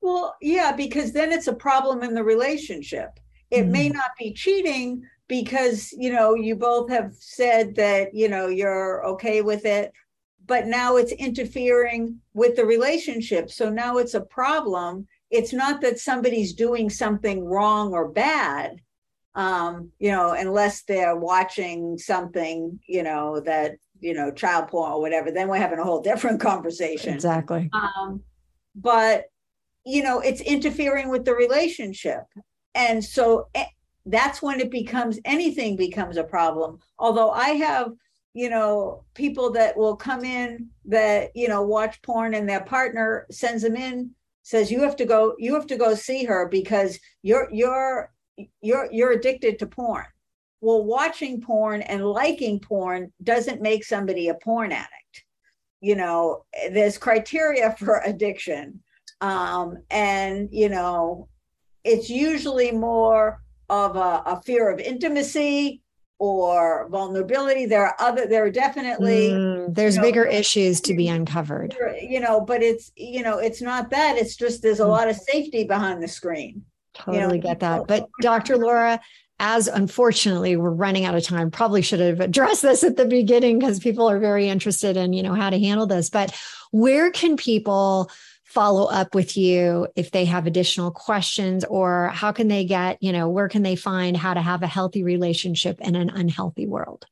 Well, 0.00 0.36
yeah, 0.40 0.72
because 0.72 1.12
then 1.12 1.32
it's 1.32 1.48
a 1.48 1.52
problem 1.52 2.02
in 2.02 2.14
the 2.14 2.22
relationship. 2.22 3.18
It 3.50 3.66
mm. 3.66 3.70
may 3.70 3.88
not 3.88 4.12
be 4.16 4.32
cheating 4.32 5.02
because, 5.26 5.92
you 5.92 6.12
know, 6.12 6.34
you 6.34 6.54
both 6.54 6.88
have 6.88 7.14
said 7.18 7.74
that, 7.74 8.14
you 8.14 8.28
know, 8.28 8.46
you're 8.46 9.04
okay 9.04 9.42
with 9.42 9.66
it, 9.66 9.92
but 10.46 10.66
now 10.66 10.96
it's 10.96 11.12
interfering 11.12 12.20
with 12.32 12.54
the 12.54 12.64
relationship. 12.64 13.50
So 13.50 13.68
now 13.68 13.98
it's 13.98 14.14
a 14.14 14.20
problem. 14.20 15.08
It's 15.30 15.52
not 15.52 15.80
that 15.80 15.98
somebody's 15.98 16.54
doing 16.54 16.88
something 16.88 17.44
wrong 17.44 17.92
or 17.92 18.08
bad, 18.08 18.80
um, 19.34 19.90
you 19.98 20.10
know, 20.10 20.30
unless 20.32 20.82
they're 20.82 21.16
watching 21.16 21.98
something, 21.98 22.78
you 22.86 23.02
know, 23.02 23.40
that, 23.40 23.76
you 24.00 24.14
know, 24.14 24.30
child 24.30 24.68
porn 24.68 24.92
or 24.92 25.00
whatever, 25.00 25.30
then 25.30 25.48
we're 25.48 25.56
having 25.56 25.78
a 25.78 25.84
whole 25.84 26.00
different 26.00 26.40
conversation. 26.50 27.14
Exactly. 27.14 27.70
Um, 27.72 28.22
but, 28.74 29.24
you 29.84 30.02
know, 30.02 30.20
it's 30.20 30.40
interfering 30.40 31.08
with 31.08 31.24
the 31.24 31.34
relationship. 31.34 32.24
And 32.74 33.04
so 33.04 33.48
eh, 33.54 33.66
that's 34.06 34.40
when 34.40 34.60
it 34.60 34.70
becomes 34.70 35.18
anything 35.24 35.76
becomes 35.76 36.16
a 36.16 36.24
problem. 36.24 36.78
Although 36.98 37.30
I 37.30 37.50
have, 37.50 37.92
you 38.34 38.50
know, 38.50 39.04
people 39.14 39.50
that 39.52 39.76
will 39.76 39.96
come 39.96 40.24
in 40.24 40.68
that, 40.86 41.30
you 41.34 41.48
know, 41.48 41.62
watch 41.62 42.00
porn 42.02 42.34
and 42.34 42.48
their 42.48 42.62
partner 42.62 43.26
sends 43.30 43.62
them 43.62 43.76
in, 43.76 44.10
says, 44.42 44.70
you 44.70 44.82
have 44.82 44.96
to 44.96 45.04
go, 45.04 45.34
you 45.38 45.54
have 45.54 45.66
to 45.66 45.76
go 45.76 45.94
see 45.94 46.24
her 46.24 46.48
because 46.48 46.98
you're 47.22 47.48
you're 47.52 48.12
you're 48.62 48.88
you're 48.90 49.12
addicted 49.12 49.58
to 49.58 49.66
porn. 49.66 50.04
Well, 50.60 50.84
watching 50.84 51.40
porn 51.40 51.82
and 51.82 52.04
liking 52.04 52.58
porn 52.60 53.12
doesn't 53.22 53.62
make 53.62 53.84
somebody 53.84 54.28
a 54.28 54.34
porn 54.34 54.72
addict. 54.72 55.24
You 55.80 55.94
know, 55.94 56.44
there's 56.70 56.98
criteria 56.98 57.74
for 57.78 58.02
addiction. 58.04 58.80
Um, 59.20 59.78
and 59.90 60.48
you 60.52 60.68
know, 60.68 61.28
it's 61.84 62.10
usually 62.10 62.72
more 62.72 63.42
of 63.68 63.96
a, 63.96 64.22
a 64.26 64.42
fear 64.44 64.70
of 64.70 64.80
intimacy 64.80 65.82
or 66.20 66.88
vulnerability 66.90 67.64
there 67.64 67.86
are 67.86 67.94
other 68.00 68.26
there 68.26 68.44
are 68.44 68.50
definitely 68.50 69.30
mm, 69.30 69.72
there's 69.72 69.94
you 69.94 70.00
know, 70.00 70.08
bigger 70.08 70.24
issues 70.24 70.80
to 70.80 70.94
be 70.94 71.06
uncovered 71.06 71.76
you 72.02 72.18
know 72.18 72.40
but 72.40 72.60
it's 72.60 72.90
you 72.96 73.22
know 73.22 73.38
it's 73.38 73.62
not 73.62 73.88
that 73.90 74.16
it's 74.16 74.34
just 74.34 74.60
there's 74.60 74.80
a 74.80 74.84
mm. 74.84 74.88
lot 74.88 75.08
of 75.08 75.14
safety 75.14 75.62
behind 75.62 76.02
the 76.02 76.08
screen 76.08 76.60
totally 76.92 77.18
you 77.18 77.28
know? 77.28 77.38
get 77.38 77.60
that 77.60 77.86
but 77.86 78.08
dr 78.20 78.56
laura 78.56 78.98
as 79.40 79.68
unfortunately 79.68 80.56
we're 80.56 80.70
running 80.70 81.04
out 81.04 81.14
of 81.14 81.22
time 81.22 81.50
probably 81.50 81.82
should 81.82 82.00
have 82.00 82.20
addressed 82.20 82.62
this 82.62 82.82
at 82.82 82.96
the 82.96 83.04
beginning 83.04 83.58
because 83.58 83.78
people 83.78 84.08
are 84.08 84.18
very 84.18 84.48
interested 84.48 84.96
in 84.96 85.12
you 85.12 85.22
know 85.22 85.34
how 85.34 85.50
to 85.50 85.58
handle 85.58 85.86
this. 85.86 86.10
But 86.10 86.34
where 86.70 87.10
can 87.10 87.36
people 87.36 88.10
follow 88.44 88.90
up 88.90 89.14
with 89.14 89.36
you 89.36 89.86
if 89.94 90.10
they 90.10 90.24
have 90.24 90.46
additional 90.46 90.90
questions 90.90 91.64
or 91.64 92.08
how 92.08 92.32
can 92.32 92.48
they 92.48 92.64
get 92.64 93.00
you 93.02 93.12
know 93.12 93.28
where 93.28 93.48
can 93.48 93.62
they 93.62 93.76
find 93.76 94.16
how 94.16 94.34
to 94.34 94.40
have 94.40 94.62
a 94.62 94.66
healthy 94.66 95.04
relationship 95.04 95.80
in 95.80 95.94
an 95.94 96.10
unhealthy 96.10 96.66
world? 96.66 97.06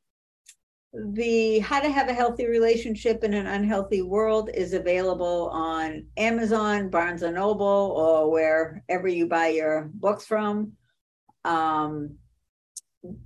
The 0.93 1.59
how 1.59 1.79
to 1.79 1.89
have 1.89 2.09
a 2.09 2.13
healthy 2.13 2.47
relationship 2.47 3.23
in 3.23 3.33
an 3.33 3.45
unhealthy 3.45 4.01
world 4.01 4.49
is 4.53 4.73
available 4.73 5.49
on 5.53 6.07
amazon 6.17 6.89
barnes 6.89 7.21
and 7.21 7.35
noble 7.35 7.93
or 7.95 8.31
wherever 8.31 9.07
you 9.07 9.27
buy 9.27 9.49
your 9.49 9.89
books 9.93 10.25
from 10.25 10.73
um, 11.47 12.17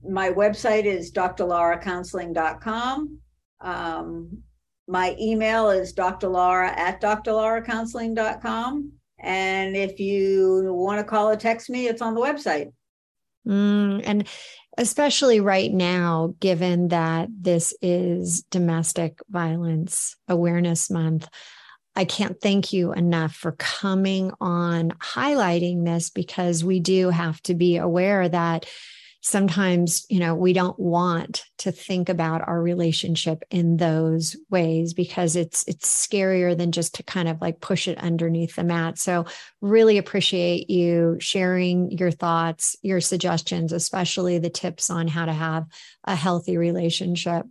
my 0.03 0.29
website 0.29 0.85
is 0.85 1.11
drlauracounseling.com 1.11 3.21
um, 3.61 4.43
my 4.87 5.15
email 5.19 5.69
is 5.69 5.93
drlaura 5.93 6.67
at 6.67 7.01
drlauracounseling.com. 7.01 8.91
And 9.19 9.77
if 9.77 9.99
you 9.99 10.73
want 10.73 10.99
to 10.99 11.03
call 11.03 11.29
or 11.29 11.35
text 11.35 11.69
me, 11.69 11.87
it's 11.87 12.01
on 12.01 12.15
the 12.15 12.21
website. 12.21 12.71
Mm, 13.47 14.01
and 14.03 14.27
especially 14.77 15.39
right 15.39 15.71
now, 15.71 16.33
given 16.39 16.87
that 16.89 17.29
this 17.31 17.75
is 17.81 18.43
Domestic 18.49 19.19
Violence 19.29 20.15
Awareness 20.27 20.89
Month, 20.89 21.29
I 21.95 22.05
can't 22.05 22.39
thank 22.39 22.71
you 22.71 22.93
enough 22.93 23.33
for 23.33 23.51
coming 23.53 24.31
on 24.39 24.91
highlighting 24.91 25.83
this 25.85 26.09
because 26.09 26.63
we 26.63 26.79
do 26.79 27.09
have 27.09 27.41
to 27.43 27.53
be 27.53 27.77
aware 27.77 28.27
that 28.29 28.65
sometimes 29.23 30.07
you 30.09 30.19
know 30.19 30.33
we 30.33 30.51
don't 30.51 30.79
want 30.79 31.43
to 31.59 31.71
think 31.71 32.09
about 32.09 32.47
our 32.47 32.59
relationship 32.59 33.43
in 33.51 33.77
those 33.77 34.35
ways 34.49 34.95
because 34.95 35.35
it's 35.35 35.63
it's 35.67 36.07
scarier 36.07 36.57
than 36.57 36.71
just 36.71 36.95
to 36.95 37.03
kind 37.03 37.27
of 37.27 37.39
like 37.39 37.61
push 37.61 37.87
it 37.87 37.99
underneath 37.99 38.55
the 38.55 38.63
mat. 38.63 38.97
So 38.97 39.25
really 39.61 39.99
appreciate 39.99 40.71
you 40.71 41.17
sharing 41.19 41.91
your 41.91 42.09
thoughts 42.09 42.75
your 42.81 42.99
suggestions 42.99 43.71
especially 43.73 44.39
the 44.39 44.49
tips 44.49 44.89
on 44.89 45.07
how 45.07 45.25
to 45.25 45.33
have 45.33 45.67
a 46.03 46.15
healthy 46.15 46.57
relationship 46.57 47.45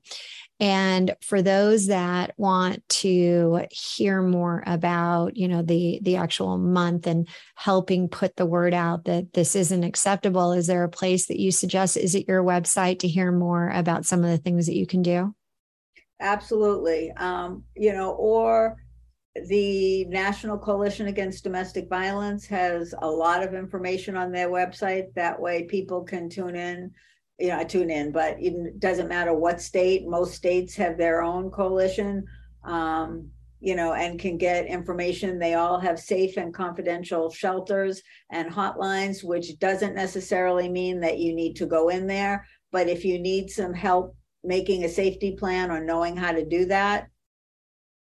and 0.61 1.17
for 1.23 1.41
those 1.41 1.87
that 1.87 2.35
want 2.37 2.87
to 2.91 3.67
hear 3.71 4.21
more 4.21 4.63
about, 4.67 5.35
you 5.35 5.49
know, 5.49 5.63
the 5.63 6.01
the 6.03 6.17
actual 6.17 6.59
month 6.59 7.07
and 7.07 7.27
helping 7.55 8.09
put 8.09 8.37
the 8.37 8.45
word 8.45 8.75
out 8.75 9.07
that 9.07 9.33
this 9.33 9.57
isn't 9.57 9.85
acceptable, 9.85 10.53
is 10.53 10.67
there 10.67 10.85
a 10.85 10.89
place 10.91 11.27
that 11.27 11.41
you 11.41 11.51
suggest? 11.51 11.97
Is 11.97 12.15
it 12.15 12.29
your 12.29 12.45
website 12.45 12.99
to 13.01 13.09
hear 13.09 13.33
more 13.33 13.71
about 13.71 14.05
some 14.05 14.23
of 14.23 14.31
the 14.31 14.39
things 14.39 14.67
that 14.67 14.77
you 14.77 14.87
can 14.87 15.01
do? 15.01 15.35
Absolutely. 16.21 17.11
Um, 17.13 17.65
you 17.75 17.95
know, 17.95 18.11
or 18.11 18.77
the 19.49 20.05
National 20.07 20.59
Coalition 20.59 21.07
Against 21.07 21.43
Domestic 21.43 21.89
Violence 21.89 22.47
has 22.47 22.95
a 22.99 23.09
lot 23.09 23.43
of 23.43 23.55
information 23.55 24.15
on 24.15 24.31
their 24.31 24.51
website. 24.51 25.15
That 25.15 25.41
way 25.41 25.65
people 25.65 26.03
can 26.03 26.29
tune 26.29 26.57
in 26.57 26.91
you 27.41 27.49
know, 27.49 27.59
I 27.59 27.64
tune 27.64 27.91
in, 27.91 28.12
but 28.12 28.36
it 28.38 28.78
doesn't 28.78 29.09
matter 29.09 29.32
what 29.32 29.61
state. 29.61 30.07
Most 30.07 30.34
states 30.34 30.76
have 30.76 30.99
their 30.99 31.22
own 31.22 31.51
coalition, 31.51 32.26
um, 32.64 33.30
you 33.61 33.74
know, 33.74 33.95
and 33.95 34.18
can 34.18 34.36
get 34.36 34.66
information. 34.66 35.38
They 35.38 35.55
all 35.55 35.80
have 35.80 35.99
safe 35.99 36.36
and 36.36 36.53
confidential 36.53 37.30
shelters 37.30 38.03
and 38.30 38.53
hotlines, 38.53 39.24
which 39.24 39.59
doesn't 39.59 39.95
necessarily 39.95 40.68
mean 40.68 41.01
that 41.01 41.18
you 41.18 41.34
need 41.34 41.57
to 41.57 41.66
go 41.66 41.88
in 41.88 42.07
there. 42.07 42.47
But 42.72 42.88
if 42.88 43.05
you 43.05 43.18
need 43.18 43.51
some 43.51 43.72
help 43.72 44.14
making 44.45 44.84
a 44.84 44.88
safety 44.88 45.32
plan 45.32 45.70
or 45.70 45.82
knowing 45.82 46.16
how 46.16 46.32
to 46.32 46.45
do 46.45 46.66
that, 46.66 47.09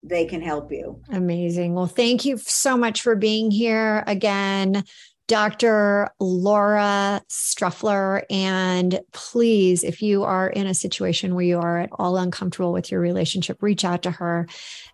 they 0.03 0.25
can 0.25 0.41
help 0.41 0.71
you. 0.71 1.01
Amazing. 1.11 1.75
Well, 1.75 1.87
thank 1.87 2.25
you 2.25 2.37
so 2.37 2.75
much 2.75 3.01
for 3.01 3.15
being 3.15 3.51
here 3.51 4.03
again. 4.07 4.83
Dr. 5.31 6.09
Laura 6.19 7.21
Streyffeler. 7.29 8.25
And 8.29 8.99
please, 9.13 9.81
if 9.81 10.01
you 10.01 10.25
are 10.25 10.49
in 10.49 10.67
a 10.67 10.73
situation 10.73 11.35
where 11.35 11.45
you 11.45 11.57
are 11.57 11.79
at 11.79 11.89
all 11.93 12.17
uncomfortable 12.17 12.73
with 12.73 12.91
your 12.91 12.99
relationship, 12.99 13.63
reach 13.63 13.85
out 13.85 14.03
to 14.03 14.11
her. 14.11 14.45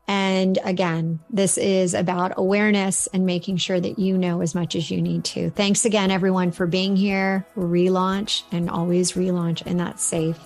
And 0.08 0.60
again, 0.64 1.22
this 1.32 1.58
is 1.58 1.96
about 1.96 2.34
awareness 2.38 3.08
and 3.08 3.26
making 3.26 3.58
sure 3.58 3.80
that 3.80 3.98
you 3.98 4.16
know 4.16 4.42
as 4.42 4.54
much 4.54 4.76
as 4.76 4.92
you 4.92 5.02
need 5.02 5.24
to. 5.24 5.50
Thanks 5.50 5.86
again, 5.86 6.12
everyone, 6.12 6.52
for 6.52 6.68
being 6.68 6.96
here. 6.96 7.44
Relaunch 7.56 8.44
and 8.52 8.70
always 8.70 9.14
relaunch 9.14 9.66
in 9.66 9.78
that 9.78 10.00
safe, 10.00 10.38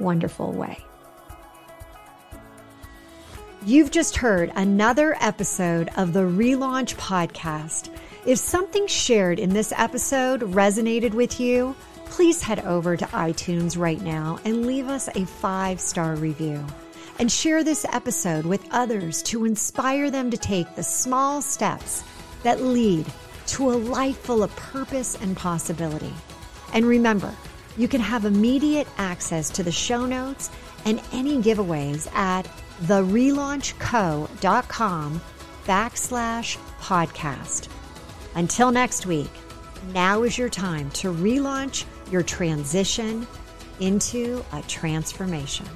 wonderful 0.00 0.52
way. 0.52 0.82
You've 3.66 3.90
just 3.90 4.16
heard 4.16 4.52
another 4.56 5.18
episode 5.20 5.90
of 5.98 6.14
the 6.14 6.20
Relaunch 6.20 6.96
Podcast. 6.96 7.94
If 8.26 8.38
something 8.38 8.86
shared 8.86 9.38
in 9.38 9.50
this 9.50 9.70
episode 9.76 10.40
resonated 10.40 11.12
with 11.12 11.38
you, 11.38 11.76
please 12.06 12.40
head 12.40 12.64
over 12.64 12.96
to 12.96 13.04
iTunes 13.06 13.78
right 13.78 14.00
now 14.00 14.38
and 14.46 14.64
leave 14.64 14.88
us 14.88 15.10
a 15.14 15.26
five 15.26 15.78
star 15.78 16.16
review. 16.16 16.64
And 17.18 17.30
share 17.30 17.62
this 17.62 17.84
episode 17.92 18.46
with 18.46 18.66
others 18.70 19.22
to 19.24 19.44
inspire 19.44 20.10
them 20.10 20.30
to 20.30 20.38
take 20.38 20.74
the 20.74 20.82
small 20.82 21.42
steps 21.42 22.02
that 22.44 22.62
lead 22.62 23.04
to 23.48 23.70
a 23.70 23.76
life 23.76 24.16
full 24.20 24.42
of 24.42 24.56
purpose 24.56 25.18
and 25.20 25.36
possibility. 25.36 26.14
And 26.72 26.86
remember, 26.86 27.34
you 27.76 27.88
can 27.88 28.00
have 28.00 28.24
immediate 28.24 28.88
access 28.96 29.50
to 29.50 29.62
the 29.62 29.70
show 29.70 30.06
notes 30.06 30.50
and 30.86 31.02
any 31.12 31.42
giveaways 31.42 32.10
at 32.14 32.46
therelaunchco.com 32.84 35.20
backslash 35.66 36.56
podcast. 36.80 37.68
Until 38.34 38.72
next 38.72 39.06
week, 39.06 39.30
now 39.92 40.22
is 40.24 40.36
your 40.36 40.48
time 40.48 40.90
to 40.90 41.12
relaunch 41.12 41.84
your 42.10 42.22
transition 42.22 43.26
into 43.80 44.44
a 44.52 44.62
transformation. 44.62 45.66